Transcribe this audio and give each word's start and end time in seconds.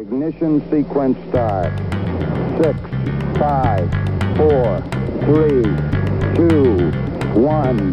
Ignition 0.00 0.62
sequence 0.70 1.18
start. 1.28 1.70
Six, 2.56 2.74
five, 3.38 3.84
four, 4.34 4.80
three, 5.28 5.62
two, 6.34 6.90
one, 7.38 7.92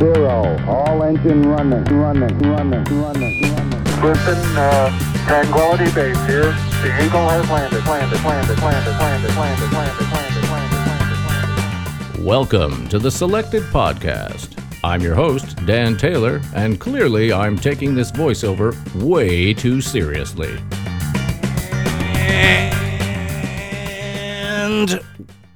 zero. 0.00 0.56
All 0.66 1.02
engine 1.02 1.42
running, 1.42 1.84
running, 1.94 2.38
running, 2.38 2.84
running, 2.88 3.42
running. 3.52 4.00
Listen, 4.00 4.56
uh, 4.56 4.88
Tranquility 5.26 5.92
Base 5.92 6.16
here. 6.24 6.56
The 6.80 7.04
Eagle 7.04 7.28
has 7.28 7.46
landed, 7.50 7.84
landed, 7.84 8.24
landed, 8.24 8.58
landed, 8.62 8.98
landed, 8.98 9.36
landed, 9.36 9.72
landed, 9.72 10.12
landed, 10.12 10.48
landed, 10.48 10.48
landed, 10.48 11.18
landed. 11.28 12.24
Welcome 12.24 12.88
to 12.88 12.98
the 12.98 13.10
Selected 13.10 13.62
Podcast. 13.64 14.58
I'm 14.82 15.02
your 15.02 15.14
host, 15.14 15.66
Dan 15.66 15.98
Taylor, 15.98 16.40
and 16.54 16.80
clearly 16.80 17.30
I'm 17.30 17.58
taking 17.58 17.94
this 17.94 18.10
voiceover 18.10 18.74
way 19.04 19.52
too 19.52 19.82
seriously. 19.82 20.58
And 24.88 25.02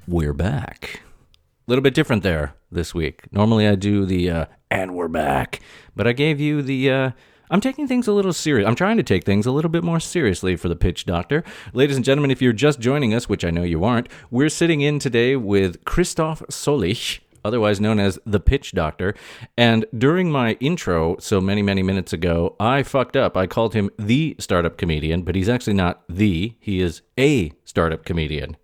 we're 0.09 0.33
back. 0.33 1.02
A 1.05 1.70
little 1.70 1.83
bit 1.83 1.95
different 1.95 2.25
there 2.25 2.55
this 2.73 2.93
week. 2.93 3.33
Normally 3.33 3.69
I 3.69 3.77
do 3.77 4.05
the 4.05 4.29
uh, 4.29 4.45
and 4.73 4.93
we're 4.97 5.06
back, 5.06 5.61
but 5.95 6.09
I 6.09 6.12
gave 6.12 6.41
you 6.41 6.62
the 6.62 6.91
uh, 6.91 7.11
I'm 7.48 7.61
taking 7.61 7.87
things 7.87 8.09
a 8.09 8.12
little 8.12 8.33
serious. 8.33 8.66
I'm 8.66 8.75
trying 8.75 8.97
to 8.97 9.05
take 9.05 9.23
things 9.23 9.47
a 9.47 9.53
little 9.53 9.70
bit 9.70 9.84
more 9.84 10.01
seriously 10.01 10.56
for 10.56 10.69
the 10.69 10.75
Pitch 10.75 11.06
Doctor. 11.06 11.45
Ladies 11.73 11.95
and 11.95 12.05
gentlemen, 12.05 12.33
if 12.33 12.43
you're 12.43 12.53
just 12.53 12.80
joining 12.80 13.15
us, 13.15 13.29
which 13.29 13.45
I 13.45 13.51
know 13.51 13.62
you 13.62 13.84
aren't, 13.84 14.09
we're 14.33 14.48
sitting 14.48 14.80
in 14.80 14.98
today 14.98 15.37
with 15.37 15.84
Christoph 15.84 16.42
Solich, 16.51 17.20
otherwise 17.45 17.81
known 17.81 18.01
as 18.01 18.19
the 18.27 18.41
Pitch 18.41 18.73
Doctor. 18.73 19.15
And 19.56 19.87
during 19.97 20.33
my 20.33 20.55
intro, 20.55 21.19
so 21.19 21.41
many, 21.41 21.62
many 21.62 21.84
minutes 21.84 22.12
ago, 22.12 22.56
I 22.59 22.83
fucked 22.83 23.17
up. 23.17 23.37
I 23.37 23.47
called 23.47 23.75
him 23.75 23.91
the 23.97 24.34
startup 24.41 24.77
comedian, 24.77 25.23
but 25.23 25.37
he's 25.37 25.48
actually 25.48 25.75
not 25.75 26.03
the, 26.09 26.56
he 26.59 26.81
is 26.81 27.03
a 27.17 27.53
startup 27.65 28.05
comedian. 28.05 28.56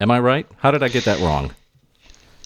Am 0.00 0.10
I 0.10 0.20
right? 0.20 0.46
How 0.58 0.70
did 0.70 0.82
I 0.82 0.88
get 0.88 1.04
that 1.04 1.20
wrong? 1.20 1.52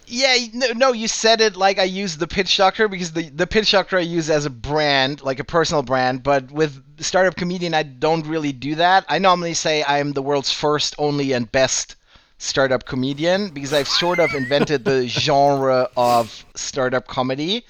Yeah, 0.06 0.36
no, 0.52 0.72
no, 0.72 0.92
you 0.92 1.06
said 1.06 1.40
it 1.40 1.56
like 1.56 1.78
I 1.78 1.84
use 1.84 2.16
the 2.16 2.26
pitch 2.26 2.56
doctor 2.56 2.88
because 2.88 3.12
the 3.12 3.28
the 3.30 3.46
pitch 3.46 3.72
doctor 3.72 3.96
I 3.96 4.00
use 4.00 4.30
as 4.30 4.46
a 4.46 4.50
brand, 4.50 5.22
like 5.22 5.38
a 5.38 5.44
personal 5.44 5.82
brand, 5.82 6.22
but 6.22 6.50
with 6.50 6.82
startup 7.02 7.36
comedian 7.36 7.72
I 7.74 7.82
don't 7.82 8.26
really 8.26 8.52
do 8.52 8.74
that. 8.76 9.04
I 9.08 9.18
normally 9.18 9.54
say 9.54 9.82
I 9.82 9.98
am 9.98 10.12
the 10.12 10.22
world's 10.22 10.52
first, 10.52 10.94
only 10.98 11.32
and 11.32 11.50
best 11.50 11.96
startup 12.38 12.84
comedian 12.84 13.50
because 13.50 13.72
I've 13.72 13.88
sort 13.88 14.18
of 14.18 14.34
invented 14.34 14.84
the 14.84 15.06
genre 15.08 15.88
of 15.96 16.44
startup 16.54 17.06
comedy. 17.06 17.64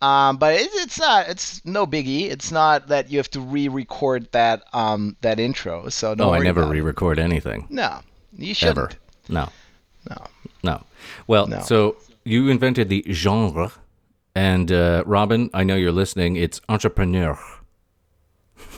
Um, 0.00 0.36
but 0.36 0.54
it, 0.54 0.68
it's 0.74 0.98
not. 0.98 1.28
It's 1.28 1.64
no 1.64 1.86
biggie. 1.86 2.30
It's 2.30 2.52
not 2.52 2.88
that 2.88 3.10
you 3.10 3.18
have 3.18 3.30
to 3.30 3.40
re-record 3.40 4.30
that 4.32 4.62
um, 4.72 5.16
that 5.22 5.40
intro. 5.40 5.88
So 5.88 6.14
don't 6.14 6.28
Oh, 6.28 6.34
I 6.34 6.40
never 6.40 6.64
re-record 6.64 7.18
anything. 7.18 7.66
No, 7.70 8.00
you 8.36 8.54
shouldn't. 8.54 8.78
Ever. 8.78 8.90
No. 9.28 9.48
No. 10.08 10.16
No. 10.62 10.82
Well, 11.26 11.46
No. 11.46 11.60
so 11.60 11.96
you 12.24 12.48
invented 12.48 12.88
the 12.88 13.04
genre, 13.12 13.72
and 14.34 14.70
uh, 14.72 15.02
Robin, 15.06 15.50
I 15.54 15.64
know 15.64 15.76
you're 15.76 15.92
listening. 15.92 16.36
It's 16.36 16.60
entrepreneur. 16.68 17.38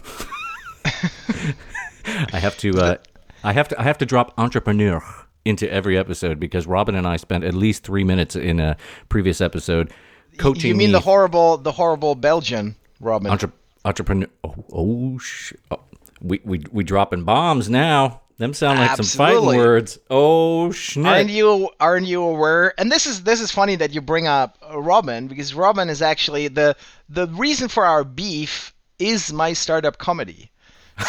I 2.33 2.39
have 2.39 2.57
to. 2.59 2.71
Uh, 2.79 2.97
I 3.45 3.53
have 3.53 3.69
to. 3.69 3.81
I 3.81 3.85
have 3.85 3.99
to 3.99 4.07
drop 4.07 4.35
entrepreneur 4.39 5.03
into 5.45 5.71
every 5.73 5.97
episode 5.97 6.39
because 6.39 6.67
Robin 6.67 6.95
and 6.95 7.07
I 7.07 7.17
spent 7.17 7.45
at 7.45 7.55
least 7.55 7.83
three 7.85 8.05
minutes 8.05 8.37
in 8.37 8.61
a 8.61 8.77
previous 9.09 9.41
episode 9.41 9.93
coaching. 10.39 10.69
You 10.69 10.75
mean 10.75 10.89
me 10.89 10.93
the 10.93 11.01
horrible, 11.01 11.57
the 11.57 11.73
horrible 11.73 12.15
Belgian 12.15 12.77
Robin? 13.01 13.31
entre- 13.31 13.53
entrepreneur? 13.85 14.29
Oh, 14.45 14.55
oh, 14.73 15.19
sh- 15.19 15.55
oh. 15.71 15.81
We 16.21 16.41
we 16.45 16.63
we 16.71 16.85
dropping 16.85 17.25
bombs 17.25 17.71
now. 17.71 18.20
Them 18.41 18.55
sound 18.55 18.79
like 18.79 18.97
some 18.97 19.05
fighting 19.05 19.45
words. 19.45 19.99
Oh, 20.09 20.71
schnit. 20.71 21.05
Aren't 21.05 21.29
you 21.29 21.69
aren't 21.79 22.07
you 22.07 22.23
aware? 22.23 22.73
And 22.81 22.91
this 22.91 23.05
is 23.05 23.25
this 23.25 23.39
is 23.39 23.51
funny 23.51 23.77
that 23.77 23.93
you 23.93 24.01
bring 24.01 24.27
up 24.27 24.57
uh, 24.67 24.81
Robin 24.81 25.29
because 25.29 25.53
Robin 25.53 25.91
is 25.91 26.01
actually 26.01 26.49
the 26.49 26.75
the 27.11 27.27
reason 27.27 27.69
for 27.69 27.85
our 27.85 28.03
beef 28.03 28.73
is 28.99 29.31
my 29.31 29.53
startup 29.53 29.99
comedy. 29.99 30.51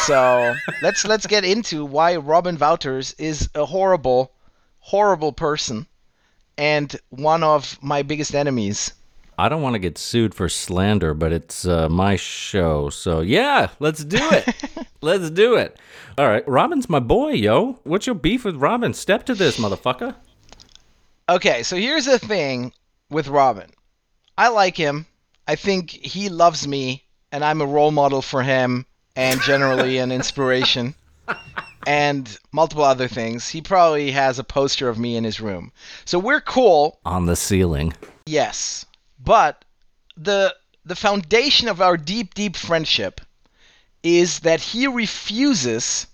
So 0.06 0.53
let's 0.81 1.06
let's 1.06 1.25
get 1.25 1.46
into 1.46 1.86
why 1.86 2.18
Robin 2.18 2.58
Wauters 2.58 3.16
is 3.18 3.50
a 3.56 3.64
horrible, 3.64 4.34
horrible 4.80 5.31
person, 5.31 5.88
and 6.58 6.94
one 7.12 7.44
of 7.44 7.81
my 7.81 8.02
biggest 8.02 8.36
enemies. 8.36 8.91
I 9.41 9.50
don't 9.50 9.63
want 9.63 9.74
to 9.74 9.79
get 9.79 9.97
sued 9.97 10.35
for 10.35 10.47
slander, 10.47 11.16
but 11.16 11.31
it's 11.34 11.66
uh, 11.66 11.90
my 11.90 12.16
show. 12.16 12.91
So, 12.91 13.22
yeah, 13.22 13.69
let's 13.79 14.03
do 14.03 14.19
it. 14.22 14.88
let's 15.02 15.31
do 15.31 15.56
it. 15.56 15.79
All 16.19 16.28
right. 16.28 16.47
Robin's 16.47 16.88
my 16.88 17.00
boy, 17.00 17.31
yo. 17.31 17.79
What's 17.84 18.06
your 18.06 18.13
beef 18.13 18.46
with 18.46 18.56
Robin? 18.57 18.94
Step 18.94 19.25
to 19.25 19.34
this, 19.34 19.57
motherfucker. 19.57 20.13
Okay, 21.28 21.63
so 21.63 21.75
here's 21.75 22.06
the 22.06 22.19
thing 22.19 22.72
with 23.09 23.29
Robin. 23.29 23.72
I 24.38 24.50
like 24.50 24.78
him. 24.78 25.07
I 25.47 25.56
think 25.56 25.90
he 25.90 26.29
loves 26.29 26.68
me, 26.68 27.03
and 27.31 27.44
I'm 27.44 27.62
a 27.62 27.66
role 27.66 27.90
model 27.90 28.22
for 28.22 28.44
him, 28.44 28.85
and 29.16 29.41
generally 29.41 29.97
an 29.97 30.12
inspiration, 30.19 30.94
and 31.88 32.38
multiple 32.52 32.84
other 32.84 33.08
things. 33.08 33.50
He 33.50 33.59
probably 33.63 34.12
has 34.12 34.38
a 34.38 34.44
poster 34.44 34.88
of 34.88 35.00
me 35.00 35.16
in 35.16 35.23
his 35.23 35.41
room. 35.41 35.72
So 36.06 36.19
we're 36.19 36.41
cool, 36.41 37.00
On 37.06 37.25
the 37.25 37.35
ceiling. 37.35 37.94
yes. 38.28 38.85
But 39.24 39.66
the 40.18 40.56
the 40.84 40.96
foundation 40.96 41.68
of 41.68 41.80
our 41.80 41.96
deep, 41.96 42.34
deep 42.34 42.56
friendship 42.56 43.22
is 44.02 44.40
that 44.40 44.62
he 44.62 44.88
refuses 44.88 46.08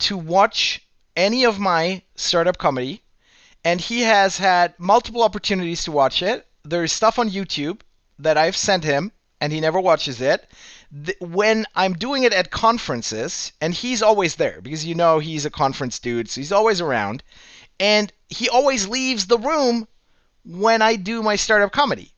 to 0.00 0.16
watch 0.16 0.82
any 1.16 1.44
of 1.44 1.60
my 1.60 2.02
startup 2.16 2.58
comedy 2.58 3.04
and 3.64 3.80
he 3.80 4.02
has 4.02 4.38
had 4.38 4.74
multiple 4.78 5.22
opportunities 5.22 5.84
to 5.84 5.92
watch 5.92 6.22
it. 6.22 6.46
There's 6.64 6.92
stuff 6.92 7.18
on 7.18 7.30
YouTube 7.30 7.80
that 8.18 8.36
I've 8.36 8.56
sent 8.56 8.84
him, 8.84 9.12
and 9.40 9.52
he 9.52 9.60
never 9.60 9.80
watches 9.80 10.20
it. 10.20 10.50
When 11.20 11.66
I'm 11.74 11.94
doing 11.94 12.24
it 12.24 12.32
at 12.32 12.50
conferences, 12.50 13.52
and 13.60 13.72
he's 13.72 14.02
always 14.02 14.36
there 14.36 14.60
because 14.60 14.84
you 14.84 14.94
know 14.94 15.18
he's 15.18 15.46
a 15.46 15.50
conference 15.50 15.98
dude, 15.98 16.28
so 16.28 16.40
he's 16.40 16.52
always 16.52 16.80
around, 16.80 17.22
and 17.80 18.12
he 18.28 18.48
always 18.48 18.86
leaves 18.86 19.26
the 19.26 19.38
room 19.38 19.88
when 20.44 20.82
I 20.82 20.96
do 20.96 21.22
my 21.22 21.36
startup 21.36 21.72
comedy. 21.72 22.13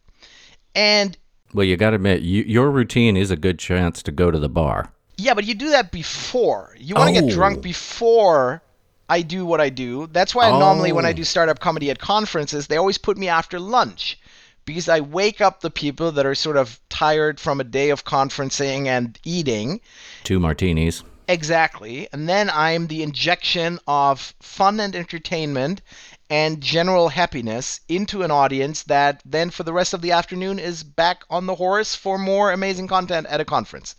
And 0.76 1.16
Well, 1.54 1.64
you 1.64 1.76
got 1.76 1.91
to 1.91 1.97
admit, 1.97 2.20
you, 2.22 2.42
your 2.42 2.70
routine 2.70 3.16
is 3.16 3.31
a 3.31 3.37
good 3.37 3.59
chance 3.59 4.03
to 4.04 4.12
go 4.12 4.31
to 4.31 4.38
the 4.38 4.48
bar. 4.48 4.92
Yeah, 5.16 5.32
but 5.32 5.44
you 5.44 5.54
do 5.54 5.70
that 5.70 5.91
before. 5.91 6.76
You 6.78 6.94
want 6.94 7.14
to 7.14 7.20
Oh. 7.22 7.26
get 7.26 7.34
drunk 7.34 7.59
oh. 7.59 7.62
before 7.62 8.62
I 9.09 9.22
do 9.22 9.47
what 9.47 9.60
I 9.60 9.70
do. 9.70 10.09
That's 10.12 10.34
why 10.34 10.50
normally 10.50 10.92
when 10.92 11.06
I 11.06 11.10
Oh. 11.10 11.15
do 11.15 11.25
startup 11.25 11.59
comedy 11.59 11.91
at 11.91 11.98
conferences, 11.98 12.66
they 12.66 12.76
always 12.76 12.98
put 12.98 13.16
me 13.16 13.28
after 13.28 13.59
lunch 13.59 14.19
because 14.66 14.88
I 14.88 15.00
wake 15.00 15.41
up 15.41 15.60
the 15.60 15.70
people 15.70 16.12
that 16.12 16.26
are 16.26 16.34
sort 16.34 16.59
of 16.59 16.78
tired 16.91 17.41
from 17.41 17.60
a 17.60 17.65
day 17.65 17.88
of 17.91 18.04
conferencing 18.04 18.86
and 18.86 19.19
eating. 19.25 19.81
Two 20.25 20.38
martinis. 20.38 21.03
Exactly. 21.28 22.09
And 22.12 22.28
then 22.28 22.50
I'm 22.50 22.88
the 22.88 23.03
injection 23.03 23.78
of 23.86 24.34
fun 24.41 24.78
and 24.78 24.94
entertainment 24.94 25.81
and 26.28 26.60
general 26.60 27.10
happiness 27.10 27.81
into 27.88 28.22
an 28.22 28.31
audience 28.31 28.82
that 28.84 29.22
then 29.25 29.50
for 29.50 29.62
the 29.62 29.72
rest 29.72 29.94
of 29.94 30.03
the 30.03 30.12
afternoon 30.12 30.59
is 30.59 30.82
back 30.82 31.25
on 31.31 31.47
the 31.47 31.54
horse 31.54 31.94
for 31.94 32.19
more 32.19 32.50
amazing 32.50 32.88
content 32.88 33.26
at 33.28 33.41
a 33.41 33.44
conference. 33.44 33.94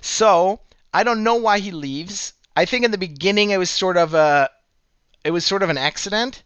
So, 0.00 0.60
I 0.92 1.02
don't 1.04 1.22
know 1.22 1.36
why 1.36 1.60
he 1.60 1.70
leaves. 1.70 2.34
I 2.56 2.64
think 2.64 2.84
in 2.84 2.90
the 2.90 2.98
beginning 2.98 3.50
it 3.50 3.58
was 3.58 3.70
sort 3.70 3.96
of 3.96 4.14
a 4.14 4.50
it 5.24 5.30
was 5.30 5.44
sort 5.44 5.62
of 5.62 5.70
an 5.70 5.78
accident 5.78 6.42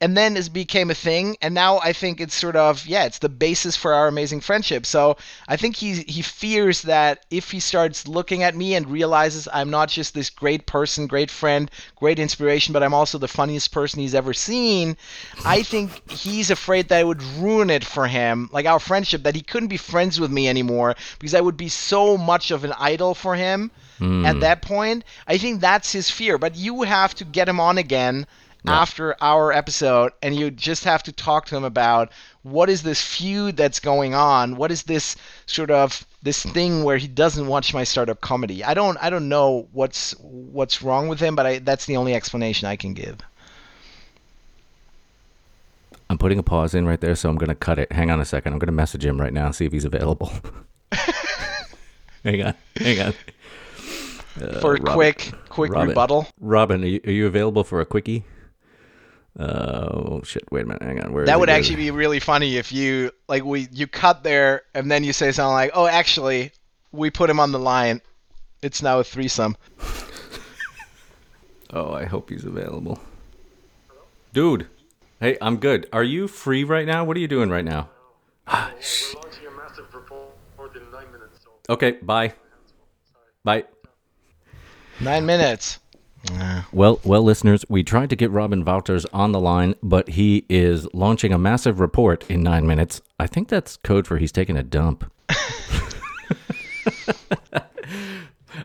and 0.00 0.16
then 0.16 0.36
it 0.36 0.52
became 0.52 0.90
a 0.90 0.94
thing 0.94 1.36
and 1.42 1.54
now 1.54 1.78
i 1.78 1.92
think 1.92 2.20
it's 2.20 2.34
sort 2.34 2.56
of 2.56 2.86
yeah 2.86 3.04
it's 3.04 3.18
the 3.18 3.28
basis 3.28 3.76
for 3.76 3.92
our 3.94 4.08
amazing 4.08 4.40
friendship. 4.40 4.86
So 4.86 5.16
i 5.48 5.56
think 5.56 5.76
he 5.76 6.02
he 6.02 6.22
fears 6.22 6.82
that 6.82 7.24
if 7.30 7.50
he 7.50 7.60
starts 7.60 8.06
looking 8.06 8.42
at 8.42 8.54
me 8.54 8.74
and 8.74 8.86
realizes 8.86 9.48
i'm 9.52 9.70
not 9.70 9.88
just 9.88 10.14
this 10.14 10.30
great 10.30 10.66
person 10.66 11.06
great 11.06 11.30
friend 11.30 11.70
great 11.96 12.18
inspiration 12.18 12.72
but 12.72 12.82
i'm 12.82 12.94
also 12.94 13.18
the 13.18 13.28
funniest 13.28 13.72
person 13.72 14.00
he's 14.00 14.14
ever 14.14 14.32
seen 14.32 14.96
i 15.44 15.62
think 15.62 16.10
he's 16.10 16.50
afraid 16.50 16.88
that 16.88 17.00
it 17.00 17.06
would 17.06 17.22
ruin 17.22 17.70
it 17.70 17.84
for 17.84 18.06
him 18.06 18.48
like 18.52 18.66
our 18.66 18.80
friendship 18.80 19.22
that 19.22 19.34
he 19.34 19.42
couldn't 19.42 19.68
be 19.68 19.76
friends 19.76 20.20
with 20.20 20.30
me 20.30 20.48
anymore 20.48 20.94
because 21.18 21.34
i 21.34 21.40
would 21.40 21.56
be 21.56 21.68
so 21.68 22.16
much 22.16 22.50
of 22.50 22.64
an 22.64 22.72
idol 22.78 23.14
for 23.14 23.34
him 23.34 23.70
at 24.00 24.34
hmm. 24.34 24.40
that 24.40 24.62
point. 24.62 25.02
I 25.26 25.38
think 25.38 25.60
that's 25.60 25.90
his 25.90 26.08
fear 26.08 26.38
but 26.38 26.54
you 26.54 26.82
have 26.82 27.14
to 27.16 27.24
get 27.24 27.48
him 27.48 27.58
on 27.58 27.78
again 27.78 28.26
after 28.66 29.14
our 29.20 29.52
episode 29.52 30.12
and 30.22 30.34
you 30.34 30.50
just 30.50 30.84
have 30.84 31.02
to 31.02 31.12
talk 31.12 31.46
to 31.46 31.56
him 31.56 31.64
about 31.64 32.10
what 32.42 32.68
is 32.68 32.82
this 32.82 33.00
feud 33.00 33.56
that's 33.56 33.80
going 33.80 34.14
on 34.14 34.56
what 34.56 34.70
is 34.70 34.82
this 34.84 35.16
sort 35.46 35.70
of 35.70 36.04
this 36.22 36.42
thing 36.42 36.82
where 36.82 36.96
he 36.96 37.06
doesn't 37.06 37.46
watch 37.46 37.72
my 37.72 37.84
startup 37.84 38.20
comedy 38.20 38.64
i 38.64 38.74
don't 38.74 38.98
i 39.00 39.08
don't 39.08 39.28
know 39.28 39.66
what's 39.72 40.12
what's 40.20 40.82
wrong 40.82 41.08
with 41.08 41.20
him 41.20 41.36
but 41.36 41.46
I, 41.46 41.58
that's 41.60 41.86
the 41.86 41.96
only 41.96 42.14
explanation 42.14 42.66
i 42.66 42.76
can 42.76 42.94
give 42.94 43.18
I'm 46.10 46.16
putting 46.16 46.38
a 46.38 46.42
pause 46.42 46.74
in 46.74 46.86
right 46.86 47.00
there, 47.00 47.14
so 47.14 47.28
I'm 47.28 47.36
going 47.36 47.50
to 47.50 47.54
cut 47.54 47.78
it. 47.78 47.92
Hang 47.92 48.10
on 48.10 48.18
a 48.18 48.24
second. 48.24 48.54
I'm 48.54 48.58
going 48.58 48.68
to 48.68 48.72
message 48.72 49.04
him 49.04 49.20
right 49.20 49.30
now 49.30 49.44
and 49.44 49.54
see 49.54 49.66
if 49.66 49.72
he's 49.72 49.84
available. 49.84 50.32
hang 52.24 52.42
on. 52.42 52.54
Hang 52.76 53.00
on. 53.00 53.12
for 54.62 54.76
a 54.76 54.78
uh, 54.78 54.82
Robin- 54.82 54.94
quick 54.94 55.32
quick 55.50 55.70
Robin, 55.70 55.88
rebuttal. 55.90 56.26
Robin, 56.40 56.82
are 56.82 56.86
you, 56.86 57.00
are 57.04 57.10
you 57.10 57.26
available 57.26 57.62
for 57.62 57.82
a 57.82 57.84
quickie? 57.84 58.24
Uh, 59.38 59.88
oh 59.92 60.22
shit! 60.24 60.44
Wait 60.50 60.62
a 60.62 60.64
minute. 60.66 60.82
Hang 60.82 61.00
on. 61.00 61.12
Where 61.12 61.22
is 61.22 61.28
That 61.28 61.38
would 61.38 61.48
Where 61.48 61.58
is 61.58 61.66
actually 61.66 61.76
be 61.84 61.90
really 61.92 62.18
funny 62.18 62.56
if 62.56 62.72
you 62.72 63.12
like 63.28 63.44
we 63.44 63.68
you 63.70 63.86
cut 63.86 64.24
there 64.24 64.62
and 64.74 64.90
then 64.90 65.04
you 65.04 65.12
say 65.12 65.30
something 65.30 65.52
like, 65.52 65.70
"Oh, 65.74 65.86
actually, 65.86 66.50
we 66.90 67.10
put 67.10 67.30
him 67.30 67.38
on 67.38 67.52
the 67.52 67.58
line. 67.58 68.00
It's 68.62 68.82
now 68.82 68.98
a 68.98 69.04
threesome." 69.04 69.56
Oh, 71.70 71.92
I 71.92 72.06
hope 72.06 72.30
he's 72.30 72.44
available. 72.44 72.98
Dude, 74.32 74.68
hey, 75.20 75.36
I'm 75.42 75.58
good. 75.58 75.86
Are 75.92 76.02
you 76.02 76.26
free 76.26 76.64
right 76.64 76.86
now? 76.86 77.04
What 77.04 77.16
are 77.16 77.20
you 77.20 77.28
doing 77.28 77.50
right 77.50 77.64
now? 77.64 77.90
Ah, 78.50 78.72
sh- 78.80 79.12
We're 79.14 79.20
launching 79.20 79.46
a 79.46 79.50
massive 79.50 79.94
report 79.94 80.74
in 80.74 80.90
nine 80.90 81.12
minutes. 81.12 81.40
Okay, 81.68 81.90
bye. 82.00 82.32
Bye. 83.44 83.64
Nine 85.00 85.26
minutes. 85.26 85.78
Well, 86.72 87.00
well, 87.04 87.22
listeners, 87.22 87.64
we 87.68 87.82
tried 87.82 88.10
to 88.10 88.16
get 88.16 88.30
Robin 88.30 88.64
Wauters 88.64 89.06
on 89.12 89.32
the 89.32 89.40
line, 89.40 89.74
but 89.82 90.10
he 90.10 90.44
is 90.48 90.86
launching 90.94 91.32
a 91.32 91.38
massive 91.38 91.80
report 91.80 92.28
in 92.30 92.42
nine 92.42 92.66
minutes. 92.66 93.00
I 93.18 93.26
think 93.26 93.48
that's 93.48 93.76
code 93.78 94.06
for 94.06 94.18
he's 94.18 94.32
taking 94.32 94.56
a 94.56 94.62
dump. 94.62 95.10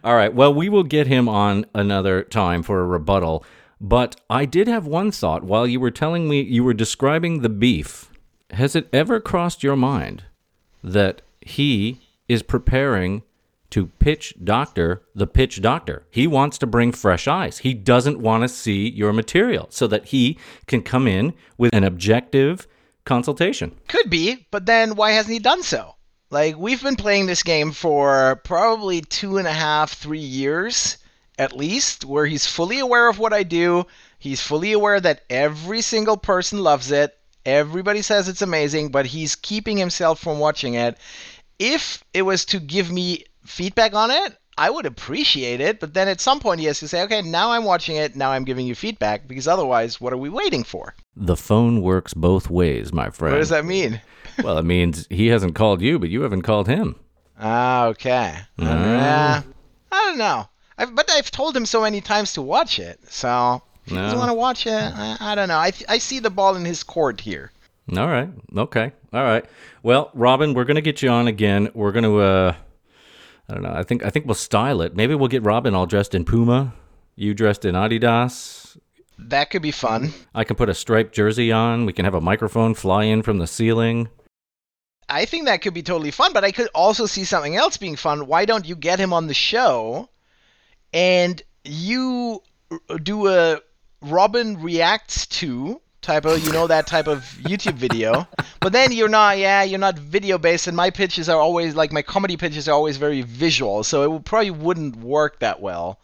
All 0.04 0.16
right. 0.16 0.34
Well, 0.34 0.54
we 0.54 0.70
will 0.70 0.84
get 0.84 1.08
him 1.08 1.30
on 1.30 1.66
another 1.74 2.24
time 2.24 2.64
for 2.64 2.82
a 2.82 2.86
rebuttal. 2.86 3.46
But 3.80 4.16
I 4.30 4.46
did 4.46 4.68
have 4.68 4.86
one 4.86 5.12
thought 5.12 5.44
while 5.44 5.68
you 5.68 5.80
were 5.80 5.92
telling 5.92 6.30
me 6.30 6.42
you 6.42 6.64
were 6.64 6.74
describing 6.74 7.42
the 7.42 7.50
beef. 7.50 8.10
Has 8.52 8.76
it 8.76 8.88
ever 8.94 9.20
crossed 9.20 9.64
your 9.64 9.76
mind 9.76 10.24
that 10.84 11.22
he 11.42 12.00
is 12.28 12.44
preparing 12.44 13.24
to 13.74 13.88
pitch 13.98 14.36
Doctor 14.44 15.02
the 15.16 15.26
pitch 15.26 15.60
Doctor? 15.60 16.06
He 16.12 16.28
wants 16.28 16.60
to 16.60 16.68
bring 16.68 16.92
fresh 16.92 17.28
eyes. 17.28 17.58
He 17.58 17.74
doesn't 17.74 18.20
want 18.20 18.44
to 18.44 18.48
see 18.48 18.88
your 18.88 19.12
material 19.12 19.66
so 19.72 19.88
that 19.88 20.06
he 20.06 20.38
can 20.68 20.84
come 20.84 21.08
in 21.08 21.34
with 21.58 21.74
an 21.74 21.84
objective 21.84 22.68
consultation. 23.04 23.76
Could 23.88 24.12
be, 24.12 24.46
but 24.52 24.68
then 24.68 24.96
why 24.96 25.14
hasn't 25.14 25.34
he 25.34 25.40
done 25.40 25.64
so? 25.64 25.96
Like 26.30 26.56
we've 26.56 26.84
been 26.84 26.96
playing 26.96 27.26
this 27.26 27.42
game 27.42 27.72
for 27.72 28.40
probably 28.44 29.02
two 29.02 29.38
and 29.38 29.48
a 29.48 29.54
half, 29.54 29.94
three 29.94 30.20
years 30.20 30.98
at 31.40 31.58
least, 31.58 32.06
where 32.06 32.28
he's 32.28 32.46
fully 32.46 32.78
aware 32.78 33.10
of 33.10 33.18
what 33.18 33.34
I 33.34 33.42
do. 33.42 33.88
He's 34.20 34.40
fully 34.42 34.72
aware 34.72 35.00
that 35.00 35.24
every 35.32 35.82
single 35.82 36.18
person 36.18 36.60
loves 36.60 36.92
it. 36.92 37.18
Everybody 37.44 38.04
says 38.04 38.30
it's 38.30 38.44
amazing, 38.44 38.90
but 38.90 39.08
he's 39.08 39.36
keeping 39.36 39.78
himself 39.78 40.20
from 40.20 40.38
watching 40.38 40.76
it. 40.76 40.96
If 41.58 42.04
it 42.14 42.22
was 42.22 42.46
to 42.46 42.60
give 42.60 42.92
me 42.92 43.26
feedback 43.46 43.94
on 43.94 44.12
it, 44.12 44.38
I 44.58 44.70
would 44.70 44.86
appreciate 44.86 45.62
it, 45.62 45.80
but 45.80 45.94
then 45.94 46.08
at 46.08 46.22
some 46.22 46.40
point 46.40 46.60
he 46.60 46.68
has 46.68 46.80
to 46.80 46.88
say, 46.88 47.02
okay, 47.04 47.22
now 47.22 47.52
I'm 47.52 47.64
watching 47.64 47.96
it, 47.96 48.16
now 48.16 48.32
I'm 48.32 48.44
giving 48.44 48.68
you 48.68 48.76
feedback, 48.76 49.28
because 49.28 49.48
otherwise, 49.48 50.00
what 50.00 50.14
are 50.14 50.18
we 50.18 50.30
waiting 50.30 50.64
for? 50.64 50.94
The 51.16 51.36
phone 51.36 51.82
works 51.82 52.14
both 52.14 52.50
ways, 52.50 52.94
my 52.94 53.10
friend. 53.10 53.34
What 53.34 53.40
does 53.40 53.50
that 53.50 53.66
mean? 53.66 54.00
well, 54.44 54.58
it 54.58 54.66
means 54.66 55.08
he 55.10 55.28
hasn't 55.28 55.56
called 55.56 55.82
you, 55.82 55.98
but 55.98 56.10
you 56.10 56.22
haven't 56.22 56.44
called 56.44 56.68
him. 56.68 56.96
Ah, 57.40 57.88
okay. 57.88 58.36
Mm. 58.60 58.66
Uh, 58.68 59.42
I 59.92 60.06
don't 60.06 60.18
know. 60.18 60.48
I've, 60.78 60.96
but 60.96 61.10
I've 61.12 61.32
told 61.32 61.56
him 61.58 61.66
so 61.66 61.82
many 61.82 62.02
times 62.02 62.34
to 62.34 62.42
watch 62.42 62.80
it. 62.80 63.00
So 63.10 63.62
if 63.86 63.92
he 63.92 63.96
doesn't 63.96 64.20
want 64.20 64.30
to 64.30 64.36
watch 64.36 64.68
it, 64.68 64.72
I, 64.72 65.18
I 65.20 65.36
don't 65.36 65.48
know. 65.48 65.58
I, 65.58 65.72
I 65.90 65.98
see 65.98 66.20
the 66.20 66.30
ball 66.30 66.56
in 66.56 66.66
his 66.66 66.84
court 66.84 67.22
here. 67.22 67.52
All 67.98 68.08
right. 68.08 68.30
Okay. 68.56 68.92
All 69.12 69.24
right. 69.24 69.46
Well, 69.82 70.10
Robin, 70.14 70.54
we're 70.54 70.64
gonna 70.64 70.82
get 70.82 71.02
you 71.02 71.10
on 71.10 71.28
again. 71.28 71.70
We're 71.74 71.92
gonna 71.92 72.16
uh 72.16 72.56
I 73.50 73.54
don't 73.54 73.64
know. 73.64 73.74
I 73.74 73.84
think 73.84 74.04
I 74.04 74.10
think 74.10 74.26
we'll 74.26 74.36
style 74.36 74.82
it. 74.82 74.96
Maybe 74.96 75.16
we'll 75.16 75.28
get 75.28 75.44
Robin 75.44 75.76
all 75.76 75.86
dressed 75.86 76.16
in 76.16 76.26
Puma, 76.26 76.74
you 77.16 77.34
dressed 77.34 77.66
in 77.66 77.76
Adidas. 77.76 78.78
That 79.20 79.50
could 79.50 79.62
be 79.62 79.72
fun. 79.72 80.14
I 80.34 80.44
can 80.44 80.56
put 80.56 80.70
a 80.70 80.74
striped 80.74 81.14
jersey 81.14 81.52
on. 81.52 81.86
We 81.86 81.94
can 81.94 82.06
have 82.06 82.16
a 82.16 82.22
microphone 82.22 82.74
fly 82.74 83.04
in 83.04 83.22
from 83.22 83.38
the 83.38 83.48
ceiling. 83.48 84.10
I 85.08 85.26
think 85.26 85.46
that 85.46 85.62
could 85.62 85.74
be 85.74 85.84
totally 85.84 86.12
fun, 86.12 86.34
but 86.34 86.44
I 86.44 86.52
could 86.52 86.70
also 86.74 87.06
see 87.06 87.24
something 87.24 87.56
else 87.56 87.78
being 87.78 87.96
fun. 87.96 88.26
Why 88.26 88.46
don't 88.46 88.66
you 88.66 88.76
get 88.76 89.00
him 89.00 89.14
on 89.14 89.28
the 89.28 89.34
show 89.34 90.10
and 90.94 91.42
you 91.64 92.42
do 93.04 93.28
a 93.28 93.60
Robin 94.02 94.62
reacts 94.62 95.28
to 95.28 95.82
type 96.04 96.26
of, 96.26 96.44
you 96.44 96.52
know, 96.52 96.68
that 96.68 96.86
type 96.88 97.08
of 97.08 97.22
YouTube 97.42 97.76
video. 97.76 98.28
But 98.60 98.74
then 98.74 98.92
you're 98.92 99.10
not, 99.10 99.38
yeah, 99.38 99.64
you're 99.64 99.80
not 99.80 99.98
video 99.98 100.38
based, 100.38 100.68
and 100.68 100.78
my 100.78 100.90
pitches 100.90 101.30
are 101.30 101.40
always 101.40 101.76
like 101.76 101.92
my 101.92 102.02
comedy 102.02 102.38
pitches 102.38 102.68
are 102.68 102.74
always 102.74 102.98
very 102.98 103.22
visual, 103.22 103.84
so 103.84 104.16
it 104.16 104.26
probably 104.26 104.52
wouldn't 104.52 104.98
work 104.98 105.40
that 105.40 105.62
well. 105.62 106.00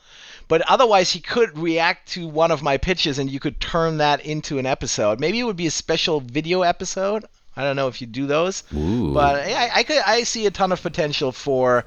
But 0.47 0.61
otherwise, 0.67 1.11
he 1.11 1.19
could 1.19 1.57
react 1.57 2.09
to 2.13 2.27
one 2.27 2.49
of 2.49 2.63
my 2.63 2.77
pitches, 2.77 3.19
and 3.19 3.29
you 3.29 3.39
could 3.39 3.59
turn 3.59 3.97
that 3.97 4.25
into 4.25 4.57
an 4.57 4.65
episode. 4.65 5.19
Maybe 5.19 5.39
it 5.39 5.43
would 5.43 5.55
be 5.55 5.67
a 5.67 5.71
special 5.71 6.21
video 6.21 6.63
episode. 6.63 7.25
I 7.55 7.63
don't 7.63 7.75
know 7.75 7.87
if 7.87 8.01
you 8.01 8.07
do 8.07 8.25
those, 8.25 8.63
Ooh. 8.73 9.13
but 9.13 9.35
I, 9.35 9.69
I 9.75 9.83
could 9.83 9.99
I 10.05 10.23
see 10.23 10.45
a 10.45 10.51
ton 10.51 10.71
of 10.71 10.81
potential 10.81 11.31
for 11.31 11.85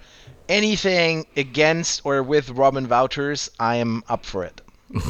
anything 0.49 1.27
against 1.37 2.03
or 2.05 2.23
with 2.23 2.51
Robin 2.51 2.87
Wauters. 2.87 3.49
I 3.59 3.77
am 3.77 4.05
up 4.09 4.25
for 4.25 4.45
it. 4.45 4.61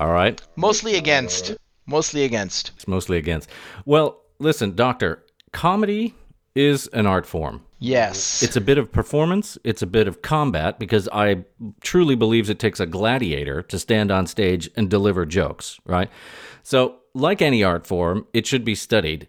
All 0.00 0.10
right. 0.12 0.40
Mostly 0.56 0.96
against. 0.96 1.56
Mostly 1.90 2.24
against. 2.24 2.70
It's 2.76 2.86
mostly 2.86 3.18
against. 3.18 3.50
Well, 3.84 4.20
listen, 4.38 4.76
doctor, 4.76 5.24
comedy 5.52 6.14
is 6.54 6.86
an 6.88 7.04
art 7.04 7.26
form. 7.26 7.64
Yes. 7.80 8.42
It's 8.44 8.56
a 8.56 8.60
bit 8.60 8.78
of 8.78 8.92
performance, 8.92 9.58
it's 9.64 9.82
a 9.82 9.86
bit 9.86 10.06
of 10.06 10.22
combat 10.22 10.78
because 10.78 11.08
I 11.12 11.44
truly 11.80 12.14
believes 12.14 12.48
it 12.48 12.60
takes 12.60 12.78
a 12.78 12.86
gladiator 12.86 13.62
to 13.62 13.78
stand 13.78 14.12
on 14.12 14.26
stage 14.26 14.70
and 14.76 14.88
deliver 14.88 15.26
jokes, 15.26 15.80
right? 15.84 16.10
So, 16.62 16.96
like 17.12 17.42
any 17.42 17.64
art 17.64 17.88
form, 17.88 18.26
it 18.32 18.46
should 18.46 18.64
be 18.64 18.76
studied. 18.76 19.26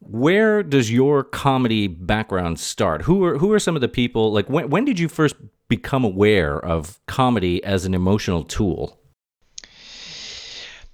Where 0.00 0.62
does 0.62 0.92
your 0.92 1.24
comedy 1.24 1.86
background 1.86 2.60
start? 2.60 3.02
Who 3.02 3.24
are 3.24 3.38
who 3.38 3.50
are 3.52 3.58
some 3.58 3.76
of 3.76 3.80
the 3.80 3.88
people 3.88 4.30
like 4.30 4.48
when 4.50 4.68
when 4.68 4.84
did 4.84 4.98
you 4.98 5.08
first 5.08 5.36
become 5.68 6.04
aware 6.04 6.58
of 6.58 7.00
comedy 7.06 7.64
as 7.64 7.86
an 7.86 7.94
emotional 7.94 8.44
tool? 8.44 8.98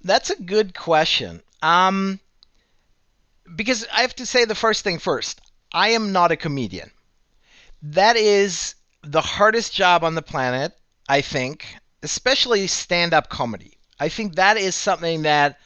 That's 0.05 0.29
a 0.29 0.39
good 0.39 0.75
question. 0.75 1.41
Um, 1.63 2.19
because 3.55 3.87
I 3.91 4.01
have 4.01 4.15
to 4.17 4.25
say 4.27 4.45
the 4.45 4.53
first 4.53 4.83
thing 4.83 4.99
first. 4.99 5.41
I 5.73 5.89
am 5.89 6.11
not 6.11 6.31
a 6.31 6.37
comedian. 6.37 6.91
That 7.81 8.15
is 8.15 8.75
the 9.01 9.21
hardest 9.21 9.73
job 9.73 10.03
on 10.03 10.13
the 10.13 10.21
planet, 10.21 10.73
I 11.09 11.21
think, 11.21 11.65
especially 12.03 12.67
stand 12.67 13.15
up 13.15 13.29
comedy. 13.29 13.79
I 13.99 14.09
think 14.09 14.35
that 14.35 14.57
is 14.57 14.75
something 14.75 15.23
that 15.23 15.57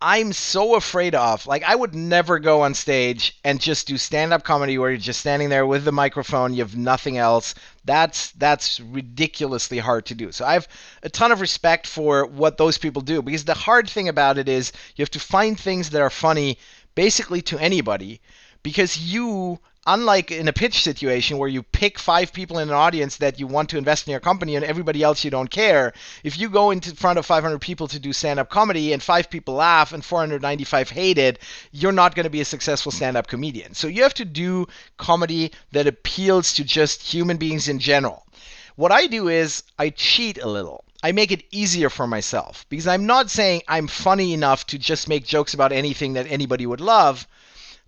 I'm 0.00 0.34
so 0.34 0.74
afraid 0.74 1.14
of. 1.14 1.46
Like, 1.46 1.62
I 1.62 1.74
would 1.74 1.94
never 1.94 2.38
go 2.38 2.60
on 2.62 2.74
stage 2.74 3.38
and 3.42 3.58
just 3.58 3.86
do 3.86 3.96
stand 3.96 4.32
up 4.32 4.44
comedy 4.44 4.76
where 4.76 4.90
you're 4.90 4.98
just 4.98 5.20
standing 5.20 5.48
there 5.48 5.66
with 5.66 5.84
the 5.84 5.92
microphone, 5.92 6.52
you 6.52 6.62
have 6.62 6.76
nothing 6.76 7.16
else. 7.16 7.54
That's 7.84 8.32
that's 8.32 8.78
ridiculously 8.80 9.78
hard 9.78 10.04
to 10.06 10.14
do. 10.14 10.32
So 10.32 10.44
I 10.44 10.52
have 10.52 10.68
a 11.02 11.08
ton 11.08 11.32
of 11.32 11.40
respect 11.40 11.86
for 11.86 12.26
what 12.26 12.58
those 12.58 12.76
people 12.76 13.00
do 13.00 13.22
because 13.22 13.44
the 13.44 13.54
hard 13.54 13.88
thing 13.88 14.08
about 14.08 14.36
it 14.36 14.48
is 14.48 14.72
you 14.96 15.02
have 15.02 15.10
to 15.10 15.20
find 15.20 15.58
things 15.58 15.90
that 15.90 16.02
are 16.02 16.10
funny 16.10 16.58
basically 16.94 17.40
to 17.42 17.58
anybody 17.58 18.20
because 18.62 18.98
you 18.98 19.60
unlike 19.86 20.32
in 20.32 20.48
a 20.48 20.52
pitch 20.52 20.82
situation 20.82 21.38
where 21.38 21.48
you 21.48 21.62
pick 21.62 21.98
five 21.98 22.32
people 22.32 22.58
in 22.58 22.68
an 22.68 22.74
audience 22.74 23.18
that 23.18 23.38
you 23.38 23.46
want 23.46 23.70
to 23.70 23.78
invest 23.78 24.06
in 24.06 24.10
your 24.10 24.20
company 24.20 24.56
and 24.56 24.64
everybody 24.64 25.02
else 25.02 25.24
you 25.24 25.30
don't 25.30 25.50
care 25.50 25.92
if 26.24 26.38
you 26.38 26.48
go 26.48 26.72
into 26.72 26.94
front 26.96 27.18
of 27.18 27.24
500 27.24 27.60
people 27.60 27.86
to 27.86 27.98
do 28.00 28.12
stand-up 28.12 28.50
comedy 28.50 28.92
and 28.92 29.02
five 29.02 29.30
people 29.30 29.54
laugh 29.54 29.92
and 29.92 30.04
495 30.04 30.90
hate 30.90 31.18
it 31.18 31.38
you're 31.70 31.92
not 31.92 32.14
going 32.14 32.24
to 32.24 32.30
be 32.30 32.40
a 32.40 32.44
successful 32.44 32.90
stand-up 32.90 33.28
comedian. 33.28 33.74
So 33.74 33.86
you 33.86 34.02
have 34.02 34.14
to 34.14 34.24
do 34.24 34.66
comedy 34.96 35.52
that 35.72 35.86
appeals 35.86 36.54
to 36.54 36.64
just 36.64 37.02
human 37.02 37.36
beings 37.36 37.68
in 37.68 37.78
general. 37.78 38.26
What 38.74 38.92
i 38.92 39.06
do 39.06 39.28
is 39.28 39.62
i 39.78 39.90
cheat 39.90 40.38
a 40.42 40.48
little. 40.48 40.84
I 41.02 41.12
make 41.12 41.30
it 41.30 41.44
easier 41.52 41.90
for 41.90 42.06
myself 42.06 42.66
because 42.68 42.86
I'm 42.86 43.06
not 43.06 43.30
saying 43.30 43.62
I'm 43.68 43.86
funny 43.86 44.32
enough 44.34 44.66
to 44.66 44.78
just 44.78 45.08
make 45.08 45.24
jokes 45.24 45.54
about 45.54 45.72
anything 45.72 46.14
that 46.14 46.26
anybody 46.28 46.66
would 46.66 46.80
love 46.80 47.28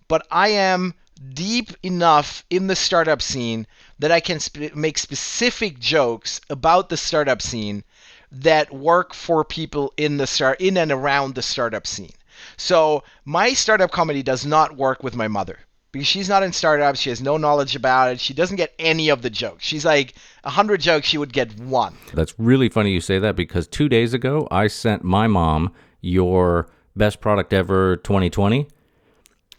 but 0.09 0.25
I 0.31 0.49
am 0.49 0.95
deep 1.33 1.71
enough 1.83 2.45
in 2.49 2.67
the 2.67 2.75
startup 2.75 3.21
scene 3.21 3.67
that 3.99 4.11
I 4.11 4.19
can 4.19 4.39
sp- 4.39 4.75
make 4.75 4.97
specific 4.97 5.79
jokes 5.79 6.39
about 6.49 6.89
the 6.89 6.97
startup 6.97 7.41
scene 7.41 7.83
that 8.31 8.73
work 8.73 9.13
for 9.13 9.43
people 9.43 9.93
in 9.97 10.17
the 10.17 10.27
start 10.27 10.61
in 10.61 10.77
and 10.77 10.91
around 10.91 11.35
the 11.35 11.41
startup 11.41 11.85
scene. 11.87 12.13
So 12.57 13.03
my 13.25 13.53
startup 13.53 13.91
comedy 13.91 14.23
does 14.23 14.45
not 14.45 14.77
work 14.77 15.03
with 15.03 15.15
my 15.15 15.27
mother 15.27 15.59
because 15.91 16.07
she's 16.07 16.29
not 16.29 16.43
in 16.43 16.53
startups. 16.53 16.99
She 16.99 17.09
has 17.09 17.21
no 17.21 17.37
knowledge 17.37 17.75
about 17.75 18.11
it. 18.11 18.19
She 18.19 18.33
doesn't 18.33 18.57
get 18.57 18.73
any 18.79 19.09
of 19.09 19.21
the 19.21 19.29
jokes. 19.29 19.65
She's 19.65 19.83
like 19.83 20.13
a 20.43 20.49
hundred 20.49 20.79
jokes, 20.79 21.07
she 21.07 21.17
would 21.17 21.33
get 21.33 21.59
one. 21.59 21.97
That's 22.13 22.33
really 22.37 22.69
funny 22.69 22.91
you 22.91 23.01
say 23.01 23.19
that 23.19 23.35
because 23.35 23.67
2 23.67 23.89
days 23.89 24.13
ago 24.13 24.47
I 24.51 24.67
sent 24.67 25.03
my 25.03 25.27
mom 25.27 25.73
your 26.01 26.69
best 26.95 27.19
product 27.19 27.51
ever 27.51 27.97
2020 27.97 28.67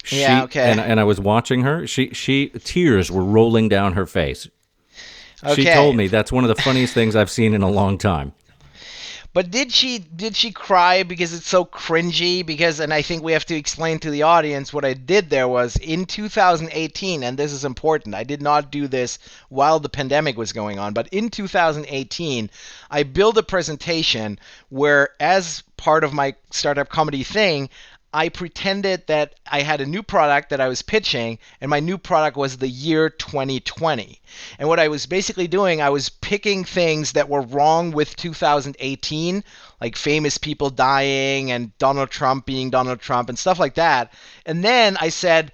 She, 0.03 0.21
Yeah, 0.21 0.43
okay. 0.43 0.71
And, 0.71 0.79
and 0.79 0.99
I 0.99 1.03
was 1.03 1.19
watching 1.19 1.61
her. 1.61 1.85
She 1.87 2.09
she 2.13 2.49
tears 2.49 3.11
were 3.11 3.23
rolling 3.23 3.69
down 3.69 3.93
her 3.93 4.05
face. 4.05 4.47
Okay. 5.43 5.63
She 5.63 5.69
told 5.69 5.95
me 5.95 6.07
that's 6.07 6.31
one 6.31 6.43
of 6.43 6.55
the 6.55 6.61
funniest 6.61 6.93
things 6.93 7.15
I've 7.15 7.31
seen 7.31 7.53
in 7.53 7.61
a 7.61 7.69
long 7.69 7.97
time. 7.97 8.33
But 9.33 9.49
did 9.49 9.71
she 9.71 9.99
did 9.99 10.35
she 10.35 10.51
cry 10.51 11.03
because 11.03 11.33
it's 11.33 11.47
so 11.47 11.63
cringy? 11.63 12.45
Because 12.45 12.81
and 12.81 12.93
I 12.93 13.01
think 13.01 13.23
we 13.23 13.31
have 13.31 13.45
to 13.45 13.55
explain 13.55 13.97
to 13.99 14.11
the 14.11 14.23
audience 14.23 14.73
what 14.73 14.83
I 14.83 14.93
did 14.93 15.29
there 15.29 15.47
was 15.47 15.77
in 15.77 16.05
2018, 16.05 17.23
and 17.23 17.39
this 17.39 17.53
is 17.53 17.63
important. 17.63 18.13
I 18.13 18.25
did 18.25 18.41
not 18.41 18.71
do 18.71 18.89
this 18.89 19.19
while 19.47 19.79
the 19.79 19.87
pandemic 19.87 20.37
was 20.37 20.51
going 20.51 20.79
on, 20.79 20.91
but 20.91 21.07
in 21.13 21.29
2018, 21.29 22.49
I 22.89 23.03
built 23.03 23.37
a 23.37 23.43
presentation 23.43 24.37
where, 24.67 25.11
as 25.21 25.63
part 25.77 26.03
of 26.03 26.11
my 26.13 26.35
startup 26.49 26.89
comedy 26.89 27.23
thing, 27.23 27.69
I 28.13 28.27
pretended 28.27 29.07
that 29.07 29.35
I 29.49 29.61
had 29.61 29.79
a 29.79 29.85
new 29.85 30.03
product 30.03 30.49
that 30.49 30.59
I 30.59 30.67
was 30.67 30.81
pitching, 30.81 31.39
and 31.61 31.69
my 31.69 31.79
new 31.79 31.97
product 31.97 32.35
was 32.35 32.57
the 32.57 32.67
year 32.67 33.09
2020. 33.09 34.21
And 34.59 34.67
what 34.67 34.79
I 34.79 34.89
was 34.89 35.05
basically 35.05 35.47
doing, 35.47 35.81
I 35.81 35.89
was 35.89 36.09
picking 36.09 36.65
things 36.65 37.13
that 37.13 37.29
were 37.29 37.41
wrong 37.41 37.91
with 37.91 38.17
2018, 38.17 39.43
like 39.79 39.95
famous 39.95 40.37
people 40.37 40.69
dying 40.69 41.51
and 41.51 41.77
Donald 41.77 42.09
Trump 42.09 42.45
being 42.45 42.69
Donald 42.69 42.99
Trump 42.99 43.29
and 43.29 43.39
stuff 43.39 43.59
like 43.59 43.75
that. 43.75 44.11
And 44.45 44.63
then 44.63 44.97
I 44.97 45.07
said, 45.07 45.53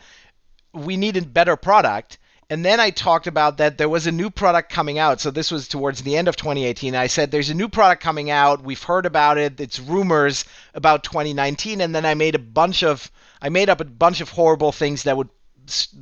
we 0.74 0.98
need 0.98 1.18
a 1.18 1.22
better 1.22 1.58
product. 1.58 2.18
And 2.50 2.64
then 2.64 2.80
I 2.80 2.92
talked 2.92 3.28
about 3.28 3.58
that 3.58 3.78
there 3.78 3.90
was 3.90 4.08
a 4.08 4.12
new 4.12 4.30
product 4.30 4.72
coming 4.72 4.98
out. 4.98 5.20
So 5.20 5.32
this 5.32 5.52
was 5.52 5.68
towards 5.68 6.02
the 6.02 6.16
end 6.16 6.30
of 6.30 6.38
2018. 6.38 6.96
I 6.96 7.08
said 7.08 7.30
there's 7.30 7.50
a 7.50 7.54
new 7.54 7.68
product 7.68 8.02
coming 8.02 8.30
out. 8.32 8.64
We've 8.64 8.82
heard 8.82 9.06
about 9.06 9.38
it. 9.38 9.60
It's 9.60 9.80
rumors 9.80 10.46
about 10.74 11.04
2019. 11.04 11.82
And 11.82 11.94
then 11.94 12.06
I 12.06 12.14
made 12.14 12.36
a 12.36 12.40
bunch 12.40 12.84
of 12.84 13.12
I 13.42 13.50
made 13.50 13.70
up 13.70 13.82
a 13.82 13.86
bunch 13.86 14.22
of 14.22 14.30
horrible 14.30 14.72
things 14.72 15.04
that 15.04 15.18
would 15.18 15.30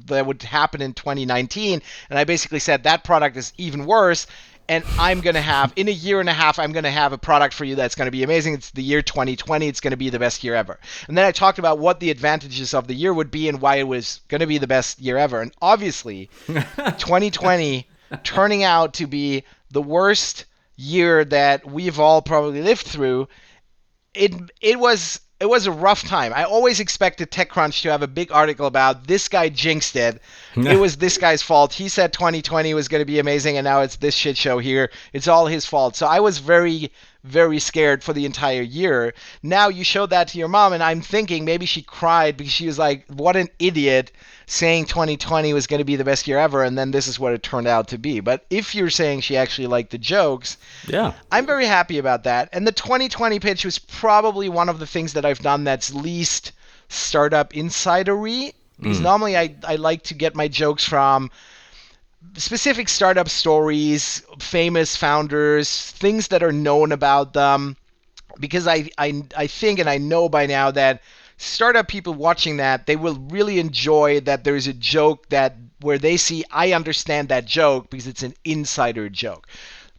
that 0.05 0.27
would 0.27 0.43
happen 0.43 0.83
in 0.83 0.93
2019. 0.93 1.81
And 2.11 2.19
I 2.19 2.23
basically 2.23 2.59
said 2.59 2.83
that 2.83 3.03
product 3.03 3.37
is 3.37 3.51
even 3.57 3.87
worse. 3.87 4.27
And 4.67 4.83
I'm 4.97 5.21
going 5.21 5.35
to 5.35 5.41
have, 5.41 5.73
in 5.75 5.87
a 5.87 5.91
year 5.91 6.19
and 6.19 6.27
a 6.27 6.33
half, 6.33 6.57
I'm 6.57 6.71
going 6.71 6.85
to 6.85 6.91
have 6.91 7.13
a 7.13 7.17
product 7.17 7.53
for 7.53 7.65
you 7.65 7.75
that's 7.75 7.95
going 7.95 8.07
to 8.07 8.11
be 8.11 8.23
amazing. 8.23 8.55
It's 8.55 8.71
the 8.71 8.81
year 8.81 9.01
2020. 9.01 9.67
It's 9.67 9.79
going 9.79 9.91
to 9.91 9.97
be 9.97 10.09
the 10.09 10.19
best 10.19 10.43
year 10.43 10.55
ever. 10.55 10.79
And 11.07 11.17
then 11.17 11.25
I 11.25 11.31
talked 11.31 11.59
about 11.59 11.77
what 11.77 11.99
the 11.99 12.09
advantages 12.09 12.73
of 12.73 12.87
the 12.87 12.95
year 12.95 13.13
would 13.13 13.29
be 13.29 13.47
and 13.47 13.61
why 13.61 13.75
it 13.75 13.87
was 13.87 14.21
going 14.27 14.41
to 14.41 14.47
be 14.47 14.57
the 14.57 14.67
best 14.67 14.99
year 14.99 15.17
ever. 15.17 15.41
And 15.41 15.53
obviously, 15.61 16.29
2020 16.47 17.87
turning 18.23 18.63
out 18.63 18.93
to 18.95 19.07
be 19.07 19.43
the 19.71 19.81
worst 19.81 20.45
year 20.75 21.25
that 21.25 21.65
we've 21.69 21.99
all 21.99 22.21
probably 22.21 22.61
lived 22.61 22.85
through. 22.85 23.27
It 24.13 24.33
it 24.61 24.79
was 24.79 25.19
it 25.39 25.47
was 25.47 25.67
a 25.67 25.71
rough 25.71 26.03
time. 26.03 26.31
I 26.33 26.45
always 26.45 26.79
expected 26.79 27.29
TechCrunch 27.29 27.81
to 27.81 27.91
have 27.91 28.01
a 28.01 28.07
big 28.07 28.31
article 28.31 28.67
about 28.67 29.07
this 29.07 29.27
guy 29.27 29.49
jinxed 29.49 29.95
it. 29.95 30.21
it 30.55 30.79
was 30.79 30.95
this 30.97 31.17
guy's 31.17 31.41
fault. 31.41 31.73
He 31.73 31.89
said 31.89 32.13
2020 32.13 32.73
was 32.73 32.87
going 32.87 33.01
to 33.01 33.05
be 33.05 33.19
amazing, 33.19 33.57
and 33.57 33.65
now 33.65 33.81
it's 33.81 33.97
this 33.97 34.15
shit 34.15 34.37
show 34.37 34.59
here. 34.59 34.91
It's 35.11 35.27
all 35.27 35.47
his 35.47 35.65
fault. 35.65 35.97
So 35.97 36.07
I 36.07 36.21
was 36.21 36.37
very, 36.37 36.91
very 37.25 37.59
scared 37.59 38.03
for 38.03 38.13
the 38.13 38.25
entire 38.25 38.61
year. 38.61 39.13
Now 39.41 39.67
you 39.67 39.83
showed 39.83 40.11
that 40.11 40.27
to 40.29 40.37
your 40.37 40.47
mom, 40.47 40.73
and 40.73 40.83
I'm 40.83 41.01
thinking 41.01 41.43
maybe 41.43 41.65
she 41.65 41.81
cried 41.81 42.37
because 42.37 42.53
she 42.53 42.67
was 42.67 42.77
like, 42.77 43.05
"What 43.07 43.35
an 43.35 43.49
idiot." 43.59 44.11
Saying 44.47 44.85
2020 44.85 45.53
was 45.53 45.65
going 45.65 45.79
to 45.79 45.83
be 45.83 45.95
the 45.95 46.03
best 46.03 46.27
year 46.27 46.37
ever, 46.37 46.63
and 46.63 46.77
then 46.77 46.91
this 46.91 47.07
is 47.07 47.19
what 47.19 47.33
it 47.33 47.41
turned 47.41 47.67
out 47.67 47.87
to 47.87 47.97
be. 47.97 48.19
But 48.19 48.45
if 48.51 48.75
you're 48.75 48.91
saying 48.91 49.21
she 49.21 49.35
actually 49.35 49.65
liked 49.65 49.89
the 49.89 49.97
jokes, 49.97 50.57
Yeah. 50.87 51.13
I'm 51.31 51.47
very 51.47 51.65
happy 51.65 51.97
about 51.97 52.25
that. 52.25 52.49
And 52.53 52.67
the 52.67 52.71
2020 52.71 53.39
pitch 53.39 53.65
was 53.65 53.79
probably 53.79 54.47
one 54.47 54.69
of 54.69 54.77
the 54.77 54.85
things 54.85 55.13
that 55.13 55.25
I've 55.25 55.39
done 55.39 55.63
that's 55.63 55.95
least 55.95 56.51
startup 56.89 57.53
insidery. 57.53 58.53
Because 58.79 58.99
mm. 58.99 59.03
normally 59.03 59.35
I, 59.35 59.55
I 59.67 59.77
like 59.77 60.03
to 60.03 60.13
get 60.13 60.35
my 60.35 60.47
jokes 60.47 60.83
from 60.83 61.31
specific 62.35 62.89
startup 62.89 63.29
stories, 63.29 64.23
famous 64.39 64.95
founders, 64.95 65.91
things 65.91 66.27
that 66.29 66.43
are 66.43 66.51
known 66.51 66.91
about 66.91 67.33
them. 67.33 67.77
Because 68.39 68.67
I, 68.67 68.89
I, 68.97 69.23
I 69.37 69.47
think 69.47 69.79
and 69.79 69.89
I 69.89 69.97
know 69.97 70.27
by 70.29 70.45
now 70.45 70.71
that 70.71 71.01
startup 71.37 71.87
people 71.87 72.13
watching 72.13 72.57
that, 72.57 72.85
they 72.85 72.95
will 72.95 73.15
really 73.29 73.59
enjoy 73.59 74.19
that 74.21 74.43
there's 74.43 74.67
a 74.67 74.73
joke 74.73 75.29
that 75.29 75.55
where 75.81 75.97
they 75.97 76.17
see 76.17 76.43
I 76.51 76.73
understand 76.73 77.29
that 77.29 77.45
joke 77.45 77.89
because 77.89 78.07
it's 78.07 78.23
an 78.23 78.33
insider 78.43 79.09
joke. 79.09 79.47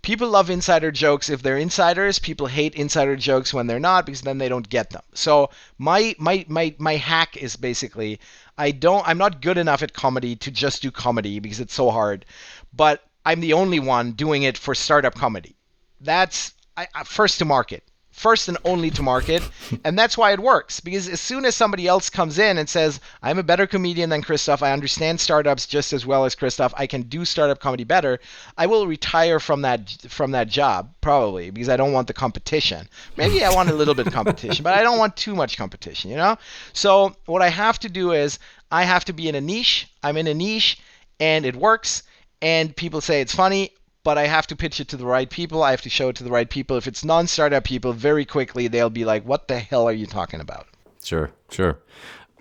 People 0.07 0.29
love 0.29 0.51
insider 0.51 0.93
jokes 0.93 1.29
if 1.29 1.43
they're 1.43 1.59
insiders. 1.59 2.21
People 2.21 2.47
hate 2.47 2.77
insider 2.77 3.17
jokes 3.17 3.53
when 3.53 3.67
they're 3.67 3.81
not 3.81 4.07
because 4.07 4.21
then 4.21 4.39
they 4.39 4.49
don't 4.49 4.69
get 4.69 4.91
them. 4.91 5.03
So 5.15 5.51
my 5.79 6.15
my 6.17 6.45
my 6.47 6.77
my 6.79 6.95
hack 6.95 7.37
is 7.37 7.57
basically 7.57 8.21
I 8.57 8.71
don't 8.71 9.03
I'm 9.09 9.19
not 9.19 9.43
good 9.43 9.59
enough 9.59 9.83
at 9.83 9.95
comedy 9.95 10.37
to 10.37 10.53
just 10.53 10.81
do 10.81 10.93
comedy 10.93 11.41
because 11.41 11.59
it's 11.59 11.75
so 11.75 11.91
hard. 11.91 12.25
But 12.73 13.03
I'm 13.25 13.41
the 13.41 13.55
only 13.55 13.81
one 13.81 14.13
doing 14.13 14.45
it 14.45 14.57
for 14.57 14.77
startup 14.77 15.17
comedy. 15.17 15.57
That's 16.01 16.55
I, 16.77 16.87
first 17.03 17.41
to 17.41 17.45
market. 17.45 17.83
First 18.17 18.49
and 18.49 18.57
only 18.65 18.91
to 18.93 19.03
market, 19.03 19.43
and 19.85 19.99
that's 19.99 20.17
why 20.17 20.33
it 20.33 20.41
works. 20.41 20.81
Because 20.81 21.07
as 21.07 21.21
soon 21.21 21.45
as 21.45 21.55
somebody 21.55 21.87
else 21.87 22.09
comes 22.09 22.39
in 22.39 22.57
and 22.57 22.67
says, 22.67 22.99
"I'm 23.23 23.39
a 23.39 23.43
better 23.43 23.67
comedian 23.67 24.09
than 24.09 24.23
Christoph. 24.23 24.63
I 24.63 24.73
understand 24.73 25.21
startups 25.21 25.67
just 25.67 25.93
as 25.93 26.07
well 26.07 26.25
as 26.25 26.35
Christoph. 26.35 26.73
I 26.79 26.87
can 26.87 27.03
do 27.03 27.27
startup 27.27 27.61
comedy 27.61 27.85
better," 27.85 28.19
I 28.57 28.67
will 28.67 28.87
retire 28.87 29.39
from 29.39 29.61
that 29.63 29.95
from 30.09 30.31
that 30.31 30.49
job 30.49 30.95
probably 31.03 31.51
because 31.51 31.69
I 31.69 31.77
don't 31.77 31.93
want 31.93 32.07
the 32.07 32.15
competition. 32.15 32.89
Maybe 33.19 33.45
I 33.45 33.53
want 33.53 33.69
a 33.69 33.75
little 33.75 33.95
bit 33.95 34.07
of 34.07 34.15
competition, 34.15 34.63
but 34.63 34.73
I 34.73 34.83
don't 34.83 34.99
want 34.99 35.15
too 35.15 35.37
much 35.37 35.59
competition. 35.59 36.11
You 36.11 36.17
know. 36.17 36.39
So 36.73 37.15
what 37.27 37.43
I 37.43 37.51
have 37.51 37.79
to 37.81 37.91
do 37.91 38.13
is 38.13 38.39
I 38.73 38.85
have 38.85 39.05
to 39.05 39.13
be 39.13 39.29
in 39.29 39.35
a 39.35 39.43
niche. 39.43 39.89
I'm 40.03 40.17
in 40.17 40.27
a 40.27 40.33
niche, 40.35 40.79
and 41.21 41.45
it 41.45 41.55
works. 41.55 42.03
And 42.41 42.75
people 42.75 43.03
say 43.03 43.21
it's 43.21 43.35
funny 43.35 43.73
but 44.07 44.17
I 44.17 44.29
have 44.29 44.47
to 44.47 44.55
pitch 44.55 44.79
it 44.79 44.87
to 44.91 44.97
the 44.97 45.05
right 45.05 45.29
people. 45.29 45.65
I 45.65 45.73
have 45.73 45.83
to 45.83 45.91
show 45.91 46.11
it 46.11 46.17
to 46.17 46.23
the 46.23 46.31
right 46.31 46.49
people. 46.49 46.77
If 46.77 46.87
it's 46.87 47.05
non-startup 47.05 47.65
people, 47.65 47.93
very 47.93 48.25
quickly 48.25 48.69
they'll 48.69 48.89
be 48.89 49.05
like, 49.05 49.25
"What 49.25 49.49
the 49.49 49.59
hell 49.59 49.89
are 49.89 49.93
you 49.93 50.07
talking 50.07 50.41
about?" 50.41 50.69
Sure, 51.03 51.33
sure. 51.51 51.81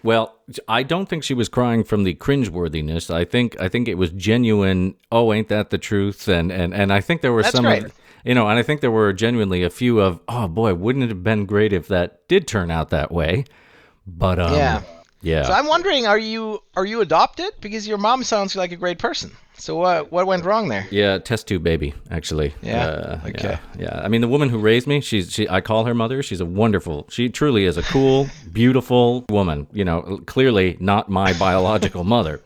Well, 0.03 0.36
I 0.67 0.84
don't 0.84 1.10
think 1.10 1.24
she 1.24 1.34
was 1.34 1.50
crying 1.50 1.84
from 1.84 2.03
the 2.03 2.13
cringeworthiness. 2.13 3.12
I 3.12 3.25
think 3.25 3.60
I 3.60 3.67
think 3.67 3.88
it 3.88 3.95
was 3.95 4.12
genuine. 4.12 4.93
Oh, 5.12 5.34
ain't 5.34 5.48
that 5.48 5.72
the 5.72 5.79
truth? 5.79 6.27
And 6.27 6.51
and 6.51 6.72
and 6.72 6.93
I 6.93 7.01
think 7.01 7.22
there 7.22 7.34
were 7.34 7.41
That's 7.41 7.55
some, 7.55 7.65
you 8.24 8.36
know, 8.36 8.48
and 8.48 8.60
I 8.60 8.62
think 8.62 8.81
there 8.81 8.91
were 8.91 9.12
genuinely 9.12 9.63
a 9.63 9.72
few 9.72 10.00
of, 10.00 10.19
oh 10.27 10.48
boy, 10.48 10.75
wouldn't 10.75 11.05
it 11.05 11.10
have 11.10 11.24
been 11.24 11.48
great 11.48 11.74
if 11.74 11.88
that 11.88 12.27
did 12.27 12.48
turn 12.48 12.69
out 12.69 12.91
that 12.91 13.12
way? 13.12 13.43
But 14.05 14.38
um, 14.38 14.53
Yeah. 14.53 14.84
Yeah. 15.25 15.44
So 15.44 15.53
I'm 15.53 15.67
wondering, 15.67 16.05
are 16.08 16.20
you 16.20 16.62
are 16.75 16.86
you 16.86 17.01
adopted? 17.01 17.51
Because 17.60 17.88
your 17.88 17.98
mom 17.98 18.24
sounds 18.24 18.55
like 18.55 18.72
a 18.72 18.75
great 18.77 19.00
person. 19.00 19.32
So 19.58 19.75
what 19.77 20.12
what 20.12 20.27
went 20.27 20.44
wrong 20.46 20.67
there? 20.70 20.86
Yeah, 20.91 21.17
test 21.17 21.48
tube 21.48 21.63
baby, 21.63 21.94
actually. 22.12 22.53
Yeah? 22.62 22.86
Uh, 22.86 23.20
Okay. 23.29 23.50
Yeah, 23.50 23.60
yeah. 23.79 24.01
I 24.03 24.08
mean, 24.10 24.22
the 24.22 24.27
woman 24.27 24.50
who 24.50 24.60
raised 24.60 24.86
me, 24.88 25.01
she's 25.01 25.32
she. 25.32 25.48
I 25.50 25.62
call 25.62 25.86
her 25.86 25.94
mother. 25.94 26.22
She's 26.22 26.41
a 26.41 26.46
wonderful. 26.46 27.08
She 27.10 27.29
truly 27.29 27.65
is 27.65 27.77
a 27.77 27.84
cool, 27.84 28.27
beautiful 28.53 29.25
woman. 29.29 29.67
You 29.74 29.86
know, 29.86 30.20
clearly 30.25 30.77
not 30.79 31.10
my 31.10 31.34
biological 31.34 32.03
mother. 32.15 32.41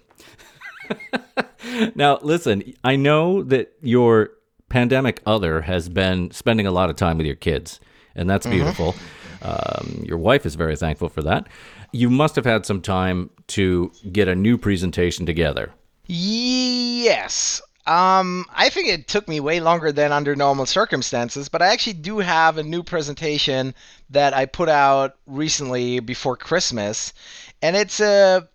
now, 1.95 2.19
listen. 2.21 2.63
I 2.83 2.95
know 2.95 3.43
that 3.43 3.73
your 3.81 4.31
pandemic 4.69 5.21
other 5.25 5.61
has 5.61 5.89
been 5.89 6.31
spending 6.31 6.67
a 6.67 6.71
lot 6.71 6.89
of 6.89 6.95
time 6.95 7.17
with 7.17 7.25
your 7.25 7.35
kids, 7.35 7.79
and 8.15 8.29
that's 8.29 8.45
beautiful. 8.47 8.95
Um, 9.41 10.03
your 10.05 10.17
wife 10.17 10.45
is 10.45 10.55
very 10.55 10.75
thankful 10.75 11.09
for 11.09 11.21
that. 11.23 11.47
You 11.91 12.09
must 12.09 12.35
have 12.35 12.45
had 12.45 12.65
some 12.65 12.81
time 12.81 13.29
to 13.47 13.91
get 14.11 14.27
a 14.27 14.35
new 14.35 14.57
presentation 14.57 15.25
together. 15.25 15.71
Yes. 16.05 17.61
Um, 17.85 18.45
I 18.53 18.69
think 18.69 18.87
it 18.87 19.07
took 19.07 19.27
me 19.27 19.39
way 19.39 19.59
longer 19.59 19.91
than 19.91 20.11
under 20.11 20.35
normal 20.35 20.67
circumstances, 20.67 21.49
but 21.49 21.61
I 21.63 21.73
actually 21.73 21.93
do 21.93 22.19
have 22.19 22.57
a 22.57 22.63
new 22.63 22.83
presentation 22.83 23.73
that 24.11 24.35
I 24.35 24.45
put 24.45 24.69
out 24.69 25.15
recently 25.25 25.99
before 25.99 26.37
Christmas, 26.37 27.13
and 27.63 27.75
it's 27.75 27.99
a 27.99 28.47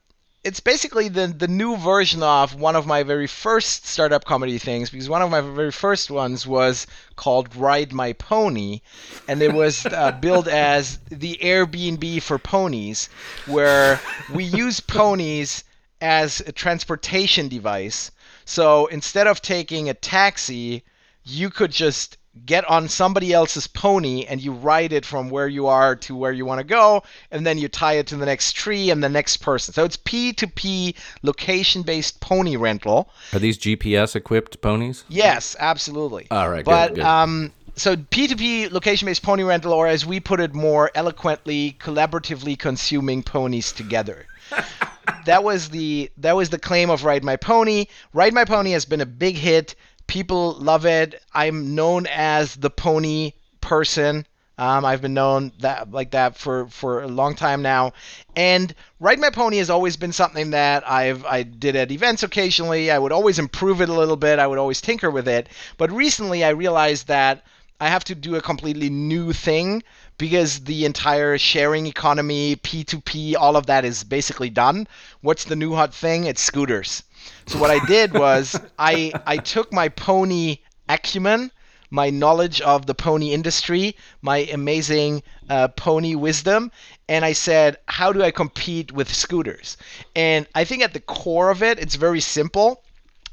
it's 0.45 0.61
basically 0.61 1.09
the 1.09 1.27
the 1.27 1.49
new 1.49 1.75
version 1.77 2.23
of 2.23 2.55
one 2.55 2.77
of 2.77 2.87
my 2.87 3.03
very 3.03 3.27
first 3.27 3.87
startup 3.87 4.27
comedy 4.27 4.59
things 4.59 4.91
because 4.91 5.09
one 5.09 5.23
of 5.23 5.31
my 5.31 5.41
very 5.41 5.73
first 5.73 6.11
ones 6.11 6.47
was 6.47 6.87
called 7.17 7.57
Ride 7.57 7.95
My 7.95 8.13
Pony, 8.13 8.83
and 9.27 9.41
it 9.43 9.55
was 9.55 9.87
uh, 9.87 10.13
billed 10.21 10.47
as 10.47 10.99
the 11.11 11.39
Airbnb 11.41 12.23
for 12.23 12.39
ponies, 12.39 13.09
where 13.47 13.99
we 14.33 14.45
use 14.45 14.81
ponies 14.81 15.65
as 16.03 16.41
a 16.41 16.53
transportation 16.53 17.49
device. 17.49 18.11
So 18.45 18.87
instead 18.87 19.27
of 19.27 19.41
taking 19.41 19.89
a 19.89 19.95
taxi, 19.95 20.85
you 21.25 21.49
could 21.49 21.73
just 21.73 22.19
get 22.47 22.69
on 22.69 22.89
somebody 22.89 23.33
else's 23.33 23.67
pony 23.67 24.25
and 24.27 24.41
you 24.41 24.53
ride 24.53 24.93
it 24.93 25.07
from 25.07 25.31
where 25.31 25.49
you 25.49 25.67
are 25.67 25.97
to 25.97 26.17
where 26.17 26.33
you 26.33 26.45
want 26.45 26.59
to 26.59 26.65
go, 26.65 27.03
and 27.31 27.47
then 27.47 27.59
you 27.59 27.69
tie 27.69 27.95
it 27.95 28.07
to 28.09 28.17
the 28.17 28.27
next 28.27 28.53
tree 28.53 28.91
and 28.91 29.03
the 29.03 29.09
next 29.09 29.39
person. 29.39 29.73
So 29.73 29.85
it's 29.85 29.97
P2P 29.97 30.95
location 31.23 31.83
based 31.83 32.21
pony 32.21 32.57
rental. 32.57 33.09
Are 33.33 33.39
these 33.39 33.59
GPS 33.59 34.17
equipped 34.17 34.61
ponies? 34.61 35.05
Yes, 35.09 35.57
absolutely. 35.59 36.27
All 36.31 36.49
right, 36.49 36.65
good, 36.65 36.71
But 36.71 36.95
good. 36.95 37.05
um, 37.05 37.53
so 37.77 37.97
P2P 37.97 38.71
location-based 38.71 39.23
pony 39.23 39.43
rental, 39.43 39.73
or 39.73 39.89
as 39.89 40.07
we 40.07 40.21
put 40.21 40.41
it 40.41 40.55
more 40.55 40.91
eloquently, 40.95 41.77
collaboratively 41.81 42.59
consuming 42.59 43.23
ponies 43.23 43.73
together. 43.73 44.27
that 45.27 45.43
was 45.43 45.71
the 45.71 46.11
that 46.19 46.37
was 46.37 46.51
the 46.51 46.59
claim 46.59 46.91
of 46.91 47.05
Ride 47.05 47.25
My 47.25 47.37
Pony. 47.37 47.87
Ride 48.13 48.33
My 48.35 48.45
Pony 48.45 48.73
has 48.73 48.85
been 48.85 49.01
a 49.01 49.07
big 49.07 49.37
hit. 49.37 49.75
People 50.07 50.53
love 50.55 50.87
it. 50.87 51.23
I'm 51.33 51.75
known 51.75 52.07
as 52.07 52.57
the 52.57 52.71
pony 52.71 53.33
person. 53.61 54.27
Um, 54.57 54.85
I've 54.85 55.03
been 55.03 55.15
known 55.15 55.51
that 55.59 55.91
like 55.91 56.13
that 56.13 56.37
for, 56.37 56.69
for 56.69 57.03
a 57.03 57.09
long 57.09 57.35
time 57.35 57.61
now, 57.63 57.93
and 58.37 58.73
ride 59.01 59.19
my 59.19 59.31
pony 59.31 59.57
has 59.57 59.69
always 59.69 59.97
been 59.97 60.13
something 60.13 60.51
that 60.51 60.89
I've 60.89 61.25
I 61.25 61.43
did 61.43 61.75
at 61.75 61.91
events 61.91 62.23
occasionally. 62.23 62.89
I 62.89 62.99
would 62.99 63.11
always 63.11 63.41
improve 63.41 63.81
it 63.81 63.89
a 63.89 63.93
little 63.93 64.17
bit. 64.17 64.39
I 64.39 64.47
would 64.47 64.59
always 64.59 64.81
tinker 64.81 65.11
with 65.11 65.27
it. 65.27 65.49
But 65.77 65.91
recently, 65.91 66.45
I 66.45 66.51
realized 66.51 67.09
that 67.09 67.43
I 67.81 67.89
have 67.89 68.05
to 68.05 68.15
do 68.15 68.37
a 68.37 68.41
completely 68.41 68.89
new 68.89 69.33
thing 69.33 69.83
because 70.17 70.61
the 70.61 70.85
entire 70.85 71.37
sharing 71.37 71.87
economy, 71.87 72.55
P2P, 72.55 73.35
all 73.35 73.57
of 73.57 73.67
that 73.67 73.85
is 73.85 74.05
basically 74.05 74.51
done. 74.51 74.87
What's 75.21 75.45
the 75.45 75.57
new 75.57 75.75
hot 75.75 75.93
thing? 75.93 76.25
It's 76.25 76.41
scooters. 76.41 77.03
So 77.47 77.59
what 77.59 77.71
I 77.71 77.85
did 77.87 78.13
was 78.13 78.59
I 78.79 79.13
I 79.27 79.37
took 79.39 79.73
my 79.73 79.89
pony 79.89 80.59
acumen, 80.89 81.51
my 81.91 82.11
knowledge 82.11 82.61
of 82.61 82.87
the 82.87 82.95
pony 82.95 83.33
industry, 83.33 83.97
my 84.23 84.39
amazing 84.39 85.23
uh, 85.49 85.69
pony 85.69 86.15
wisdom, 86.15 86.73
and 87.09 87.25
I 87.25 87.33
said, 87.33 87.77
how 87.87 88.13
do 88.13 88.23
I 88.23 88.31
compete 88.31 88.93
with 88.93 89.15
scooters? 89.15 89.77
And 90.17 90.47
I 90.55 90.65
think 90.65 90.83
at 90.83 90.93
the 90.93 91.01
core 91.01 91.51
of 91.51 91.63
it, 91.63 91.79
it's 91.79 91.95
very 91.95 92.21
simple 92.21 92.83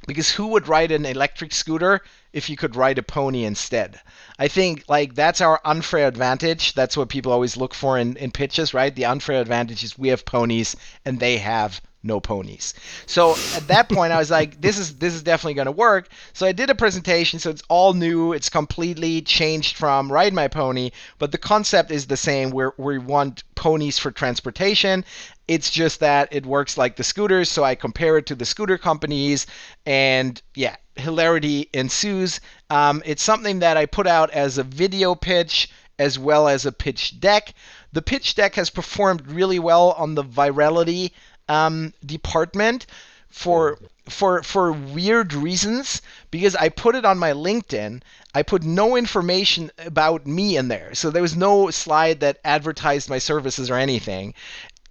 because 0.08 0.32
who 0.32 0.48
would 0.48 0.68
ride 0.68 0.92
an 0.92 1.06
electric 1.06 1.54
scooter 1.54 2.02
if 2.34 2.50
you 2.50 2.58
could 2.58 2.76
ride 2.76 2.98
a 2.98 3.04
pony 3.04 3.44
instead? 3.46 4.00
I 4.38 4.48
think 4.48 4.84
like 4.88 5.16
that's 5.16 5.42
our 5.42 5.62
unfair 5.64 6.08
advantage. 6.08 6.74
That's 6.74 6.98
what 6.98 7.10
people 7.10 7.32
always 7.32 7.58
look 7.58 7.74
for 7.74 7.98
in, 7.98 8.18
in 8.18 8.32
pitches, 8.32 8.74
right? 8.74 8.96
The 8.96 9.06
unfair 9.06 9.42
advantage 9.42 9.84
is 9.84 9.98
we 9.98 10.10
have 10.10 10.26
ponies 10.26 10.76
and 11.06 11.20
they 11.20 11.38
have 11.38 11.82
no 12.03 12.20
ponies. 12.20 12.74
So 13.05 13.36
at 13.55 13.67
that 13.67 13.89
point 13.89 14.12
I 14.12 14.17
was 14.17 14.31
like 14.31 14.60
this 14.62 14.77
is 14.77 14.96
this 14.98 15.13
is 15.13 15.24
definitely 15.24 15.53
going 15.55 15.65
to 15.65 15.72
work. 15.72 16.10
So 16.34 16.46
I 16.46 16.51
did 16.51 16.70
a 16.70 16.75
presentation 16.75 17.39
so 17.39 17.50
it's 17.50 17.63
all 17.70 17.93
new. 17.93 18.34
It's 18.34 18.50
completely 18.50 19.22
changed 19.22 19.77
from 19.77 20.12
ride 20.12 20.34
my 20.34 20.48
pony, 20.48 20.91
but 21.20 21.31
the 21.31 21.38
concept 21.38 21.91
is 21.91 22.08
the 22.08 22.17
same. 22.17 22.51
Where 22.51 22.74
we 22.77 22.98
want 22.98 23.43
ponies 23.55 24.00
for 24.00 24.12
transportation. 24.12 25.05
It's 25.48 25.70
just 25.70 26.00
that 26.00 26.29
it 26.31 26.46
works 26.46 26.77
like 26.77 26.96
the 26.96 27.03
scooters, 27.03 27.50
so 27.50 27.63
I 27.63 27.75
compare 27.75 28.17
it 28.17 28.25
to 28.27 28.36
the 28.36 28.46
scooter 28.46 28.77
companies 28.77 29.46
and 29.86 30.41
yeah, 30.55 30.77
hilarity 30.96 31.70
ensues. 31.74 32.39
Um, 32.70 33.03
it's 33.05 33.24
something 33.24 33.60
that 33.60 33.77
I 33.77 33.86
put 33.86 34.08
out 34.08 34.31
as 34.31 34.58
a 34.58 34.63
video 34.63 35.13
pitch 35.13 35.70
as 36.00 36.17
well 36.17 36.48
as 36.48 36.65
a 36.65 36.72
pitch 36.72 37.20
deck. 37.20 37.53
The 37.93 38.01
pitch 38.01 38.34
deck 38.34 38.55
has 38.55 38.70
performed 38.70 39.27
really 39.27 39.60
well 39.60 39.91
on 39.91 40.15
the 40.15 40.24
virality 40.24 41.12
um, 41.51 41.93
department 42.05 42.86
for 43.29 43.77
for 44.10 44.41
for 44.41 44.72
weird 44.72 45.34
reasons 45.34 46.01
because 46.31 46.55
I 46.55 46.70
put 46.70 46.96
it 46.96 47.05
on 47.05 47.17
my 47.20 47.31
LinkedIn. 47.31 48.01
I 48.34 48.41
put 48.43 48.63
no 48.63 48.96
information 48.96 49.70
about 49.77 50.25
me 50.25 50.55
in 50.55 50.70
there. 50.70 50.96
So 50.96 51.10
there 51.10 51.22
was 51.22 51.36
no 51.36 51.70
slide 51.70 52.22
that 52.22 52.39
advertised 52.46 53.10
my 53.10 53.20
services 53.20 53.70
or 53.70 53.75
anything. 53.75 54.34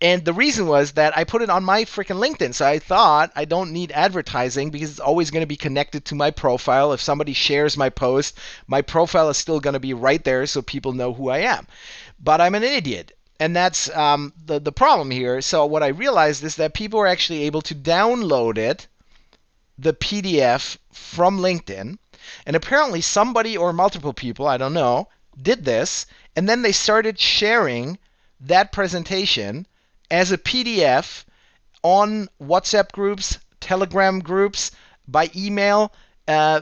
And 0.02 0.24
the 0.24 0.32
reason 0.34 0.66
was 0.66 0.92
that 0.92 1.16
I 1.16 1.24
put 1.24 1.42
it 1.42 1.50
on 1.50 1.64
my 1.64 1.84
freaking 1.84 2.20
LinkedIn. 2.24 2.54
So 2.54 2.66
I 2.66 2.78
thought 2.78 3.32
I 3.36 3.44
don't 3.46 3.72
need 3.72 3.92
advertising 3.92 4.70
because 4.70 4.90
it's 4.90 5.00
always 5.08 5.30
going 5.30 5.42
to 5.42 5.54
be 5.54 5.56
connected 5.66 6.04
to 6.06 6.14
my 6.14 6.30
profile. 6.30 6.92
If 6.92 7.00
somebody 7.00 7.32
shares 7.32 7.76
my 7.76 7.88
post, 7.88 8.36
my 8.66 8.82
profile 8.82 9.30
is 9.30 9.38
still 9.38 9.60
going 9.60 9.74
to 9.74 9.80
be 9.88 9.94
right 9.94 10.24
there 10.24 10.46
so 10.46 10.60
people 10.62 10.92
know 10.92 11.14
who 11.14 11.30
I 11.30 11.38
am. 11.38 11.66
But 12.18 12.40
I'm 12.40 12.54
an 12.54 12.62
idiot. 12.62 13.12
And 13.40 13.56
that's 13.56 13.88
um, 13.96 14.34
the, 14.44 14.60
the 14.60 14.70
problem 14.70 15.10
here. 15.10 15.40
So 15.40 15.64
what 15.64 15.82
I 15.82 15.88
realized 15.88 16.44
is 16.44 16.56
that 16.56 16.74
people 16.74 17.00
are 17.00 17.06
actually 17.06 17.44
able 17.44 17.62
to 17.62 17.74
download 17.74 18.58
it, 18.58 18.86
the 19.78 19.94
PDF 19.94 20.76
from 20.92 21.38
LinkedIn. 21.38 21.96
And 22.44 22.54
apparently 22.54 23.00
somebody 23.00 23.56
or 23.56 23.72
multiple 23.72 24.12
people, 24.12 24.46
I 24.46 24.58
don't 24.58 24.74
know, 24.74 25.08
did 25.40 25.64
this. 25.64 26.04
And 26.36 26.46
then 26.46 26.60
they 26.60 26.72
started 26.72 27.18
sharing 27.18 27.98
that 28.38 28.72
presentation 28.72 29.66
as 30.10 30.30
a 30.30 30.38
PDF 30.38 31.24
on 31.82 32.28
WhatsApp 32.42 32.92
groups, 32.92 33.38
Telegram 33.58 34.20
groups, 34.20 34.70
by 35.08 35.30
email, 35.34 35.94
uh, 36.28 36.60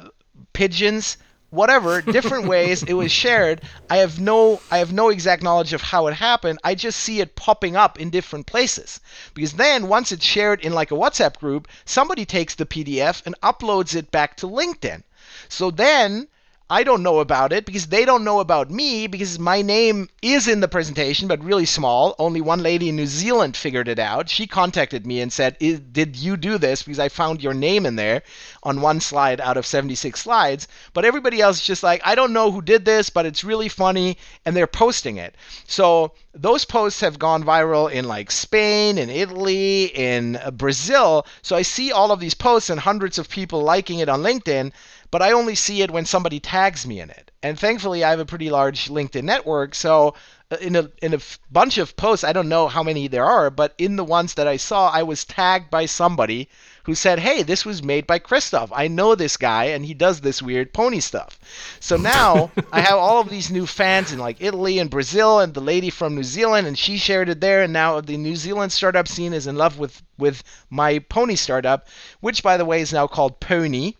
pigeons, 0.52 1.18
whatever, 1.50 2.02
different 2.02 2.46
ways 2.54 2.82
it 2.82 2.94
was 2.94 3.10
shared. 3.10 3.62
I 3.88 3.98
have 3.98 4.20
no 4.20 4.60
I 4.70 4.78
have 4.78 4.92
no 4.92 5.08
exact 5.08 5.42
knowledge 5.42 5.72
of 5.72 5.80
how 5.80 6.06
it 6.06 6.14
happened. 6.14 6.58
I 6.62 6.74
just 6.74 7.00
see 7.00 7.20
it 7.20 7.36
popping 7.36 7.76
up 7.76 7.98
in 7.98 8.10
different 8.10 8.46
places. 8.46 9.00
Because 9.34 9.54
then 9.54 9.88
once 9.88 10.12
it's 10.12 10.24
shared 10.24 10.60
in 10.60 10.72
like 10.72 10.90
a 10.90 10.96
WhatsApp 10.96 11.38
group, 11.38 11.68
somebody 11.84 12.24
takes 12.24 12.54
the 12.54 12.66
PDF 12.66 13.22
and 13.24 13.34
uploads 13.42 13.94
it 13.94 14.10
back 14.10 14.36
to 14.36 14.46
LinkedIn. 14.46 15.02
So 15.48 15.70
then 15.70 16.28
I 16.70 16.82
don't 16.84 17.02
know 17.02 17.20
about 17.20 17.54
it 17.54 17.64
because 17.64 17.86
they 17.86 18.04
don't 18.04 18.24
know 18.24 18.40
about 18.40 18.70
me 18.70 19.06
because 19.06 19.38
my 19.38 19.62
name 19.62 20.10
is 20.20 20.46
in 20.46 20.60
the 20.60 20.68
presentation, 20.68 21.26
but 21.26 21.42
really 21.42 21.64
small. 21.64 22.14
Only 22.18 22.42
one 22.42 22.62
lady 22.62 22.90
in 22.90 22.96
New 22.96 23.06
Zealand 23.06 23.56
figured 23.56 23.88
it 23.88 23.98
out. 23.98 24.28
She 24.28 24.46
contacted 24.46 25.06
me 25.06 25.22
and 25.22 25.32
said, 25.32 25.56
Did 25.58 26.16
you 26.16 26.36
do 26.36 26.58
this? 26.58 26.82
Because 26.82 26.98
I 26.98 27.08
found 27.08 27.42
your 27.42 27.54
name 27.54 27.86
in 27.86 27.96
there 27.96 28.22
on 28.62 28.82
one 28.82 29.00
slide 29.00 29.40
out 29.40 29.56
of 29.56 29.64
76 29.64 30.20
slides. 30.20 30.68
But 30.92 31.06
everybody 31.06 31.40
else 31.40 31.56
is 31.56 31.66
just 31.66 31.82
like, 31.82 32.02
I 32.04 32.14
don't 32.14 32.34
know 32.34 32.50
who 32.50 32.60
did 32.60 32.84
this, 32.84 33.08
but 33.08 33.24
it's 33.24 33.42
really 33.42 33.70
funny. 33.70 34.18
And 34.44 34.54
they're 34.54 34.66
posting 34.66 35.16
it. 35.16 35.36
So 35.66 36.12
those 36.34 36.66
posts 36.66 37.00
have 37.00 37.18
gone 37.18 37.42
viral 37.42 37.90
in 37.90 38.06
like 38.06 38.30
Spain, 38.30 38.98
in 38.98 39.08
Italy, 39.08 39.86
in 39.86 40.36
uh, 40.36 40.50
Brazil. 40.50 41.26
So 41.40 41.56
I 41.56 41.62
see 41.62 41.90
all 41.90 42.12
of 42.12 42.20
these 42.20 42.34
posts 42.34 42.68
and 42.68 42.78
hundreds 42.78 43.18
of 43.18 43.30
people 43.30 43.62
liking 43.62 44.00
it 44.00 44.08
on 44.08 44.22
LinkedIn 44.22 44.72
but 45.10 45.22
I 45.22 45.32
only 45.32 45.54
see 45.54 45.82
it 45.82 45.90
when 45.90 46.04
somebody 46.04 46.40
tags 46.40 46.86
me 46.86 47.00
in 47.00 47.10
it. 47.10 47.30
And 47.42 47.58
thankfully, 47.58 48.02
I 48.02 48.10
have 48.10 48.20
a 48.20 48.26
pretty 48.26 48.50
large 48.50 48.88
LinkedIn 48.88 49.22
network, 49.24 49.74
so 49.74 50.14
uh, 50.50 50.56
in 50.62 50.74
a 50.76 50.90
in 51.02 51.14
a 51.14 51.20
bunch 51.50 51.78
of 51.78 51.94
posts, 51.96 52.24
I 52.24 52.32
don't 52.32 52.48
know 52.48 52.68
how 52.68 52.82
many 52.82 53.06
there 53.06 53.24
are, 53.24 53.50
but 53.50 53.74
in 53.78 53.96
the 53.96 54.04
ones 54.04 54.34
that 54.34 54.48
I 54.48 54.56
saw, 54.56 54.88
I 54.90 55.02
was 55.02 55.24
tagged 55.24 55.70
by 55.70 55.86
somebody 55.86 56.48
who 56.84 56.94
said, 56.94 57.18
"Hey, 57.18 57.42
this 57.42 57.64
was 57.64 57.82
made 57.82 58.06
by 58.06 58.18
Christoph. 58.18 58.72
I 58.74 58.88
know 58.88 59.14
this 59.14 59.36
guy, 59.36 59.64
and 59.66 59.84
he 59.84 59.94
does 59.94 60.20
this 60.20 60.42
weird 60.42 60.72
pony 60.72 61.00
stuff." 61.00 61.38
So 61.80 61.96
now 61.96 62.50
I 62.72 62.80
have 62.80 62.98
all 62.98 63.20
of 63.20 63.28
these 63.28 63.50
new 63.50 63.66
fans 63.66 64.10
in 64.10 64.18
like 64.18 64.38
Italy 64.40 64.78
and 64.78 64.88
Brazil, 64.88 65.38
and 65.38 65.54
the 65.54 65.60
lady 65.60 65.90
from 65.90 66.14
New 66.14 66.24
Zealand, 66.24 66.66
and 66.66 66.78
she 66.78 66.96
shared 66.96 67.28
it 67.28 67.40
there, 67.40 67.62
and 67.62 67.72
now 67.72 68.00
the 68.00 68.16
New 68.16 68.34
Zealand 68.34 68.72
startup 68.72 69.06
scene 69.06 69.32
is 69.32 69.46
in 69.46 69.56
love 69.56 69.78
with 69.78 70.02
with 70.16 70.42
my 70.70 70.98
pony 70.98 71.36
startup, 71.36 71.86
which 72.20 72.42
by 72.42 72.56
the 72.56 72.64
way 72.64 72.80
is 72.80 72.92
now 72.92 73.06
called 73.06 73.38
Pony. 73.38 73.92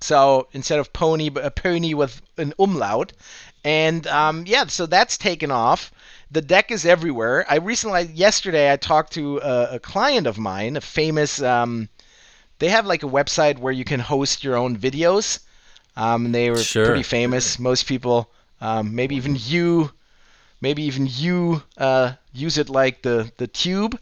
So 0.00 0.48
instead 0.52 0.78
of 0.78 0.92
pony, 0.92 1.30
a 1.34 1.50
pony 1.50 1.94
with 1.94 2.20
an 2.36 2.54
umlaut. 2.58 3.12
And 3.64 4.06
um, 4.06 4.44
yeah, 4.46 4.66
so 4.66 4.86
that's 4.86 5.18
taken 5.18 5.50
off. 5.50 5.92
The 6.30 6.40
deck 6.42 6.70
is 6.70 6.86
everywhere. 6.86 7.44
I 7.48 7.56
recently, 7.56 8.02
yesterday, 8.14 8.72
I 8.72 8.76
talked 8.76 9.12
to 9.14 9.38
a, 9.38 9.74
a 9.76 9.78
client 9.80 10.26
of 10.26 10.38
mine, 10.38 10.76
a 10.76 10.80
famous. 10.80 11.42
Um, 11.42 11.88
they 12.58 12.68
have 12.68 12.86
like 12.86 13.02
a 13.02 13.06
website 13.08 13.58
where 13.58 13.72
you 13.72 13.84
can 13.84 14.00
host 14.00 14.44
your 14.44 14.56
own 14.56 14.76
videos. 14.76 15.40
Um, 15.96 16.32
they 16.32 16.50
were 16.50 16.56
Sure. 16.56 16.84
pretty 16.84 17.02
famous. 17.02 17.58
Most 17.58 17.86
people, 17.86 18.30
um, 18.60 18.94
maybe 18.94 19.16
even 19.16 19.36
you, 19.38 19.90
maybe 20.60 20.82
even 20.84 21.06
you 21.10 21.62
uh, 21.76 22.12
use 22.32 22.58
it 22.58 22.68
like 22.68 23.02
the 23.02 23.30
the 23.36 23.46
tube. 23.46 23.98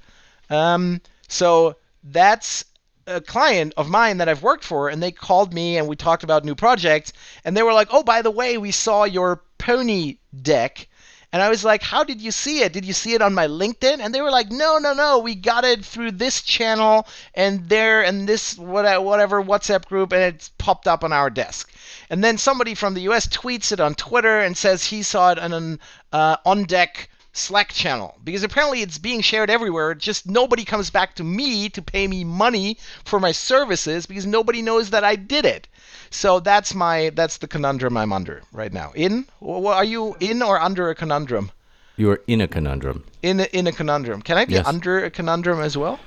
Um, 0.51 1.01
so 1.29 1.77
that's 2.05 2.65
a 3.09 3.21
client 3.23 3.73
of 3.77 3.89
mine 3.89 4.19
that 4.19 4.29
I've 4.29 4.43
worked 4.43 4.65
for, 4.65 4.89
and 4.89 5.03
they 5.03 5.11
called 5.11 5.55
me 5.55 5.79
and 5.79 5.89
we 5.89 5.97
talked 5.97 6.23
about 6.23 6.45
new 6.45 6.55
projects, 6.55 7.13
and 7.45 7.57
they 7.57 7.63
were 7.63 7.73
like, 7.73 7.89
"Oh, 7.91 8.03
by 8.03 8.23
the 8.23 8.31
way, 8.31 8.59
we 8.59 8.71
saw 8.71 9.05
your 9.05 9.43
pony 9.57 10.19
deck." 10.43 10.87
And 11.33 11.43
I 11.43 11.49
was 11.49 11.65
like, 11.65 11.83
"How 11.83 12.05
did 12.05 12.21
you 12.21 12.31
see 12.31 12.61
it? 12.61 12.73
Did 12.73 12.85
you 12.85 12.93
see 12.93 13.15
it 13.15 13.23
on 13.23 13.35
my 13.35 13.47
LinkedIn?" 13.47 13.99
And 14.01 14.15
they 14.15 14.21
were 14.21 14.31
like, 14.31 14.51
"No, 14.51 14.79
no, 14.79 14.93
no. 14.93 15.19
We 15.19 15.35
got 15.35 15.65
it 15.65 15.85
through 15.85 16.13
this 16.13 16.43
channel 16.43 17.07
and 17.35 17.69
there 17.69 18.03
and 18.03 18.29
this 18.29 18.57
whatever 18.59 19.43
WhatsApp 19.43 19.87
group, 19.87 20.13
and 20.13 20.23
it's 20.23 20.51
popped 20.59 20.87
up 20.87 21.03
on 21.03 21.13
our 21.13 21.31
desk." 21.31 21.73
And 22.11 22.23
then 22.23 22.37
somebody 22.37 22.75
from 22.75 22.95
the 22.95 23.03
U.S. 23.03 23.27
tweets 23.27 23.73
it 23.73 23.81
on 23.81 23.95
Twitter 23.95 24.41
and 24.41 24.57
says 24.57 24.85
he 24.85 25.03
saw 25.03 25.33
it 25.33 25.39
on 25.39 25.53
an 25.55 25.81
uh, 26.13 26.37
on 26.45 26.65
deck 26.65 27.09
Slack 27.39 27.73
channel 27.73 28.17
because 28.25 28.43
apparently 28.43 28.83
it's 28.83 28.99
being 28.99 29.21
shared 29.21 29.49
everywhere. 29.51 29.95
Just 29.95 30.27
nobody 30.27 30.65
comes 30.65 30.91
back 30.91 31.15
to 31.17 31.25
me 31.25 31.69
to 31.71 31.81
pay 31.81 32.07
me 32.09 32.25
money 32.25 32.77
for 33.05 33.19
my 33.21 33.33
services 33.33 34.07
because 34.07 34.27
nobody 34.27 34.61
knows 34.63 34.91
that 34.91 35.05
I 35.05 35.17
did 35.17 35.45
it. 35.45 35.69
So 36.11 36.41
that's 36.41 36.75
my 36.75 37.11
that's 37.15 37.39
the 37.39 37.49
conundrum 37.49 37.97
I'm 37.97 38.13
under 38.13 38.43
right 38.53 38.73
now. 38.73 38.93
In 38.95 39.27
are 39.43 39.85
you 39.85 40.17
in 40.21 40.43
or 40.43 40.61
under 40.61 40.91
a 40.91 40.95
conundrum? 40.95 41.51
You 41.97 42.11
are 42.13 42.23
in 42.27 42.41
a 42.41 42.49
conundrum. 42.49 43.05
In 43.23 43.41
a, 43.41 43.45
in 43.53 43.67
a 43.67 43.73
conundrum. 43.73 44.23
Can 44.23 44.39
I 44.39 44.45
be 44.45 44.55
Yes. 44.55 44.67
under 44.67 45.05
a 45.05 45.11
conundrum 45.11 45.61
as 45.61 45.77
well? 45.77 45.99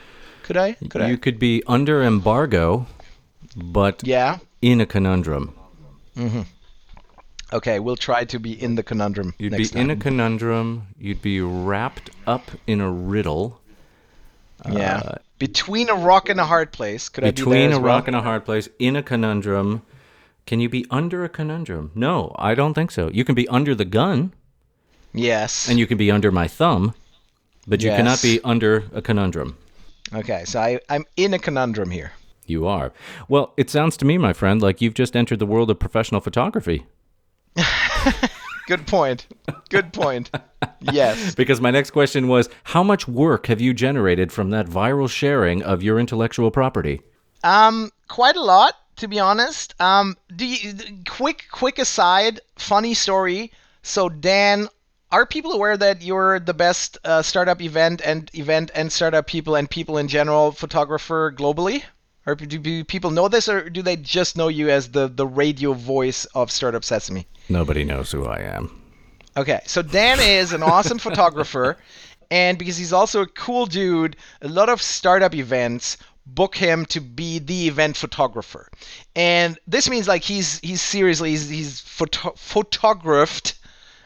Could 0.44 0.58
I? 0.58 0.74
Could 0.90 1.02
you 1.08 1.14
I? 1.14 1.18
could 1.18 1.38
be 1.40 1.62
under 1.68 2.02
embargo, 2.02 2.88
but 3.56 4.02
Yeah. 4.04 4.38
in 4.62 4.80
a 4.82 4.86
conundrum. 4.86 5.54
Mm-hmm. 6.18 6.42
Okay, 7.54 7.80
we'll 7.80 7.98
try 7.98 8.24
to 8.26 8.40
be 8.40 8.54
in 8.62 8.76
the 8.76 8.84
conundrum 8.84 9.34
You'd 9.38 9.58
be 9.58 9.70
in 9.76 9.90
a 9.90 9.96
conundrum. 9.96 10.88
You'd 10.98 11.22
be 11.22 11.42
wrapped 11.42 12.10
up 12.26 12.50
in 12.66 12.80
a 12.80 12.90
riddle. 12.90 13.60
yeah. 14.70 15.02
Uh, 15.06 15.16
between 15.38 15.90
a 15.90 15.96
rock 15.96 16.30
and 16.30 16.40
a 16.40 16.46
hard 16.46 16.72
place. 16.72 17.10
Could 17.10 17.24
I 17.24 17.32
be 17.32 17.32
there 17.32 17.46
between 17.46 17.72
a 17.74 17.80
well? 17.80 17.82
rock 17.98 18.08
and 18.08 18.16
a 18.16 18.22
hard 18.22 18.46
place, 18.46 18.70
in 18.80 18.96
a 18.96 19.04
conundrum. 19.04 19.82
Can 20.46 20.60
you 20.60 20.70
be 20.70 20.86
under 20.90 21.24
a 21.26 21.30
conundrum? 21.30 21.92
No, 21.96 22.34
I 22.38 22.54
don't 22.56 22.74
think 22.74 22.92
so. 22.92 23.10
You 23.12 23.24
can 23.26 23.36
be 23.36 23.48
under 23.48 23.74
the 23.76 23.86
gun, 23.86 24.34
Yes. 25.14 25.68
and 25.70 25.78
you 25.80 25.88
can 25.88 25.98
be 25.98 26.10
under 26.12 26.32
my 26.32 26.48
thumb, 26.48 26.94
but 27.68 27.82
you 27.82 27.90
Yes. 27.90 27.98
cannot 27.98 28.22
be 28.22 28.40
under 28.44 28.86
a 28.94 29.02
conundrum. 29.02 29.58
okay, 30.14 30.44
so 30.46 30.60
I, 30.60 30.80
I'm 30.90 31.06
in 31.18 31.34
a 31.34 31.40
conundrum 31.40 31.90
here. 31.92 32.12
You 32.46 32.66
are. 32.68 32.92
Well, 33.28 33.54
it 33.58 33.70
sounds 33.70 33.98
to 33.98 34.06
me, 34.06 34.18
my 34.18 34.34
friend, 34.34 34.62
like 34.62 34.80
you've 34.82 34.94
just 34.94 35.16
entered 35.16 35.40
the 35.40 35.46
world 35.46 35.70
of 35.70 35.80
professional 35.80 36.22
photography. 36.22 36.86
Good 38.68 38.88
point. 38.88 39.28
Good 39.70 39.92
point. 39.92 40.30
yes. 40.80 41.36
Because 41.42 41.60
my 41.60 41.72
next 41.72 41.92
question 41.92 42.28
was 42.28 42.50
How 42.66 42.84
much 42.84 43.08
work 43.08 43.48
have 43.48 43.60
you 43.60 43.74
generated 43.74 44.32
from 44.32 44.50
that 44.52 44.68
viral 44.68 45.10
sharing 45.10 45.64
of 45.64 45.84
your 45.84 46.00
intellectual 46.00 46.52
property? 46.52 47.02
Um, 47.44 47.92
quite 48.08 48.36
a 48.36 48.42
lot, 48.42 48.76
to 48.98 49.08
be 49.08 49.20
honest. 49.20 49.74
Um, 49.82 50.16
do 50.36 50.46
you, 50.46 50.74
quick, 51.10 51.46
quick 51.52 51.80
aside, 51.80 52.40
funny 52.56 52.94
story. 52.94 53.52
So 53.84 54.10
Dan, 54.10 54.70
are 55.12 55.26
people 55.26 55.52
aware 55.52 55.76
that 55.76 56.02
you're 56.02 56.40
the 56.40 56.54
best 56.54 56.98
uh, 57.04 57.22
startup 57.22 57.62
event 57.62 58.02
and 58.06 58.30
event 58.34 58.72
and 58.74 58.92
startup 58.92 59.28
people 59.28 59.56
and 59.56 59.70
people 59.70 59.98
in 59.98 60.08
general 60.08 60.52
photographer 60.52 61.34
globally? 61.36 61.84
Or 62.26 62.36
do, 62.36 62.46
do 62.46 62.84
people 62.84 63.10
know 63.10 63.28
this, 63.28 63.50
or 63.50 63.70
do 63.70 63.82
they 63.82 63.96
just 63.96 64.38
know 64.38 64.48
you 64.48 64.70
as 64.70 64.92
the 64.92 65.08
the 65.08 65.26
radio 65.26 65.74
voice 65.74 66.26
of 66.36 66.52
Startup 66.52 66.86
Sesame? 66.86 67.26
Nobody 67.52 67.84
knows 67.84 68.12
who 68.12 68.26
I 68.26 68.40
am. 68.40 68.82
Okay, 69.36 69.60
so 69.66 69.82
Dan 69.82 70.20
is 70.20 70.54
an 70.54 70.64
awesome 70.64 70.98
photographer, 71.08 71.78
and 72.30 72.58
because 72.58 72.78
he's 72.78 72.94
also 72.94 73.22
a 73.22 73.28
cool 73.28 73.66
dude, 73.66 74.16
a 74.42 74.48
lot 74.48 74.70
of 74.70 74.82
startup 74.82 75.36
events 75.36 75.98
book 76.26 76.56
him 76.56 76.86
to 76.86 77.02
be 77.02 77.40
the 77.40 77.68
event 77.68 77.98
photographer, 77.98 78.70
and 79.16 79.60
this 79.68 79.90
means 79.90 80.08
like 80.08 80.24
he's 80.24 80.60
he's 80.60 80.82
seriously 80.82 81.32
he's, 81.32 81.50
he's 81.50 81.82
photo- 81.82 82.34
photographed, 82.38 83.56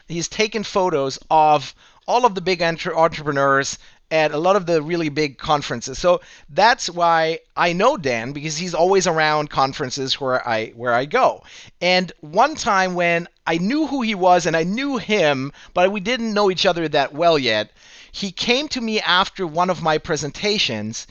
he's 0.08 0.28
taken 0.28 0.64
photos 0.64 1.18
of 1.30 1.74
all 2.08 2.24
of 2.24 2.34
the 2.34 2.40
big 2.40 2.62
entre- 2.62 2.96
entrepreneurs 2.96 3.78
at 4.10 4.30
a 4.30 4.38
lot 4.38 4.54
of 4.54 4.66
the 4.66 4.80
really 4.82 5.08
big 5.08 5.36
conferences. 5.36 5.98
So 5.98 6.20
that's 6.48 6.88
why 6.88 7.40
I 7.56 7.72
know 7.72 7.96
Dan 7.96 8.32
because 8.32 8.56
he's 8.56 8.74
always 8.74 9.06
around 9.06 9.50
conferences 9.50 10.20
where 10.20 10.46
I 10.46 10.68
where 10.76 10.94
I 10.94 11.06
go. 11.06 11.42
And 11.80 12.12
one 12.20 12.54
time 12.54 12.94
when 12.94 13.28
I 13.46 13.58
knew 13.58 13.86
who 13.86 14.02
he 14.02 14.14
was 14.14 14.46
and 14.46 14.56
I 14.56 14.62
knew 14.62 14.96
him, 14.96 15.52
but 15.74 15.90
we 15.90 16.00
didn't 16.00 16.34
know 16.34 16.50
each 16.50 16.66
other 16.66 16.88
that 16.88 17.14
well 17.14 17.38
yet, 17.38 17.72
he 18.12 18.30
came 18.30 18.68
to 18.68 18.80
me 18.80 19.00
after 19.00 19.46
one 19.46 19.70
of 19.70 19.82
my 19.82 19.98
presentations 19.98 21.06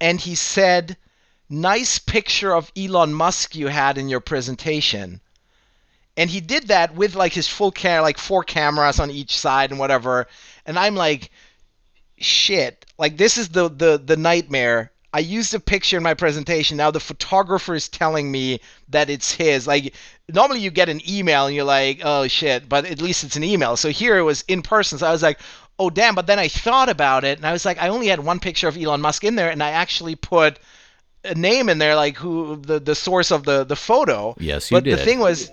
and 0.00 0.20
he 0.20 0.34
said, 0.34 0.96
"Nice 1.50 1.98
picture 1.98 2.54
of 2.54 2.72
Elon 2.76 3.12
Musk 3.12 3.56
you 3.56 3.68
had 3.68 3.98
in 3.98 4.08
your 4.08 4.20
presentation." 4.20 5.20
And 6.16 6.30
he 6.30 6.40
did 6.40 6.68
that 6.68 6.94
with 6.94 7.14
like 7.14 7.34
his 7.34 7.46
full 7.46 7.70
camera, 7.70 8.02
like 8.02 8.18
four 8.18 8.42
cameras 8.42 8.98
on 8.98 9.10
each 9.10 9.38
side 9.38 9.70
and 9.70 9.78
whatever. 9.78 10.26
And 10.66 10.78
I'm 10.78 10.96
like, 10.96 11.30
shit. 12.20 12.86
Like 12.98 13.16
this 13.16 13.38
is 13.38 13.48
the 13.50 13.68
the 13.68 14.00
the 14.04 14.16
nightmare. 14.16 14.92
I 15.12 15.20
used 15.20 15.54
a 15.54 15.60
picture 15.60 15.96
in 15.96 16.02
my 16.02 16.14
presentation. 16.14 16.76
Now 16.76 16.90
the 16.90 17.00
photographer 17.00 17.74
is 17.74 17.88
telling 17.88 18.30
me 18.30 18.60
that 18.90 19.08
it's 19.08 19.32
his. 19.32 19.66
Like 19.66 19.94
normally 20.28 20.60
you 20.60 20.70
get 20.70 20.88
an 20.88 21.00
email 21.08 21.46
and 21.46 21.54
you're 21.54 21.64
like 21.64 22.00
oh 22.04 22.28
shit 22.28 22.68
but 22.68 22.84
at 22.84 23.00
least 23.00 23.24
it's 23.24 23.36
an 23.36 23.44
email. 23.44 23.76
So 23.76 23.90
here 23.90 24.18
it 24.18 24.22
was 24.22 24.44
in 24.48 24.62
person. 24.62 24.98
So 24.98 25.06
i 25.06 25.12
was 25.12 25.22
like 25.22 25.40
oh 25.78 25.90
damn. 25.90 26.14
But 26.14 26.26
then 26.26 26.38
i 26.38 26.48
thought 26.48 26.88
about 26.88 27.24
it 27.24 27.38
and 27.38 27.46
i 27.46 27.52
was 27.52 27.64
like 27.64 27.80
i 27.80 27.88
only 27.88 28.08
had 28.08 28.20
one 28.20 28.40
picture 28.40 28.68
of 28.68 28.76
elon 28.76 29.00
musk 29.00 29.24
in 29.24 29.36
there 29.36 29.50
and 29.50 29.62
i 29.62 29.70
actually 29.70 30.16
put 30.16 30.58
a 31.24 31.34
name 31.34 31.68
in 31.68 31.78
there 31.78 31.94
like 31.94 32.16
who 32.16 32.56
the 32.56 32.78
the 32.78 32.94
source 32.94 33.30
of 33.30 33.44
the 33.44 33.64
the 33.64 33.76
photo. 33.76 34.34
Yes, 34.38 34.70
you 34.70 34.76
but 34.76 34.84
the 34.84 34.96
thing 34.96 35.18
was 35.18 35.50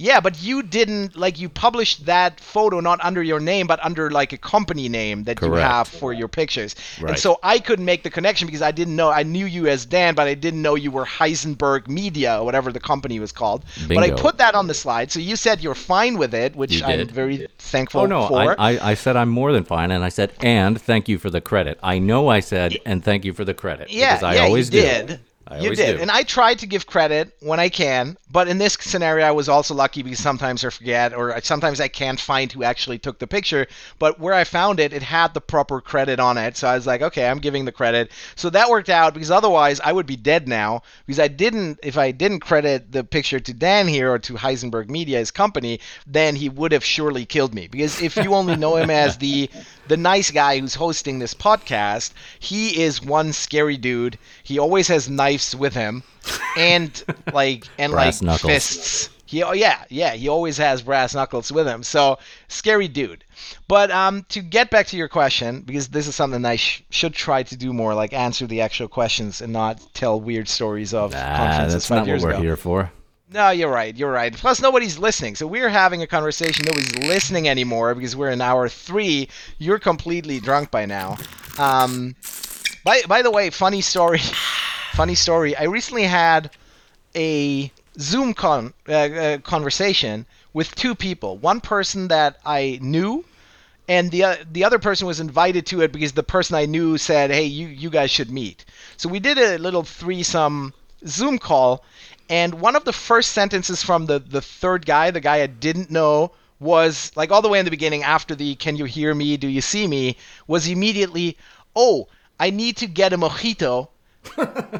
yeah, 0.00 0.20
but 0.20 0.40
you 0.40 0.62
didn't 0.62 1.16
like 1.16 1.40
you 1.40 1.48
published 1.48 2.06
that 2.06 2.38
photo 2.38 2.78
not 2.78 3.04
under 3.04 3.20
your 3.20 3.40
name, 3.40 3.66
but 3.66 3.84
under 3.84 4.12
like 4.12 4.32
a 4.32 4.38
company 4.38 4.88
name 4.88 5.24
that 5.24 5.42
you 5.42 5.52
have 5.54 5.88
for 5.88 6.12
your 6.12 6.28
pictures. 6.28 6.76
And 7.00 7.18
so 7.18 7.40
I 7.42 7.58
couldn't 7.58 7.84
make 7.84 8.04
the 8.04 8.10
connection 8.10 8.46
because 8.46 8.62
I 8.62 8.70
didn't 8.70 8.94
know. 8.94 9.10
I 9.10 9.24
knew 9.24 9.44
you 9.44 9.66
as 9.66 9.84
Dan, 9.84 10.14
but 10.14 10.28
I 10.28 10.34
didn't 10.34 10.62
know 10.62 10.76
you 10.76 10.92
were 10.92 11.04
Heisenberg 11.04 11.88
Media 11.88 12.38
or 12.38 12.44
whatever 12.44 12.70
the 12.70 12.78
company 12.78 13.18
was 13.18 13.32
called. 13.32 13.64
Bingo. 13.88 13.94
But 13.96 14.04
I 14.04 14.10
put 14.12 14.38
that 14.38 14.54
on 14.54 14.68
the 14.68 14.74
slide, 14.74 15.10
so 15.10 15.18
you 15.18 15.34
said 15.34 15.60
you're 15.60 15.74
fine 15.74 16.16
with 16.16 16.32
it, 16.32 16.54
which 16.54 16.80
I'm 16.80 17.08
very 17.08 17.48
thankful 17.58 18.02
Oh, 18.02 18.06
no. 18.06 18.28
for. 18.28 18.54
I, 18.56 18.76
I, 18.76 18.90
I 18.90 18.94
said 18.94 19.16
I'm 19.16 19.30
more 19.30 19.50
than 19.52 19.64
fine, 19.64 19.90
and 19.90 20.04
I 20.04 20.10
said, 20.10 20.32
and 20.40 20.80
thank 20.80 21.08
you 21.08 21.18
for 21.18 21.28
the 21.28 21.40
credit. 21.40 21.76
I 21.82 21.98
know 21.98 22.28
I 22.28 22.38
said, 22.38 22.76
and 22.86 23.02
thank 23.04 23.24
you 23.24 23.32
for 23.32 23.44
the 23.44 23.54
credit. 23.54 23.90
Yeah, 23.90 24.14
because 24.14 24.22
I 24.22 24.34
yeah, 24.36 24.42
always 24.42 24.72
you 24.72 24.80
do. 24.80 24.86
did. 24.86 25.20
I 25.50 25.60
you 25.60 25.74
did, 25.74 25.96
do. 25.96 26.02
and 26.02 26.10
I 26.10 26.24
try 26.24 26.54
to 26.54 26.66
give 26.66 26.86
credit 26.86 27.34
when 27.40 27.58
I 27.58 27.70
can. 27.70 28.18
But 28.30 28.48
in 28.48 28.58
this 28.58 28.76
scenario, 28.80 29.26
I 29.26 29.30
was 29.30 29.48
also 29.48 29.74
lucky 29.74 30.02
because 30.02 30.18
sometimes 30.18 30.64
I 30.64 30.70
forget, 30.70 31.14
or 31.14 31.40
sometimes 31.42 31.80
I 31.80 31.88
can't 31.88 32.20
find 32.20 32.52
who 32.52 32.62
actually 32.62 32.98
took 32.98 33.18
the 33.18 33.26
picture. 33.26 33.66
But 33.98 34.20
where 34.20 34.34
I 34.34 34.44
found 34.44 34.80
it, 34.80 34.92
it 34.92 35.02
had 35.02 35.32
the 35.32 35.40
proper 35.40 35.80
credit 35.80 36.20
on 36.20 36.36
it, 36.36 36.56
so 36.56 36.68
I 36.68 36.74
was 36.74 36.86
like, 36.86 37.00
okay, 37.00 37.26
I'm 37.26 37.38
giving 37.38 37.64
the 37.64 37.72
credit. 37.72 38.10
So 38.36 38.50
that 38.50 38.68
worked 38.68 38.90
out 38.90 39.14
because 39.14 39.30
otherwise 39.30 39.80
I 39.80 39.92
would 39.92 40.06
be 40.06 40.16
dead 40.16 40.46
now 40.46 40.82
because 41.06 41.20
I 41.20 41.28
didn't. 41.28 41.80
If 41.82 41.96
I 41.96 42.10
didn't 42.10 42.40
credit 42.40 42.92
the 42.92 43.02
picture 43.02 43.40
to 43.40 43.54
Dan 43.54 43.88
here 43.88 44.12
or 44.12 44.18
to 44.18 44.34
Heisenberg 44.34 44.90
Media, 44.90 45.18
his 45.18 45.30
company, 45.30 45.80
then 46.06 46.36
he 46.36 46.48
would 46.48 46.72
have 46.72 46.84
surely 46.84 47.24
killed 47.24 47.54
me. 47.54 47.66
Because 47.66 48.02
if 48.02 48.16
you 48.16 48.34
only 48.34 48.56
know 48.56 48.76
him 48.76 48.90
as 48.90 49.16
the 49.16 49.48
the 49.86 49.96
nice 49.96 50.30
guy 50.30 50.58
who's 50.58 50.74
hosting 50.74 51.18
this 51.18 51.32
podcast, 51.34 52.12
he 52.38 52.82
is 52.82 53.02
one 53.02 53.32
scary 53.32 53.78
dude. 53.78 54.18
He 54.42 54.58
always 54.58 54.88
has 54.88 55.08
knives 55.08 55.56
with 55.56 55.72
him, 55.72 56.02
and 56.56 57.04
like 57.32 57.64
and 57.78 57.92
like 57.92 58.20
knuckles. 58.22 58.52
fists. 58.52 59.10
He 59.26 59.42
oh 59.42 59.52
yeah 59.52 59.84
yeah 59.90 60.12
he 60.14 60.28
always 60.28 60.56
has 60.56 60.80
brass 60.80 61.14
knuckles 61.14 61.52
with 61.52 61.66
him. 61.66 61.82
So 61.82 62.18
scary 62.48 62.88
dude. 62.88 63.24
But 63.68 63.90
um 63.90 64.24
to 64.30 64.40
get 64.40 64.70
back 64.70 64.86
to 64.88 64.96
your 64.96 65.08
question 65.08 65.60
because 65.60 65.88
this 65.88 66.06
is 66.06 66.14
something 66.14 66.44
I 66.46 66.56
sh- 66.56 66.82
should 66.90 67.12
try 67.12 67.42
to 67.42 67.56
do 67.56 67.72
more, 67.74 67.92
like 67.94 68.14
answer 68.14 68.46
the 68.46 68.62
actual 68.62 68.88
questions 68.88 69.42
and 69.42 69.52
not 69.52 69.80
tell 69.92 70.18
weird 70.18 70.48
stories 70.48 70.94
of 70.94 71.14
Ah, 71.14 71.36
conferences 71.36 71.72
that's 71.74 71.88
five 71.88 72.06
not 72.06 72.12
what 72.14 72.22
we're 72.22 72.30
ago. 72.30 72.40
here 72.42 72.56
for. 72.56 72.90
No, 73.30 73.50
you're 73.50 73.70
right. 73.70 73.94
You're 73.94 74.10
right. 74.10 74.32
Plus, 74.34 74.62
nobody's 74.62 74.98
listening. 74.98 75.34
So 75.34 75.46
we're 75.46 75.68
having 75.68 76.00
a 76.00 76.06
conversation. 76.06 76.64
Nobody's 76.64 76.96
listening 76.96 77.46
anymore 77.46 77.94
because 77.94 78.16
we're 78.16 78.30
in 78.30 78.40
hour 78.40 78.70
three. 78.70 79.28
You're 79.58 79.78
completely 79.78 80.40
drunk 80.40 80.70
by 80.70 80.86
now. 80.86 81.18
Um, 81.58 82.16
by 82.84 83.02
by 83.06 83.20
the 83.20 83.30
way, 83.30 83.50
funny 83.50 83.82
story. 83.82 84.20
funny 84.92 85.14
story. 85.14 85.56
I 85.56 85.64
recently 85.64 86.04
had 86.04 86.50
a 87.14 87.72
Zoom 87.98 88.34
con 88.34 88.72
uh, 88.88 88.92
uh, 88.92 89.38
conversation 89.38 90.26
with 90.52 90.74
two 90.74 90.94
people. 90.94 91.36
One 91.38 91.60
person 91.60 92.08
that 92.08 92.38
I 92.44 92.78
knew, 92.80 93.24
and 93.88 94.10
the 94.10 94.24
uh, 94.24 94.36
the 94.50 94.64
other 94.64 94.78
person 94.78 95.06
was 95.06 95.20
invited 95.20 95.66
to 95.66 95.82
it 95.82 95.92
because 95.92 96.12
the 96.12 96.22
person 96.22 96.56
I 96.56 96.66
knew 96.66 96.98
said, 96.98 97.30
"Hey, 97.30 97.44
you 97.44 97.66
you 97.68 97.90
guys 97.90 98.10
should 98.10 98.30
meet." 98.30 98.64
So 98.96 99.08
we 99.08 99.20
did 99.20 99.38
a 99.38 99.58
little 99.58 99.82
threesome 99.82 100.74
Zoom 101.06 101.38
call, 101.38 101.84
and 102.28 102.60
one 102.60 102.76
of 102.76 102.84
the 102.84 102.92
first 102.92 103.32
sentences 103.32 103.82
from 103.82 104.06
the 104.06 104.18
the 104.18 104.42
third 104.42 104.86
guy, 104.86 105.10
the 105.10 105.20
guy 105.20 105.42
I 105.42 105.46
didn't 105.46 105.90
know, 105.90 106.32
was 106.60 107.10
like 107.16 107.30
all 107.30 107.42
the 107.42 107.48
way 107.48 107.58
in 107.58 107.64
the 107.64 107.70
beginning 107.70 108.02
after 108.04 108.34
the 108.34 108.54
"Can 108.56 108.76
you 108.76 108.84
hear 108.84 109.14
me? 109.14 109.36
Do 109.36 109.48
you 109.48 109.60
see 109.60 109.86
me?" 109.86 110.16
was 110.46 110.68
immediately, 110.68 111.36
"Oh, 111.74 112.08
I 112.38 112.50
need 112.50 112.76
to 112.78 112.86
get 112.86 113.12
a 113.12 113.18
mojito," 113.18 113.88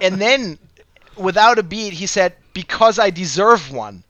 and 0.01 0.21
then 0.21 0.59
without 1.17 1.59
a 1.59 1.63
beat, 1.63 1.93
he 1.95 2.07
said, 2.07 2.35
"Because 2.53 2.99
I 2.99 3.11
deserve 3.11 3.71
one." 3.71 4.05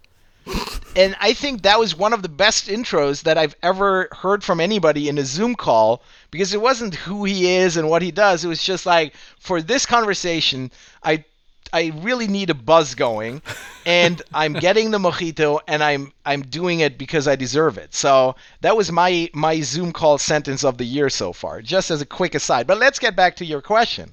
and 0.96 1.14
I 1.20 1.33
think 1.33 1.62
that 1.62 1.79
was 1.79 1.94
one 1.94 2.12
of 2.12 2.22
the 2.22 2.29
best 2.29 2.68
intros 2.68 3.22
that 3.22 3.38
I've 3.38 3.55
ever 3.62 4.09
heard 4.12 4.42
from 4.42 4.61
anybody 4.61 5.09
in 5.09 5.18
a 5.18 5.24
Zoom 5.24 5.55
call 5.55 6.03
because 6.31 6.55
it 6.55 6.61
wasn't 6.61 6.94
who 6.94 7.24
he 7.24 7.55
is 7.57 7.77
and 7.77 7.88
what 7.88 8.03
he 8.03 8.11
does. 8.11 8.44
It 8.44 8.48
was 8.48 8.62
just 8.62 8.87
like 8.87 9.14
for 9.38 9.61
this 9.61 9.87
conversation, 9.87 10.70
I 11.03 11.24
I 11.72 11.92
really 11.96 12.29
need 12.29 12.48
a 12.48 12.55
buzz 12.55 12.94
going, 12.94 13.42
and 13.85 14.22
I'm 14.33 14.55
getting 14.55 14.90
the 14.90 14.98
mojito, 14.98 15.61
and 15.68 15.85
I'm 15.85 16.12
I'm 16.24 16.42
doing 16.42 16.81
it 16.81 16.96
because 16.96 17.29
I 17.29 17.37
deserve 17.37 17.77
it. 17.77 17.94
So 17.94 18.37
that 18.62 18.77
was 18.77 18.90
my 18.90 19.29
my 19.35 19.61
Zoom 19.61 19.92
call 19.92 20.18
sentence 20.18 20.64
of 20.64 20.79
the 20.79 20.87
year 20.87 21.11
so 21.11 21.33
far. 21.33 21.61
Just 21.61 21.90
as 21.90 22.01
a 22.01 22.07
quick 22.07 22.35
aside, 22.35 22.66
but 22.66 22.79
let's 22.79 22.98
get 22.98 23.14
back 23.14 23.37
to 23.37 23.44
your 23.44 23.61
question. 23.61 24.12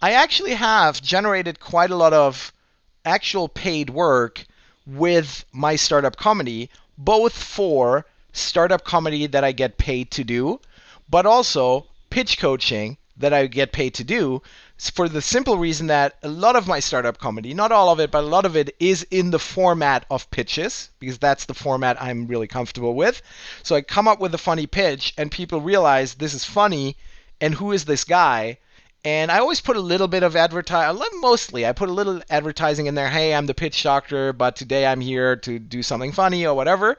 I 0.00 0.12
actually 0.12 0.54
have 0.54 1.02
generated 1.02 1.60
quite 1.60 1.90
a 1.90 1.96
lot 1.96 2.12
of 2.12 2.52
actual 3.04 3.48
paid 3.48 3.90
work 3.90 4.46
with 4.86 5.44
my 5.52 5.76
startup 5.76 6.16
comedy, 6.16 6.70
both 6.96 7.32
for 7.32 8.06
startup 8.32 8.84
comedy 8.84 9.26
that 9.26 9.44
I 9.44 9.52
get 9.52 9.78
paid 9.78 10.10
to 10.12 10.24
do, 10.24 10.60
but 11.08 11.26
also 11.26 11.86
pitch 12.10 12.38
coaching 12.38 12.96
that 13.16 13.32
I 13.32 13.46
get 13.46 13.72
paid 13.72 13.94
to 13.94 14.04
do 14.04 14.42
for 14.94 15.08
the 15.08 15.20
simple 15.20 15.58
reason 15.58 15.88
that 15.88 16.16
a 16.22 16.28
lot 16.28 16.54
of 16.54 16.68
my 16.68 16.78
startup 16.78 17.18
comedy, 17.18 17.52
not 17.52 17.72
all 17.72 17.90
of 17.90 17.98
it, 17.98 18.12
but 18.12 18.22
a 18.22 18.26
lot 18.26 18.46
of 18.46 18.56
it 18.56 18.76
is 18.78 19.04
in 19.10 19.30
the 19.30 19.38
format 19.40 20.06
of 20.08 20.30
pitches 20.30 20.90
because 21.00 21.18
that's 21.18 21.46
the 21.46 21.54
format 21.54 22.00
I'm 22.00 22.28
really 22.28 22.46
comfortable 22.46 22.94
with. 22.94 23.20
So 23.64 23.74
I 23.74 23.82
come 23.82 24.06
up 24.06 24.20
with 24.20 24.34
a 24.34 24.38
funny 24.38 24.66
pitch 24.66 25.14
and 25.18 25.32
people 25.32 25.60
realize 25.60 26.14
this 26.14 26.32
is 26.32 26.44
funny 26.44 26.96
and 27.40 27.54
who 27.54 27.72
is 27.72 27.86
this 27.86 28.04
guy? 28.04 28.58
And 29.08 29.32
I 29.32 29.38
always 29.38 29.62
put 29.62 29.76
a 29.78 29.80
little 29.80 30.06
bit 30.06 30.22
of 30.22 30.36
advertising, 30.36 31.00
mostly, 31.22 31.64
I 31.64 31.72
put 31.72 31.88
a 31.88 31.92
little 31.94 32.20
advertising 32.28 32.88
in 32.88 32.94
there. 32.94 33.08
Hey, 33.08 33.32
I'm 33.34 33.46
the 33.46 33.54
pitch 33.54 33.82
doctor, 33.82 34.34
but 34.34 34.54
today 34.54 34.84
I'm 34.84 35.00
here 35.00 35.34
to 35.36 35.58
do 35.58 35.82
something 35.82 36.12
funny 36.12 36.46
or 36.46 36.52
whatever. 36.54 36.98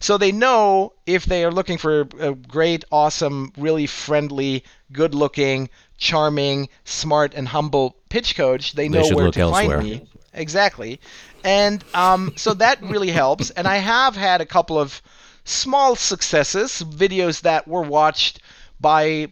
So 0.00 0.18
they 0.18 0.32
know 0.32 0.94
if 1.06 1.26
they 1.26 1.44
are 1.44 1.52
looking 1.52 1.78
for 1.78 2.08
a 2.18 2.34
great, 2.34 2.84
awesome, 2.90 3.52
really 3.56 3.86
friendly, 3.86 4.64
good 4.92 5.14
looking, 5.14 5.70
charming, 5.96 6.70
smart, 6.84 7.34
and 7.34 7.46
humble 7.46 7.94
pitch 8.08 8.34
coach, 8.34 8.72
they 8.72 8.88
They 8.88 8.98
know 9.08 9.14
where 9.16 9.30
to 9.30 9.40
elsewhere. 9.40 9.80
find 9.80 9.88
me. 9.88 10.08
Exactly. 10.32 10.98
And 11.44 11.84
um, 11.94 12.32
so 12.34 12.54
that 12.54 12.82
really 12.82 13.12
helps. 13.12 13.50
And 13.50 13.68
I 13.68 13.76
have 13.76 14.16
had 14.16 14.40
a 14.40 14.46
couple 14.46 14.76
of 14.76 15.00
small 15.44 15.94
successes, 15.94 16.82
videos 16.82 17.42
that 17.42 17.68
were 17.68 17.82
watched 17.82 18.40
by 18.80 19.28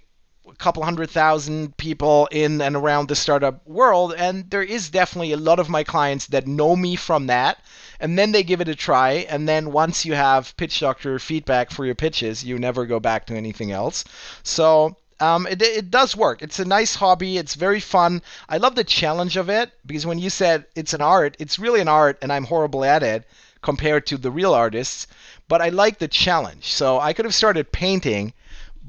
couple 0.63 0.85
hundred 0.85 1.11
thousand 1.11 1.77
people 1.77 2.29
in 2.31 2.63
and 2.63 2.77
around 2.77 3.09
the 3.09 3.17
startup 3.17 3.67
world. 3.67 4.15
And 4.17 4.49
there 4.49 4.63
is 4.63 4.91
definitely 4.91 5.33
a 5.33 5.37
lot 5.37 5.59
of 5.59 5.69
my 5.69 5.83
clients 5.83 6.27
that 6.29 6.47
know 6.47 6.77
me 6.77 6.95
from 6.95 7.27
that. 7.27 7.59
And 7.99 8.17
then 8.17 8.31
they 8.31 8.45
give 8.45 8.61
it 8.61 8.69
a 8.69 8.77
try. 8.77 9.27
And 9.29 9.49
then 9.49 9.73
once 9.73 10.05
you 10.05 10.15
have 10.15 10.57
Pitch 10.57 10.79
Doctor 10.79 11.19
feedback 11.19 11.71
for 11.71 11.85
your 11.85 11.97
pitches, 11.97 12.45
you 12.45 12.59
never 12.59 12.87
go 12.87 13.01
back 13.01 13.27
to 13.27 13.35
anything 13.35 13.73
else. 13.73 14.05
So 14.45 14.97
um, 15.19 15.47
it, 15.47 15.63
it 15.63 15.91
does 15.91 16.17
work. 16.17 16.43
It's 16.43 16.59
a 16.59 16.65
nice 16.65 16.97
hobby. 16.97 17.39
It's 17.39 17.55
very 17.55 17.81
fun. 17.81 18.23
I 18.49 18.59
love 18.59 18.75
the 18.75 18.85
challenge 18.85 19.37
of 19.37 19.49
it 19.49 19.71
because 19.87 20.07
when 20.07 20.19
you 20.19 20.31
said 20.31 20.67
it's 20.75 20.95
an 20.95 21.01
art, 21.01 21.37
it's 21.39 21.61
really 21.61 21.81
an 21.81 21.89
art, 21.89 22.19
and 22.23 22.33
I'm 22.33 22.45
horrible 22.45 22.85
at 22.85 23.03
it 23.03 23.25
compared 23.63 24.07
to 24.07 24.17
the 24.17 24.33
real 24.33 24.53
artists. 24.53 25.07
But 25.47 25.63
I 25.63 25.69
like 25.69 25.99
the 25.99 26.09
challenge. 26.09 26.73
So 26.73 26.99
I 26.99 27.13
could 27.13 27.25
have 27.25 27.35
started 27.35 27.71
painting, 27.71 28.33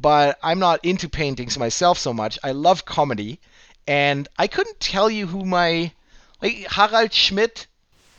but 0.04 0.38
I'm 0.44 0.60
not 0.60 0.80
into 0.84 1.10
paintings 1.10 1.58
myself 1.58 1.98
so 1.98 2.14
much. 2.14 2.40
I 2.44 2.52
love 2.54 2.86
comedy, 2.86 3.40
and 3.88 4.28
I 4.38 4.48
couldn't 4.48 4.80
tell 4.80 5.10
you 5.10 5.28
who 5.28 5.46
my 5.46 5.94
like 6.42 6.68
Harald 6.78 7.14
Schmidt. 7.14 7.68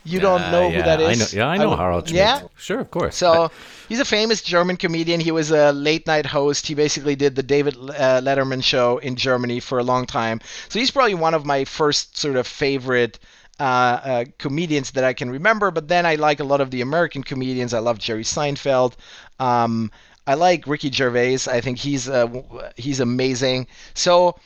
You 0.03 0.19
don't 0.19 0.47
Uh, 0.47 0.51
know 0.51 0.69
yeah, 0.69 0.77
who 0.77 0.83
that 0.83 0.99
is? 1.01 1.07
I 1.11 1.15
know, 1.15 1.27
yeah, 1.31 1.47
I 1.47 1.57
know 1.57 1.71
w- 1.71 1.77
Harald 1.77 2.07
Schmidt. 2.09 2.31
Yeah, 2.31 2.41
Sure, 2.55 2.79
of 2.79 2.91
course. 2.91 3.15
so 3.15 3.51
he's 3.87 3.99
a 3.99 4.05
famous 4.05 4.41
German 4.41 4.77
comedian. 4.77 5.19
He 5.19 5.31
was 5.31 5.51
a 5.51 5.71
late 5.71 6.05
night 6.07 6.25
host. 6.27 6.67
He 6.67 6.75
basically 6.75 7.15
did 7.15 7.35
the 7.35 7.43
David 7.43 7.75
uh, 7.75 8.21
Letterman 8.21 8.63
show 8.63 8.97
in 8.99 9.15
Germany 9.15 9.59
for 9.59 9.79
a 9.79 9.83
long 9.83 10.05
time. 10.05 10.39
So 10.69 10.79
he's 10.79 10.91
probably 10.91 11.15
one 11.15 11.33
of 11.33 11.45
my 11.45 11.65
first 11.65 12.17
sort 12.17 12.35
of 12.37 12.47
favorite 12.47 13.19
uh, 13.59 13.63
uh, 13.63 14.25
comedians 14.37 14.91
that 14.91 15.03
I 15.03 15.13
can 15.13 15.29
remember. 15.31 15.71
But 15.71 15.87
then 15.87 16.05
I 16.05 16.15
like 16.15 16.39
a 16.39 16.43
lot 16.43 16.61
of 16.61 16.71
the 16.71 16.81
American 16.81 17.23
comedians. 17.23 17.73
I 17.73 17.79
love 17.79 17.97
Jerry 17.99 18.23
Seinfeld. 18.23 18.93
Um, 19.39 19.91
I 20.27 20.33
like 20.33 20.67
Ricky 20.67 20.91
Gervais. 20.91 21.39
I 21.47 21.61
think 21.61 21.77
he's 21.79 22.09
uh, 22.09 22.27
he's 22.75 22.99
amazing. 22.99 23.67
So 23.93 24.37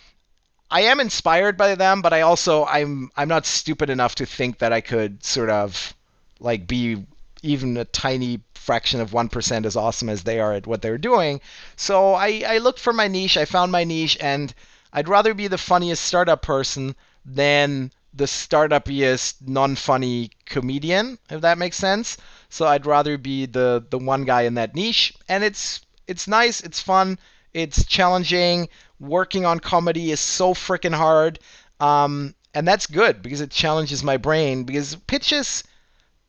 I 0.72 0.82
am 0.82 1.00
inspired 1.00 1.58
by 1.58 1.76
them, 1.76 2.02
but 2.02 2.14
I 2.14 2.22
also 2.22 2.66
I'm 2.66 3.12
I'm 3.16 3.28
not 3.28 3.46
stupid 3.46 3.90
enough 3.90 4.16
to 4.16 4.26
think 4.26 4.60
that 4.60 4.74
I 4.74 4.82
could 4.82 5.24
sort 5.24 5.50
of 5.50 5.94
like 6.40 6.68
be 6.68 7.06
even 7.42 7.78
a 7.78 7.86
tiny 7.86 8.42
fraction 8.54 9.00
of 9.00 9.12
1% 9.12 9.66
as 9.66 9.76
awesome 9.76 10.10
as 10.10 10.24
they 10.24 10.40
are 10.40 10.54
at 10.54 10.68
what 10.68 10.82
they're 10.82 10.98
doing. 10.98 11.42
So 11.76 12.14
I, 12.14 12.44
I 12.46 12.58
looked 12.60 12.80
for 12.80 12.94
my 12.94 13.08
niche, 13.08 13.38
I 13.38 13.46
found 13.46 13.72
my 13.72 13.84
niche, 13.84 14.18
and 14.20 14.54
I'd 14.94 15.08
rather 15.08 15.34
be 15.34 15.48
the 15.48 15.58
funniest 15.58 16.04
startup 16.04 16.42
person 16.42 16.96
than 17.26 17.92
the 18.14 18.26
startupiest 18.26 19.36
non-funny 19.48 20.32
comedian, 20.46 21.18
if 21.30 21.42
that 21.42 21.58
makes 21.58 21.78
sense. 21.78 22.18
So 22.50 22.66
I'd 22.66 22.86
rather 22.86 23.18
be 23.18 23.46
the 23.46 23.86
the 23.90 24.00
one 24.00 24.26
guy 24.26 24.42
in 24.44 24.56
that 24.56 24.76
niche, 24.76 25.14
and 25.28 25.44
it's 25.44 25.82
it's 26.08 26.28
nice, 26.28 26.62
it's 26.62 26.82
fun, 26.82 27.20
it's 27.54 27.86
challenging. 27.86 28.70
Working 29.00 29.46
on 29.46 29.60
comedy 29.60 30.12
is 30.12 30.20
so 30.20 30.54
freaking 30.54 30.94
hard, 30.94 31.40
um, 31.80 32.36
and 32.54 32.68
that's 32.68 32.88
good 32.88 33.22
because 33.22 33.40
it 33.40 33.52
challenges 33.52 34.04
my 34.04 34.18
brain. 34.18 34.64
Because 34.64 34.96
pitches 34.96 35.64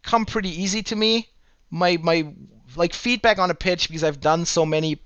come 0.03 0.25
pretty 0.27 0.51
easy 0.63 0.83
to 0.85 0.97
me. 0.97 1.29
My 1.71 1.97
my 1.97 2.33
like 2.77 2.95
feedback 2.95 3.39
on 3.39 3.51
a 3.51 3.55
pitch 3.55 3.89
because 3.89 4.05
I've 4.05 4.21
done 4.21 4.45
so 4.45 4.65
many, 4.67 5.01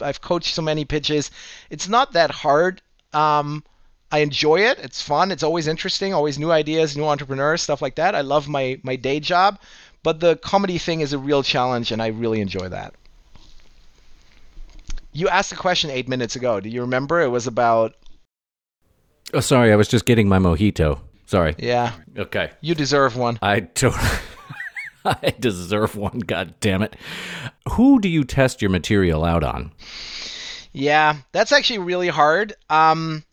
I've 0.00 0.20
coached 0.20 0.54
so 0.54 0.62
many 0.62 0.84
pitches. 0.84 1.30
It's 1.68 1.88
not 1.88 2.12
that 2.12 2.30
hard. 2.30 2.80
Um, 3.12 3.64
I 4.10 4.20
enjoy 4.20 4.60
it. 4.60 4.78
It's 4.78 5.02
fun. 5.02 5.30
It's 5.30 5.42
always 5.42 5.66
interesting. 5.66 6.14
Always 6.14 6.38
new 6.38 6.50
ideas, 6.50 6.96
new 6.96 7.04
entrepreneurs, 7.04 7.60
stuff 7.62 7.82
like 7.82 7.96
that. 7.96 8.14
I 8.14 8.22
love 8.22 8.48
my 8.48 8.80
my 8.82 8.96
day 8.96 9.20
job, 9.20 9.58
but 10.08 10.20
the 10.20 10.36
comedy 10.36 10.78
thing 10.78 11.02
is 11.02 11.12
a 11.12 11.18
real 11.18 11.42
challenge, 11.42 11.92
and 11.92 12.00
I 12.00 12.06
really 12.06 12.40
enjoy 12.40 12.70
that. 12.70 12.94
You 15.12 15.28
asked 15.28 15.52
a 15.52 15.54
question 15.54 15.90
eight 15.90 16.08
minutes 16.08 16.34
ago. 16.34 16.60
Do 16.60 16.70
you 16.70 16.80
remember? 16.80 17.20
It 17.20 17.28
was 17.28 17.46
about 17.46 17.94
oh, 19.34 19.40
sorry, 19.40 19.70
I 19.70 19.76
was 19.76 19.86
just 19.86 20.06
getting 20.06 20.26
my 20.26 20.38
mojito. 20.38 21.00
Sorry. 21.26 21.54
yeah. 21.58 21.92
Okay. 22.16 22.52
You 22.62 22.74
deserve 22.74 23.18
one. 23.18 23.38
I 23.42 23.60
totally. 23.60 24.02
I 25.04 25.34
deserve 25.38 25.94
one. 25.94 26.20
God 26.20 26.54
damn 26.60 26.80
it. 26.80 26.96
Who 27.72 28.00
do 28.00 28.08
you 28.08 28.24
test 28.24 28.62
your 28.62 28.70
material 28.70 29.26
out 29.26 29.44
on? 29.44 29.72
Yeah, 30.72 31.16
that's 31.32 31.52
actually 31.52 31.80
really 31.80 32.08
hard. 32.08 32.54
Um, 32.70 33.24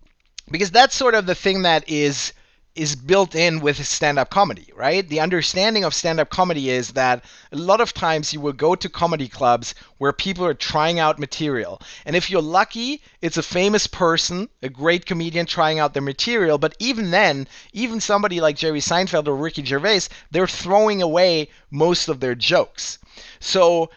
because 0.51 0.71
that's 0.71 0.93
sort 0.93 1.15
of 1.15 1.25
the 1.25 1.35
thing 1.35 1.61
that 1.61 1.87
is 1.87 2.33
is 2.75 2.95
built 2.95 3.35
in 3.35 3.61
with 3.61 3.83
stand-up 3.85 4.29
comedy, 4.29 4.67
right? 4.75 5.07
The 5.07 5.21
understanding 5.21 5.85
of 5.85 5.93
stand-up 5.93 6.29
comedy 6.29 6.69
is 6.69 6.91
that 6.91 7.23
a 7.53 7.55
lot 7.55 7.79
of 7.79 7.93
times 7.93 8.33
you 8.33 8.41
will 8.41 8.53
go 8.53 8.75
to 8.75 8.89
comedy 8.89 9.29
clubs 9.29 9.73
where 9.97 10.11
people 10.11 10.45
are 10.45 10.53
trying 10.53 10.99
out 10.99 11.17
material. 11.17 11.81
And 12.05 12.17
if 12.17 12.29
you're 12.29 12.41
lucky, 12.41 13.01
it's 13.21 13.37
a 13.37 13.43
famous 13.43 13.87
person, 13.87 14.49
a 14.61 14.67
great 14.67 15.05
comedian 15.05 15.45
trying 15.45 15.79
out 15.79 15.93
their 15.93 16.01
material, 16.01 16.57
but 16.57 16.75
even 16.79 17.11
then, 17.11 17.47
even 17.71 18.01
somebody 18.01 18.41
like 18.41 18.57
Jerry 18.57 18.81
Seinfeld 18.81 19.27
or 19.27 19.35
Ricky 19.35 19.63
Gervais, 19.63 20.01
they're 20.31 20.47
throwing 20.47 21.01
away 21.01 21.49
most 21.71 22.09
of 22.09 22.19
their 22.19 22.35
jokes. 22.35 22.99
So 23.39 23.89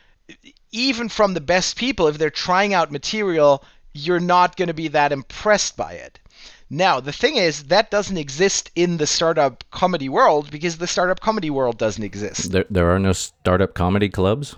even 0.70 1.08
from 1.08 1.34
the 1.34 1.40
best 1.40 1.76
people, 1.76 2.06
if 2.06 2.18
they're 2.18 2.30
trying 2.30 2.74
out 2.74 2.92
material, 2.92 3.64
you're 3.92 4.20
not 4.20 4.56
going 4.56 4.68
to 4.68 4.74
be 4.74 4.88
that 4.88 5.10
impressed 5.10 5.76
by 5.76 5.94
it. 5.94 6.20
Now, 6.70 7.00
the 7.00 7.12
thing 7.12 7.36
is, 7.36 7.64
that 7.64 7.90
doesn't 7.90 8.18
exist 8.18 8.70
in 8.74 8.98
the 8.98 9.06
startup 9.06 9.64
comedy 9.70 10.08
world 10.08 10.50
because 10.50 10.76
the 10.76 10.86
startup 10.86 11.20
comedy 11.20 11.48
world 11.50 11.78
doesn't 11.78 12.04
exist. 12.04 12.52
There, 12.52 12.66
there 12.68 12.90
are 12.90 12.98
no 12.98 13.12
startup 13.12 13.74
comedy 13.74 14.10
clubs. 14.10 14.54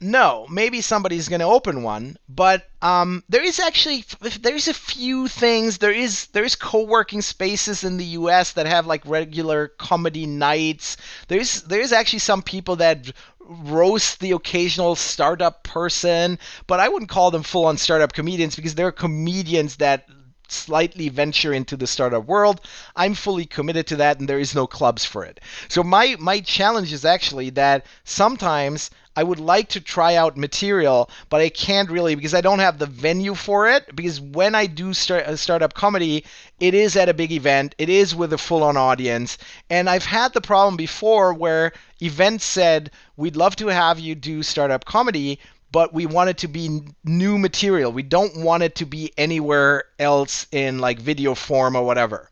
No, 0.00 0.46
maybe 0.50 0.80
somebody's 0.80 1.28
going 1.28 1.40
to 1.40 1.46
open 1.46 1.84
one, 1.84 2.16
but 2.28 2.68
um, 2.80 3.22
there 3.28 3.44
is 3.44 3.60
actually 3.60 4.04
there's 4.40 4.66
a 4.66 4.74
few 4.74 5.28
things. 5.28 5.78
There 5.78 5.92
is 5.92 6.26
there 6.32 6.42
is 6.42 6.56
co-working 6.56 7.22
spaces 7.22 7.84
in 7.84 7.98
the 7.98 8.16
U.S. 8.18 8.50
that 8.52 8.66
have 8.66 8.84
like 8.84 9.06
regular 9.06 9.68
comedy 9.68 10.26
nights. 10.26 10.96
There's 11.28 11.62
there's 11.62 11.92
actually 11.92 12.18
some 12.18 12.42
people 12.42 12.74
that 12.76 13.12
roast 13.38 14.18
the 14.18 14.32
occasional 14.32 14.96
startup 14.96 15.62
person, 15.62 16.40
but 16.66 16.80
I 16.80 16.88
wouldn't 16.88 17.10
call 17.10 17.30
them 17.30 17.44
full-on 17.44 17.76
startup 17.76 18.12
comedians 18.12 18.56
because 18.56 18.74
they're 18.74 18.90
comedians 18.90 19.76
that 19.76 20.08
slightly 20.52 21.08
venture 21.08 21.52
into 21.52 21.76
the 21.76 21.86
startup 21.86 22.26
world. 22.26 22.60
I'm 22.94 23.14
fully 23.14 23.46
committed 23.46 23.86
to 23.88 23.96
that 23.96 24.20
and 24.20 24.28
there 24.28 24.38
is 24.38 24.54
no 24.54 24.66
clubs 24.66 25.04
for 25.04 25.24
it. 25.24 25.40
So 25.68 25.82
my 25.82 26.16
my 26.18 26.40
challenge 26.40 26.92
is 26.92 27.04
actually 27.04 27.50
that 27.50 27.86
sometimes 28.04 28.90
I 29.14 29.24
would 29.24 29.40
like 29.40 29.68
to 29.70 29.80
try 29.80 30.14
out 30.14 30.38
material, 30.38 31.10
but 31.28 31.42
I 31.42 31.50
can't 31.50 31.90
really 31.90 32.14
because 32.14 32.32
I 32.32 32.40
don't 32.40 32.60
have 32.60 32.78
the 32.78 32.86
venue 32.86 33.34
for 33.34 33.68
it. 33.68 33.94
Because 33.94 34.20
when 34.20 34.54
I 34.54 34.66
do 34.66 34.94
start 34.94 35.24
a 35.24 35.32
uh, 35.32 35.36
startup 35.36 35.74
comedy, 35.74 36.24
it 36.60 36.72
is 36.72 36.96
at 36.96 37.10
a 37.10 37.14
big 37.14 37.30
event, 37.30 37.74
it 37.76 37.90
is 37.90 38.14
with 38.14 38.32
a 38.32 38.38
full 38.38 38.62
on 38.62 38.78
audience. 38.78 39.36
And 39.68 39.90
I've 39.90 40.06
had 40.06 40.32
the 40.32 40.40
problem 40.40 40.76
before 40.76 41.34
where 41.34 41.72
events 42.00 42.46
said, 42.46 42.90
We'd 43.16 43.36
love 43.36 43.54
to 43.56 43.66
have 43.66 44.00
you 44.00 44.14
do 44.14 44.42
startup 44.42 44.86
comedy, 44.86 45.38
but 45.70 45.92
we 45.92 46.06
want 46.06 46.30
it 46.30 46.38
to 46.38 46.48
be 46.48 46.80
new 47.04 47.38
material. 47.38 47.92
We 47.92 48.02
don't 48.02 48.36
want 48.38 48.62
it 48.62 48.74
to 48.76 48.86
be 48.86 49.12
anywhere 49.18 49.84
else 50.02 50.46
in 50.52 50.78
like 50.78 50.98
video 50.98 51.34
form 51.34 51.76
or 51.76 51.84
whatever. 51.84 52.28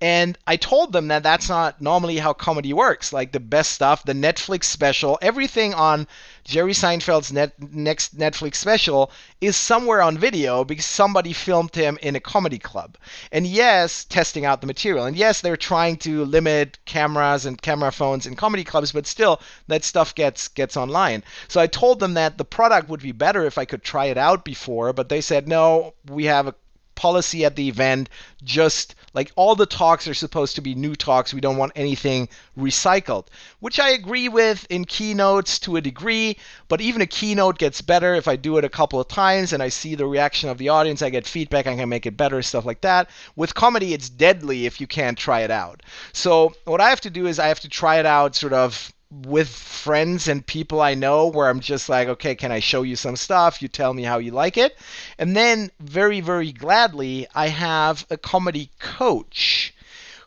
And 0.00 0.38
I 0.46 0.56
told 0.56 0.92
them 0.92 1.08
that 1.08 1.22
that's 1.22 1.50
not 1.50 1.82
normally 1.82 2.16
how 2.16 2.32
comedy 2.32 2.72
works. 2.72 3.12
Like 3.12 3.32
the 3.32 3.40
best 3.40 3.72
stuff, 3.72 4.02
the 4.02 4.14
Netflix 4.14 4.64
special, 4.64 5.18
everything 5.20 5.74
on 5.74 6.08
Jerry 6.44 6.72
Seinfeld's 6.72 7.30
net, 7.30 7.52
next 7.72 8.16
Netflix 8.16 8.54
special 8.54 9.10
is 9.42 9.56
somewhere 9.56 10.00
on 10.00 10.16
video 10.16 10.64
because 10.64 10.86
somebody 10.86 11.34
filmed 11.34 11.74
him 11.74 11.98
in 12.00 12.16
a 12.16 12.20
comedy 12.20 12.58
club. 12.58 12.96
And 13.30 13.46
yes, 13.46 14.04
testing 14.04 14.46
out 14.46 14.62
the 14.62 14.66
material. 14.66 15.04
And 15.04 15.14
yes, 15.14 15.42
they're 15.42 15.58
trying 15.58 15.98
to 15.98 16.24
limit 16.24 16.78
cameras 16.86 17.44
and 17.44 17.60
camera 17.60 17.92
phones 17.92 18.26
in 18.26 18.36
comedy 18.36 18.64
clubs, 18.64 18.92
but 18.92 19.06
still 19.06 19.42
that 19.68 19.84
stuff 19.84 20.14
gets 20.14 20.48
gets 20.48 20.76
online. 20.76 21.22
So 21.48 21.60
I 21.60 21.66
told 21.66 22.00
them 22.00 22.14
that 22.14 22.38
the 22.38 22.46
product 22.46 22.88
would 22.88 23.02
be 23.02 23.12
better 23.12 23.44
if 23.44 23.58
I 23.58 23.66
could 23.66 23.84
try 23.84 24.06
it 24.06 24.16
out 24.16 24.44
before, 24.44 24.94
but 24.94 25.10
they 25.10 25.20
said 25.20 25.46
no, 25.46 25.92
we 26.08 26.24
have 26.24 26.46
a 26.46 26.54
policy 27.00 27.46
at 27.46 27.56
the 27.56 27.66
event 27.66 28.10
just 28.44 28.94
like 29.14 29.32
all 29.34 29.54
the 29.54 29.64
talks 29.64 30.06
are 30.06 30.12
supposed 30.12 30.54
to 30.56 30.60
be 30.60 30.74
new 30.74 30.94
talks. 30.94 31.32
We 31.32 31.40
don't 31.40 31.56
want 31.56 31.72
anything 31.74 32.28
recycled, 32.58 33.26
which 33.58 33.80
I 33.80 33.88
agree 33.90 34.28
with 34.28 34.66
in 34.68 34.84
keynotes 34.84 35.58
to 35.60 35.76
a 35.76 35.80
degree. 35.80 36.36
But 36.68 36.82
even 36.82 37.00
a 37.00 37.06
keynote 37.06 37.56
gets 37.58 37.80
better 37.80 38.14
if 38.14 38.28
I 38.28 38.36
do 38.36 38.58
it 38.58 38.64
a 38.64 38.68
couple 38.68 39.00
of 39.00 39.08
times 39.08 39.54
and 39.54 39.62
I 39.62 39.70
see 39.70 39.94
the 39.94 40.04
reaction 40.06 40.50
of 40.50 40.58
the 40.58 40.68
audience. 40.68 41.00
I 41.00 41.08
get 41.08 41.26
feedback. 41.26 41.66
I 41.66 41.74
can 41.74 41.88
make 41.88 42.04
it 42.04 42.18
better, 42.18 42.42
stuff 42.42 42.66
like 42.66 42.82
that. 42.82 43.08
With 43.34 43.54
comedy, 43.54 43.94
it's 43.94 44.10
deadly 44.10 44.66
if 44.66 44.78
you 44.78 44.86
can't 44.86 45.16
try 45.16 45.40
it 45.40 45.50
out. 45.50 45.82
So 46.12 46.52
what 46.66 46.82
I 46.82 46.90
have 46.90 47.00
to 47.00 47.10
do 47.10 47.26
is 47.26 47.38
I 47.38 47.48
have 47.48 47.60
to 47.60 47.68
try 47.70 47.98
it 47.98 48.06
out 48.06 48.36
sort 48.36 48.52
of 48.52 48.92
with 49.10 49.48
friends 49.48 50.28
and 50.28 50.46
people 50.46 50.80
I 50.80 50.94
know 50.94 51.26
where 51.26 51.48
I'm 51.48 51.60
just 51.60 51.88
like, 51.88 52.08
okay, 52.08 52.34
can 52.34 52.52
I 52.52 52.60
show 52.60 52.82
you 52.82 52.94
some 52.94 53.16
stuff? 53.16 53.60
You 53.60 53.68
tell 53.68 53.92
me 53.92 54.04
how 54.04 54.18
you 54.18 54.30
like 54.30 54.56
it. 54.56 54.78
And 55.18 55.36
then, 55.36 55.70
very, 55.80 56.20
very 56.20 56.52
gladly, 56.52 57.26
I 57.34 57.48
have 57.48 58.06
a 58.08 58.16
comedy 58.16 58.70
coach 58.78 59.74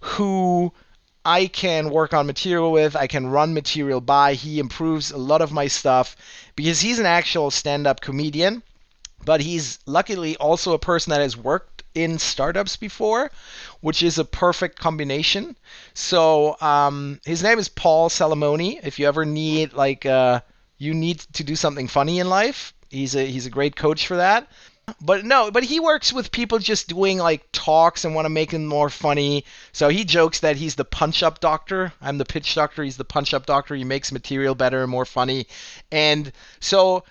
who 0.02 0.74
I 1.26 1.48
can 1.48 1.90
work 1.90 2.14
on 2.14 2.28
material 2.28 2.74
with, 2.74 2.98
I 2.98 3.08
can 3.08 3.28
run 3.28 3.54
material 3.54 4.02
by. 4.02 4.34
He 4.34 4.60
improves 4.60 5.12
a 5.12 5.18
lot 5.18 5.42
of 5.42 5.54
my 5.54 5.68
stuff 5.68 6.18
because 6.58 6.82
he's 6.82 7.00
an 7.00 7.06
actual 7.06 7.52
stand 7.52 7.88
up 7.88 8.02
comedian, 8.02 8.64
but 9.24 9.40
he's 9.40 9.80
luckily 9.86 10.36
also 10.36 10.74
a 10.74 10.80
person 10.80 11.12
that 11.12 11.22
has 11.22 11.38
worked 11.38 11.73
in 11.96 12.20
startups 12.20 12.76
before, 12.76 13.32
which 13.82 14.04
is 14.04 14.18
a 14.18 14.26
perfect 14.26 14.80
combination. 14.80 15.56
So 15.94 16.58
um, 16.62 17.20
his 17.26 17.44
name 17.44 17.60
is 17.60 17.70
Paul 17.70 18.10
Salamoni. 18.10 18.80
If 18.84 19.00
you 19.00 19.08
ever 19.08 19.26
need 19.26 19.74
like 19.74 20.06
uh, 20.06 20.42
you 20.78 20.94
need 20.94 21.20
to 21.34 21.44
do 21.44 21.56
something 21.56 21.88
funny 21.88 22.20
in 22.20 22.30
life, 22.30 22.74
he's 22.90 23.16
a 23.16 23.26
he's 23.26 23.46
a 23.46 23.52
great 23.52 23.76
coach 23.76 24.08
for 24.08 24.18
that. 24.18 24.48
But 25.00 25.24
no, 25.24 25.50
but 25.50 25.64
he 25.64 25.80
works 25.80 26.12
with 26.12 26.32
people 26.32 26.60
just 26.60 26.90
doing 26.90 27.18
like 27.18 27.48
talks 27.54 28.04
and 28.04 28.14
want 28.14 28.26
to 28.26 28.30
make 28.30 28.52
them 28.52 28.66
more 28.66 28.90
funny. 28.90 29.46
So 29.72 29.88
he 29.88 30.04
jokes 30.04 30.42
that 30.42 30.58
he's 30.58 30.76
the 30.76 30.84
punch 30.84 31.24
up 31.24 31.40
doctor. 31.40 31.94
I'm 32.02 32.18
the 32.18 32.26
pitch 32.26 32.54
doctor. 32.54 32.84
He's 32.84 32.98
the 32.98 33.06
punch 33.06 33.34
up 33.34 33.46
doctor. 33.46 33.76
He 33.76 33.86
makes 33.86 34.12
material 34.12 34.56
better 34.56 34.82
and 34.82 34.92
more 34.92 35.06
funny. 35.06 35.48
And 35.90 36.34
so 36.60 37.06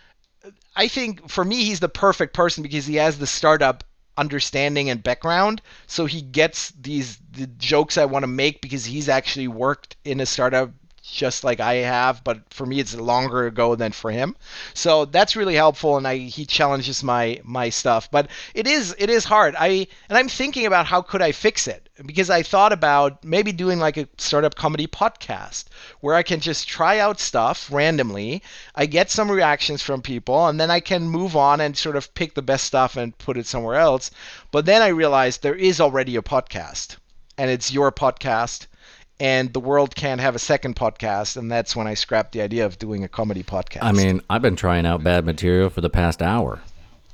I 0.76 0.88
think 0.88 1.30
for 1.30 1.44
me, 1.44 1.64
he's 1.64 1.80
the 1.80 1.88
perfect 1.88 2.34
person 2.34 2.62
because 2.62 2.86
he 2.86 2.96
has 2.96 3.18
the 3.18 3.26
startup 3.26 3.84
understanding 4.16 4.90
and 4.90 5.03
background 5.03 5.62
so 5.87 6.07
he 6.07 6.20
gets 6.20 6.72
these 6.81 7.18
the 7.33 7.46
jokes 7.59 7.96
I 7.96 8.05
want 8.05 8.25
to 8.25 8.27
make 8.29 8.61
because 8.61 8.85
he's 8.85 9.09
actually 9.09 9.48
worked 9.48 9.96
in 10.05 10.20
a 10.20 10.27
startup 10.27 10.70
just 11.03 11.44
like 11.44 11.61
I 11.61 11.75
have, 11.75 12.22
but 12.25 12.40
for 12.51 12.64
me 12.64 12.81
it's 12.81 12.94
longer 12.94 13.46
ago 13.46 13.75
than 13.75 13.92
for 13.92 14.11
him. 14.11 14.37
So 14.72 15.05
that's 15.05 15.37
really 15.37 15.57
helpful, 15.57 15.96
and 15.96 16.07
I 16.07 16.16
he 16.16 16.46
challenges 16.46 17.03
my 17.03 17.40
my 17.44 17.68
stuff. 17.70 18.11
But 18.11 18.29
it 18.55 18.66
is 18.66 18.94
it 18.98 19.11
is 19.11 19.25
hard. 19.25 19.55
I 19.59 19.88
and 20.09 20.16
I'm 20.16 20.29
thinking 20.29 20.64
about 20.64 20.87
how 20.87 21.03
could 21.03 21.20
I 21.20 21.33
fix 21.33 21.66
it 21.68 21.81
because 22.07 22.31
I 22.31 22.42
thought 22.42 22.72
about 22.72 23.22
maybe 23.24 23.52
doing 23.52 23.78
like 23.78 23.96
a 23.96 24.09
startup 24.18 24.55
comedy 24.55 24.87
podcast 24.87 25.66
where 26.00 26.14
I 26.14 26.22
can 26.22 26.40
just 26.40 26.68
try 26.68 26.98
out 26.98 27.20
stuff 27.20 27.68
randomly. 27.70 28.42
I 28.74 28.87
get 28.87 29.11
some 29.11 29.31
reactions 29.31 29.83
from 29.83 30.02
people, 30.02 30.46
and 30.46 30.61
then 30.61 30.70
I 30.70 30.81
can 30.81 31.02
move 31.02 31.37
on 31.37 31.61
and 31.61 31.76
sort 31.76 31.96
of 31.96 32.12
pick 32.14 32.35
the 32.35 32.42
best 32.42 32.64
stuff 32.64 32.96
and 32.96 33.16
put 33.18 33.37
it 33.37 33.46
somewhere 33.46 33.76
else. 33.76 34.11
But 34.50 34.66
then 34.66 34.83
I 34.83 34.88
realized 34.88 35.42
there 35.42 35.55
is 35.55 35.81
already 35.81 36.16
a 36.16 36.22
podcast, 36.22 36.96
and 37.37 37.50
it's 37.50 37.72
your 37.72 37.92
podcast 37.92 38.66
and 39.20 39.52
the 39.52 39.61
world 39.61 39.94
can't 39.94 40.20
have 40.20 40.35
a 40.35 40.38
second 40.38 40.74
podcast 40.74 41.37
and 41.37 41.52
that's 41.52 41.76
when 41.76 41.87
i 41.87 41.94
scrapped 41.94 42.33
the 42.33 42.40
idea 42.40 42.66
of 42.66 42.78
doing 42.78 43.05
a 43.05 43.09
comedy 43.09 43.42
podcast 43.42 43.83
I 43.83 43.92
mean, 43.92 44.20
I've 44.28 44.42
been 44.42 44.57
trying 44.57 44.87
out 44.87 45.05
bad 45.05 45.24
material 45.24 45.70
for 45.70 45.81
the 45.81 45.90
past 45.90 46.22
hour. 46.22 46.61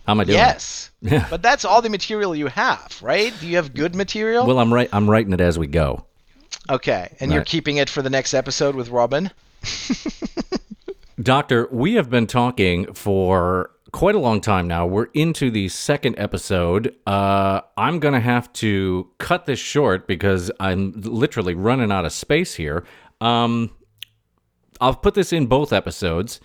How 0.09 0.13
am 0.15 0.21
I 0.21 0.25
doing? 0.25 0.39
yes 0.39 0.91
Yeah. 1.03 1.27
but 1.31 1.43
that's 1.43 1.65
all 1.67 1.83
the 1.83 1.91
material 1.91 2.35
you 2.35 2.47
have 2.49 2.99
right 3.03 3.33
do 3.41 3.47
you 3.47 3.57
have 3.57 3.75
good 3.75 3.95
material 3.95 4.47
Well, 4.47 4.59
I'm 4.59 4.73
right. 4.73 4.89
I'm 4.93 5.09
writing 5.09 5.33
it 5.35 5.41
as 5.41 5.59
we 5.59 5.67
go. 5.69 6.07
okay 6.71 7.15
and 7.21 7.31
you're 7.31 7.45
keeping 7.45 7.77
it 7.77 7.91
for 7.91 8.01
the 8.03 8.11
next 8.11 8.33
episode 8.35 8.75
with 8.75 8.89
robin 8.89 9.31
Doctor, 11.21 11.69
we 11.73 11.95
have 11.95 12.09
been 12.09 12.27
talking 12.29 12.93
for 12.95 13.71
quite 13.91 14.15
a 14.15 14.19
long 14.21 14.41
time 14.41 14.69
now. 14.69 14.87
We're 14.87 15.09
into 15.15 15.51
the 15.51 15.69
second 15.69 16.15
episode. 16.17 16.95
Uh, 17.09 17.63
I'm 17.77 17.99
going 17.99 18.15
to 18.15 18.21
have 18.21 18.53
to 18.55 19.11
cut 19.19 19.45
this 19.47 19.59
short 19.59 20.07
because 20.07 20.51
I'm 20.61 20.93
literally 20.95 21.55
running 21.55 21.91
out 21.91 22.05
of 22.05 22.13
space 22.13 22.55
here. 22.55 22.85
Um, 23.21 23.73
I'll 24.81 24.95
put 24.95 25.15
this 25.15 25.33
in 25.33 25.47
both 25.47 25.73
episodes. 25.73 26.39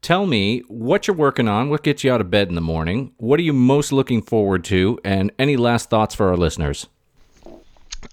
Tell 0.00 0.26
me 0.26 0.60
what 0.68 1.06
you're 1.06 1.16
working 1.16 1.48
on, 1.48 1.70
what 1.70 1.82
gets 1.82 2.04
you 2.04 2.12
out 2.12 2.20
of 2.20 2.30
bed 2.30 2.48
in 2.48 2.54
the 2.54 2.60
morning, 2.60 3.12
what 3.16 3.40
are 3.40 3.42
you 3.42 3.52
most 3.52 3.92
looking 3.92 4.22
forward 4.22 4.64
to, 4.64 4.98
and 5.04 5.32
any 5.38 5.56
last 5.56 5.90
thoughts 5.90 6.14
for 6.14 6.28
our 6.28 6.36
listeners? 6.36 6.86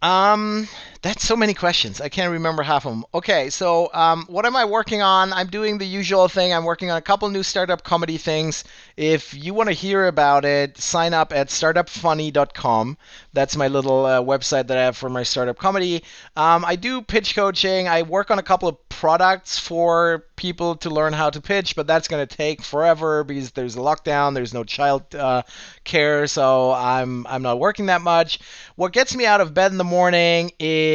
Um, 0.02 0.68
that's 1.06 1.24
so 1.24 1.36
many 1.36 1.54
questions. 1.54 2.02
I 2.02 2.10
can't 2.10 2.32
remember 2.32 2.64
half 2.64 2.84
of 2.88 2.92
them. 2.92 3.06
Okay, 3.14 3.52
so 3.52 3.92
um, 3.94 4.26
what 4.28 4.44
am 4.44 4.56
I 4.56 4.66
working 4.66 5.04
on? 5.04 5.34
I'm 5.34 5.46
doing 5.46 5.78
the 5.78 5.86
usual 5.86 6.28
thing. 6.28 6.52
I'm 6.52 6.64
working 6.64 6.90
on 6.90 6.98
a 6.98 7.02
couple 7.02 7.30
new 7.30 7.44
startup 7.44 7.84
comedy 7.84 8.18
things. 8.18 8.64
If 8.98 9.32
you 9.36 9.54
want 9.54 9.70
to 9.70 9.74
hear 9.74 10.08
about 10.08 10.46
it, 10.46 10.80
sign 10.80 11.14
up 11.14 11.32
at 11.32 11.50
startupfunny.com. 11.50 12.98
That's 13.34 13.56
my 13.56 13.68
little 13.68 14.04
uh, 14.08 14.22
website 14.22 14.66
that 14.66 14.80
I 14.80 14.82
have 14.82 14.98
for 14.98 15.10
my 15.10 15.22
startup 15.22 15.60
comedy. 15.60 16.04
Um, 16.36 16.66
I 16.66 16.76
do 16.76 17.04
pitch 17.04 17.36
coaching. 17.36 17.88
I 17.88 18.02
work 18.02 18.32
on 18.32 18.40
a 18.40 18.44
couple 18.44 18.68
of 18.68 18.90
products 18.90 19.60
for 19.60 20.26
people 20.38 20.76
to 20.78 20.90
learn 20.90 21.14
how 21.14 21.30
to 21.30 21.40
pitch, 21.40 21.76
but 21.76 21.86
that's 21.86 22.08
going 22.08 22.26
to 22.26 22.36
take 22.36 22.64
forever 22.64 23.24
because 23.24 23.52
there's 23.52 23.76
a 23.76 23.80
lockdown. 23.80 24.34
There's 24.34 24.54
no 24.54 24.64
child 24.64 25.14
uh, 25.14 25.44
care, 25.84 26.26
so 26.26 26.72
I'm 26.72 27.28
I'm 27.28 27.44
not 27.44 27.60
working 27.60 27.88
that 27.88 28.02
much. 28.02 28.40
What 28.76 28.92
gets 28.92 29.16
me 29.16 29.26
out 29.26 29.42
of 29.42 29.54
bed 29.54 29.72
in 29.72 29.78
the 29.78 29.84
morning 29.84 30.52
is 30.60 30.95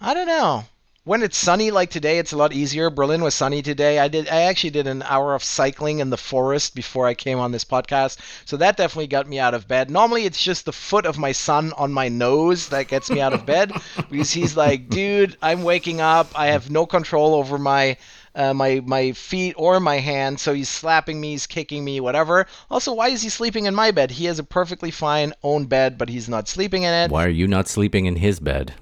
I 0.00 0.14
don't 0.14 0.26
know. 0.26 0.64
When 1.04 1.22
it's 1.22 1.36
sunny 1.36 1.70
like 1.70 1.90
today, 1.90 2.18
it's 2.18 2.32
a 2.32 2.36
lot 2.36 2.52
easier. 2.52 2.90
Berlin 2.90 3.22
was 3.22 3.34
sunny 3.34 3.62
today. 3.62 3.98
I 3.98 4.08
did 4.08 4.28
I 4.28 4.42
actually 4.42 4.70
did 4.70 4.86
an 4.86 5.02
hour 5.02 5.34
of 5.34 5.42
cycling 5.42 5.98
in 5.98 6.10
the 6.10 6.16
forest 6.16 6.74
before 6.74 7.06
I 7.06 7.14
came 7.14 7.38
on 7.38 7.52
this 7.52 7.64
podcast. 7.64 8.18
So 8.44 8.56
that 8.58 8.76
definitely 8.76 9.06
got 9.06 9.28
me 9.28 9.38
out 9.38 9.54
of 9.54 9.66
bed. 9.66 9.90
Normally 9.90 10.24
it's 10.24 10.42
just 10.42 10.64
the 10.66 10.72
foot 10.72 11.06
of 11.06 11.18
my 11.18 11.32
son 11.32 11.72
on 11.76 11.92
my 11.92 12.08
nose 12.08 12.68
that 12.68 12.88
gets 12.88 13.10
me 13.10 13.20
out 13.20 13.32
of 13.32 13.46
bed 13.46 13.72
because 14.10 14.32
he's 14.32 14.56
like, 14.56 14.88
"Dude, 14.88 15.36
I'm 15.42 15.62
waking 15.62 16.00
up. 16.00 16.28
I 16.34 16.48
have 16.48 16.70
no 16.70 16.86
control 16.86 17.34
over 17.34 17.58
my 17.58 17.96
uh, 18.34 18.54
my 18.54 18.80
my 18.84 19.12
feet 19.12 19.54
or 19.56 19.80
my 19.80 19.98
hands. 19.98 20.42
So 20.42 20.54
he's 20.54 20.68
slapping 20.68 21.20
me, 21.20 21.32
he's 21.32 21.46
kicking 21.46 21.84
me, 21.84 22.00
whatever. 22.00 22.46
Also, 22.70 22.92
why 22.94 23.08
is 23.08 23.22
he 23.22 23.28
sleeping 23.28 23.66
in 23.66 23.74
my 23.74 23.90
bed? 23.90 24.10
He 24.10 24.26
has 24.26 24.38
a 24.38 24.44
perfectly 24.44 24.90
fine 24.90 25.32
own 25.42 25.66
bed, 25.66 25.98
but 25.98 26.08
he's 26.08 26.28
not 26.28 26.48
sleeping 26.48 26.82
in 26.84 26.92
it. 26.94 27.10
Why 27.10 27.24
are 27.24 27.28
you 27.28 27.46
not 27.46 27.68
sleeping 27.68 28.06
in 28.06 28.16
his 28.16 28.40
bed? 28.40 28.74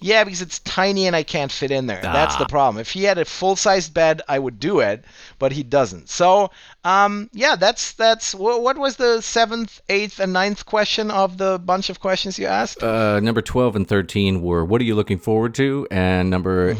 Yeah, 0.00 0.22
because 0.24 0.42
it's 0.42 0.58
tiny 0.58 1.06
and 1.06 1.16
I 1.16 1.22
can't 1.22 1.50
fit 1.50 1.70
in 1.70 1.86
there. 1.86 2.00
That's 2.02 2.36
the 2.36 2.44
Ah. 2.44 2.48
problem. 2.48 2.78
If 2.78 2.90
he 2.90 3.04
had 3.04 3.16
a 3.16 3.24
full-sized 3.24 3.94
bed, 3.94 4.20
I 4.28 4.38
would 4.38 4.60
do 4.60 4.80
it, 4.80 5.02
but 5.38 5.50
he 5.52 5.62
doesn't. 5.62 6.10
So, 6.10 6.50
um, 6.84 7.30
yeah, 7.32 7.56
that's 7.56 7.92
that's 7.92 8.34
what 8.34 8.76
was 8.76 8.96
the 8.96 9.22
seventh, 9.22 9.80
eighth, 9.88 10.20
and 10.20 10.30
ninth 10.34 10.66
question 10.66 11.10
of 11.10 11.38
the 11.38 11.58
bunch 11.58 11.88
of 11.88 12.00
questions 12.00 12.38
you 12.38 12.44
asked? 12.46 12.82
Uh, 12.82 13.18
number 13.20 13.40
12 13.40 13.76
and 13.76 13.88
13 13.88 14.42
were 14.42 14.62
what 14.62 14.82
are 14.82 14.84
you 14.84 14.94
looking 14.94 15.18
forward 15.18 15.54
to? 15.54 15.86
And 15.90 16.28
number 16.28 16.76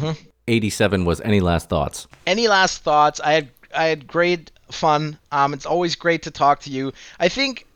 87 0.47 1.05
was 1.05 1.21
any 1.23 1.41
last 1.41 1.69
thoughts? 1.69 2.07
any 2.27 2.49
last 2.49 2.83
thoughts? 2.83 3.21
I 3.21 3.33
had 3.33 3.49
I 3.75 3.85
had 3.87 4.07
great 4.07 4.51
fun. 4.71 5.19
Um, 5.33 5.53
it's 5.53 5.67
always 5.67 5.95
great 5.97 6.23
to 6.23 6.31
talk 6.31 6.61
to 6.61 6.71
you. 6.71 6.93
I 7.19 7.29
think, 7.29 7.67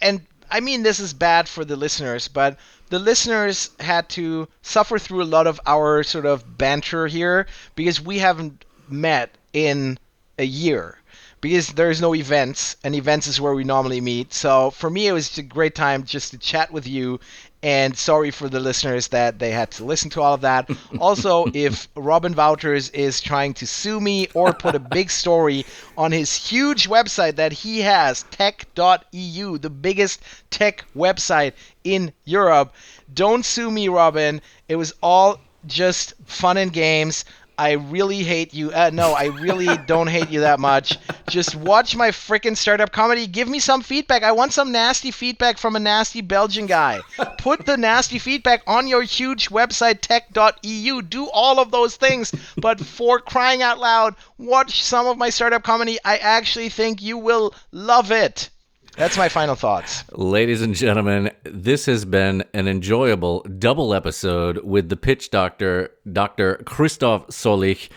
and 0.00 0.22
I 0.50 0.60
mean 0.60 0.82
this 0.82 1.00
is 1.00 1.12
bad 1.12 1.48
for 1.48 1.64
the 1.64 1.76
listeners, 1.76 2.28
but 2.28 2.56
the 2.88 2.98
listeners 2.98 3.70
had 3.80 4.08
to 4.10 4.48
suffer 4.62 4.98
through 4.98 5.22
a 5.22 5.24
lot 5.24 5.46
of 5.46 5.60
our 5.66 6.02
sort 6.02 6.26
of 6.26 6.58
banter 6.58 7.06
here 7.06 7.46
because 7.74 8.00
we 8.00 8.18
haven't 8.18 8.64
met 8.88 9.36
in 9.52 9.98
a 10.38 10.44
year 10.44 10.98
because 11.44 11.68
there's 11.74 12.00
no 12.00 12.14
events 12.14 12.74
and 12.82 12.94
events 12.94 13.26
is 13.26 13.38
where 13.38 13.52
we 13.52 13.64
normally 13.64 14.00
meet. 14.00 14.32
So 14.32 14.70
for 14.70 14.88
me 14.88 15.08
it 15.08 15.12
was 15.12 15.36
a 15.36 15.42
great 15.42 15.74
time 15.74 16.04
just 16.04 16.30
to 16.30 16.38
chat 16.38 16.72
with 16.72 16.86
you 16.86 17.20
and 17.62 17.94
sorry 17.94 18.30
for 18.30 18.48
the 18.48 18.60
listeners 18.60 19.08
that 19.08 19.38
they 19.38 19.50
had 19.50 19.70
to 19.72 19.84
listen 19.84 20.08
to 20.12 20.22
all 20.22 20.32
of 20.32 20.40
that. 20.40 20.70
Also 20.98 21.44
if 21.52 21.86
robin 21.96 22.34
Wauters 22.34 22.90
is 22.94 23.20
trying 23.20 23.52
to 23.54 23.66
sue 23.66 24.00
me 24.00 24.26
or 24.32 24.54
put 24.54 24.74
a 24.74 24.78
big 24.78 25.10
story 25.10 25.66
on 25.98 26.12
his 26.12 26.34
huge 26.34 26.88
website 26.88 27.36
that 27.36 27.52
he 27.52 27.82
has 27.82 28.22
tech.eu 28.30 29.58
the 29.58 29.68
biggest 29.68 30.22
tech 30.48 30.86
website 30.96 31.52
in 31.84 32.10
europe 32.24 32.72
don't 33.12 33.44
sue 33.44 33.70
me 33.70 33.90
robin. 33.90 34.40
It 34.66 34.76
was 34.76 34.94
all 35.02 35.40
just 35.66 36.14
fun 36.24 36.56
and 36.56 36.72
games 36.72 37.26
I 37.58 37.72
really 37.72 38.22
hate 38.22 38.52
you. 38.52 38.72
Uh, 38.72 38.90
no, 38.92 39.12
I 39.12 39.26
really 39.26 39.76
don't 39.86 40.08
hate 40.08 40.30
you 40.30 40.40
that 40.40 40.58
much. 40.60 40.98
Just 41.28 41.54
watch 41.54 41.94
my 41.94 42.10
freaking 42.10 42.56
startup 42.56 42.92
comedy. 42.92 43.26
Give 43.26 43.48
me 43.48 43.58
some 43.60 43.82
feedback. 43.82 44.22
I 44.22 44.32
want 44.32 44.52
some 44.52 44.72
nasty 44.72 45.10
feedback 45.10 45.58
from 45.58 45.76
a 45.76 45.80
nasty 45.80 46.20
Belgian 46.20 46.66
guy. 46.66 47.00
Put 47.38 47.66
the 47.66 47.76
nasty 47.76 48.18
feedback 48.18 48.62
on 48.66 48.88
your 48.88 49.02
huge 49.02 49.50
website, 49.50 50.00
tech.eu. 50.00 51.02
Do 51.02 51.28
all 51.30 51.60
of 51.60 51.70
those 51.70 51.96
things. 51.96 52.32
But 52.56 52.80
for 52.80 53.20
crying 53.20 53.62
out 53.62 53.78
loud, 53.78 54.16
watch 54.38 54.82
some 54.82 55.06
of 55.06 55.18
my 55.18 55.30
startup 55.30 55.62
comedy. 55.62 55.98
I 56.04 56.18
actually 56.18 56.68
think 56.68 57.00
you 57.02 57.18
will 57.18 57.54
love 57.70 58.10
it. 58.10 58.50
That's 58.96 59.16
my 59.16 59.28
final 59.28 59.56
thoughts. 59.56 60.04
Ladies 60.12 60.62
and 60.62 60.74
gentlemen, 60.74 61.30
this 61.42 61.86
has 61.86 62.04
been 62.04 62.44
an 62.54 62.68
enjoyable 62.68 63.40
double 63.58 63.92
episode 63.92 64.58
with 64.58 64.88
the 64.88 64.96
pitch 64.96 65.30
doctor, 65.30 65.90
Dr. 66.12 66.62
Christoph 66.64 67.26
Solich. 67.28 67.88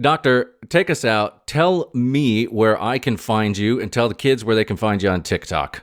Doctor, 0.00 0.54
take 0.70 0.88
us 0.88 1.04
out. 1.04 1.46
Tell 1.46 1.90
me 1.92 2.44
where 2.44 2.80
I 2.82 2.98
can 2.98 3.18
find 3.18 3.56
you 3.56 3.80
and 3.80 3.92
tell 3.92 4.08
the 4.08 4.14
kids 4.14 4.42
where 4.42 4.56
they 4.56 4.64
can 4.64 4.78
find 4.78 5.02
you 5.02 5.10
on 5.10 5.22
TikTok. 5.22 5.82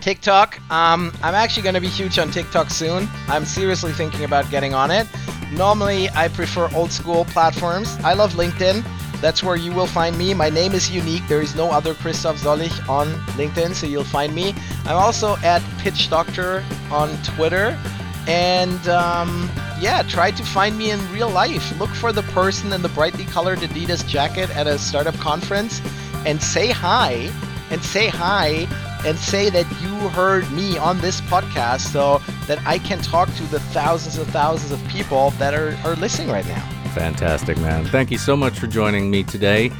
TikTok. 0.00 0.58
Um, 0.70 1.12
I'm 1.22 1.34
actually 1.34 1.62
going 1.62 1.74
to 1.74 1.80
be 1.80 1.88
huge 1.88 2.18
on 2.18 2.30
TikTok 2.30 2.70
soon. 2.70 3.08
I'm 3.28 3.44
seriously 3.44 3.92
thinking 3.92 4.24
about 4.24 4.50
getting 4.50 4.74
on 4.74 4.90
it. 4.90 5.06
Normally, 5.52 6.08
I 6.10 6.28
prefer 6.28 6.68
old 6.74 6.90
school 6.90 7.26
platforms. 7.26 7.96
I 8.02 8.14
love 8.14 8.32
LinkedIn. 8.32 8.84
That's 9.20 9.42
where 9.42 9.56
you 9.56 9.72
will 9.72 9.86
find 9.86 10.16
me. 10.16 10.32
My 10.32 10.48
name 10.48 10.72
is 10.72 10.90
unique. 10.90 11.26
There 11.28 11.42
is 11.42 11.54
no 11.54 11.70
other 11.70 11.94
Christoph 11.94 12.40
Zolich 12.40 12.88
on 12.88 13.08
LinkedIn, 13.36 13.74
so 13.74 13.86
you'll 13.86 14.04
find 14.04 14.34
me. 14.34 14.54
I'm 14.86 14.96
also 14.96 15.36
at 15.38 15.62
Pitch 15.78 16.08
Doctor 16.08 16.64
on 16.90 17.10
Twitter. 17.22 17.78
And 18.26 18.88
um, 18.88 19.50
yeah, 19.78 20.02
try 20.02 20.30
to 20.30 20.42
find 20.42 20.76
me 20.78 20.90
in 20.90 21.12
real 21.12 21.28
life. 21.28 21.78
Look 21.78 21.90
for 21.90 22.12
the 22.12 22.22
person 22.22 22.72
in 22.72 22.82
the 22.82 22.88
brightly 22.90 23.24
colored 23.24 23.58
Adidas 23.60 24.06
jacket 24.06 24.54
at 24.56 24.66
a 24.66 24.78
startup 24.78 25.14
conference 25.16 25.80
and 26.26 26.42
say 26.42 26.70
hi. 26.70 27.30
And 27.70 27.82
say 27.82 28.08
hi 28.08 28.66
and 29.06 29.18
say 29.18 29.48
that 29.50 29.66
you 29.80 29.94
heard 30.10 30.50
me 30.52 30.76
on 30.76 30.98
this 31.00 31.20
podcast 31.22 31.92
so 31.92 32.20
that 32.46 32.58
I 32.66 32.78
can 32.78 33.00
talk 33.00 33.32
to 33.34 33.42
the 33.44 33.60
thousands 33.60 34.18
and 34.18 34.26
thousands 34.28 34.72
of 34.72 34.88
people 34.88 35.30
that 35.32 35.54
are, 35.54 35.76
are 35.84 35.94
listening 35.96 36.28
right 36.28 36.46
now. 36.46 36.79
Fantastic, 36.94 37.56
man. 37.58 37.84
Thank 37.86 38.10
you 38.10 38.18
so 38.18 38.36
much 38.36 38.58
for 38.58 38.66
joining 38.66 39.10
me 39.10 39.22
today. 39.22 39.70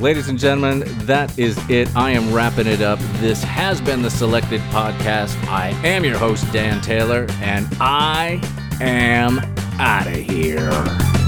Ladies 0.00 0.28
and 0.28 0.38
gentlemen, 0.38 0.84
that 1.06 1.38
is 1.38 1.58
it. 1.70 1.94
I 1.94 2.10
am 2.10 2.32
wrapping 2.32 2.66
it 2.66 2.80
up. 2.80 2.98
This 3.20 3.42
has 3.44 3.80
been 3.80 4.02
the 4.02 4.10
Selected 4.10 4.60
Podcast. 4.62 5.36
I 5.46 5.68
am 5.86 6.04
your 6.04 6.18
host, 6.18 6.50
Dan 6.52 6.80
Taylor, 6.80 7.26
and 7.40 7.68
I 7.80 8.40
am 8.80 9.38
out 9.78 10.06
of 10.06 10.14
here. 10.14 11.21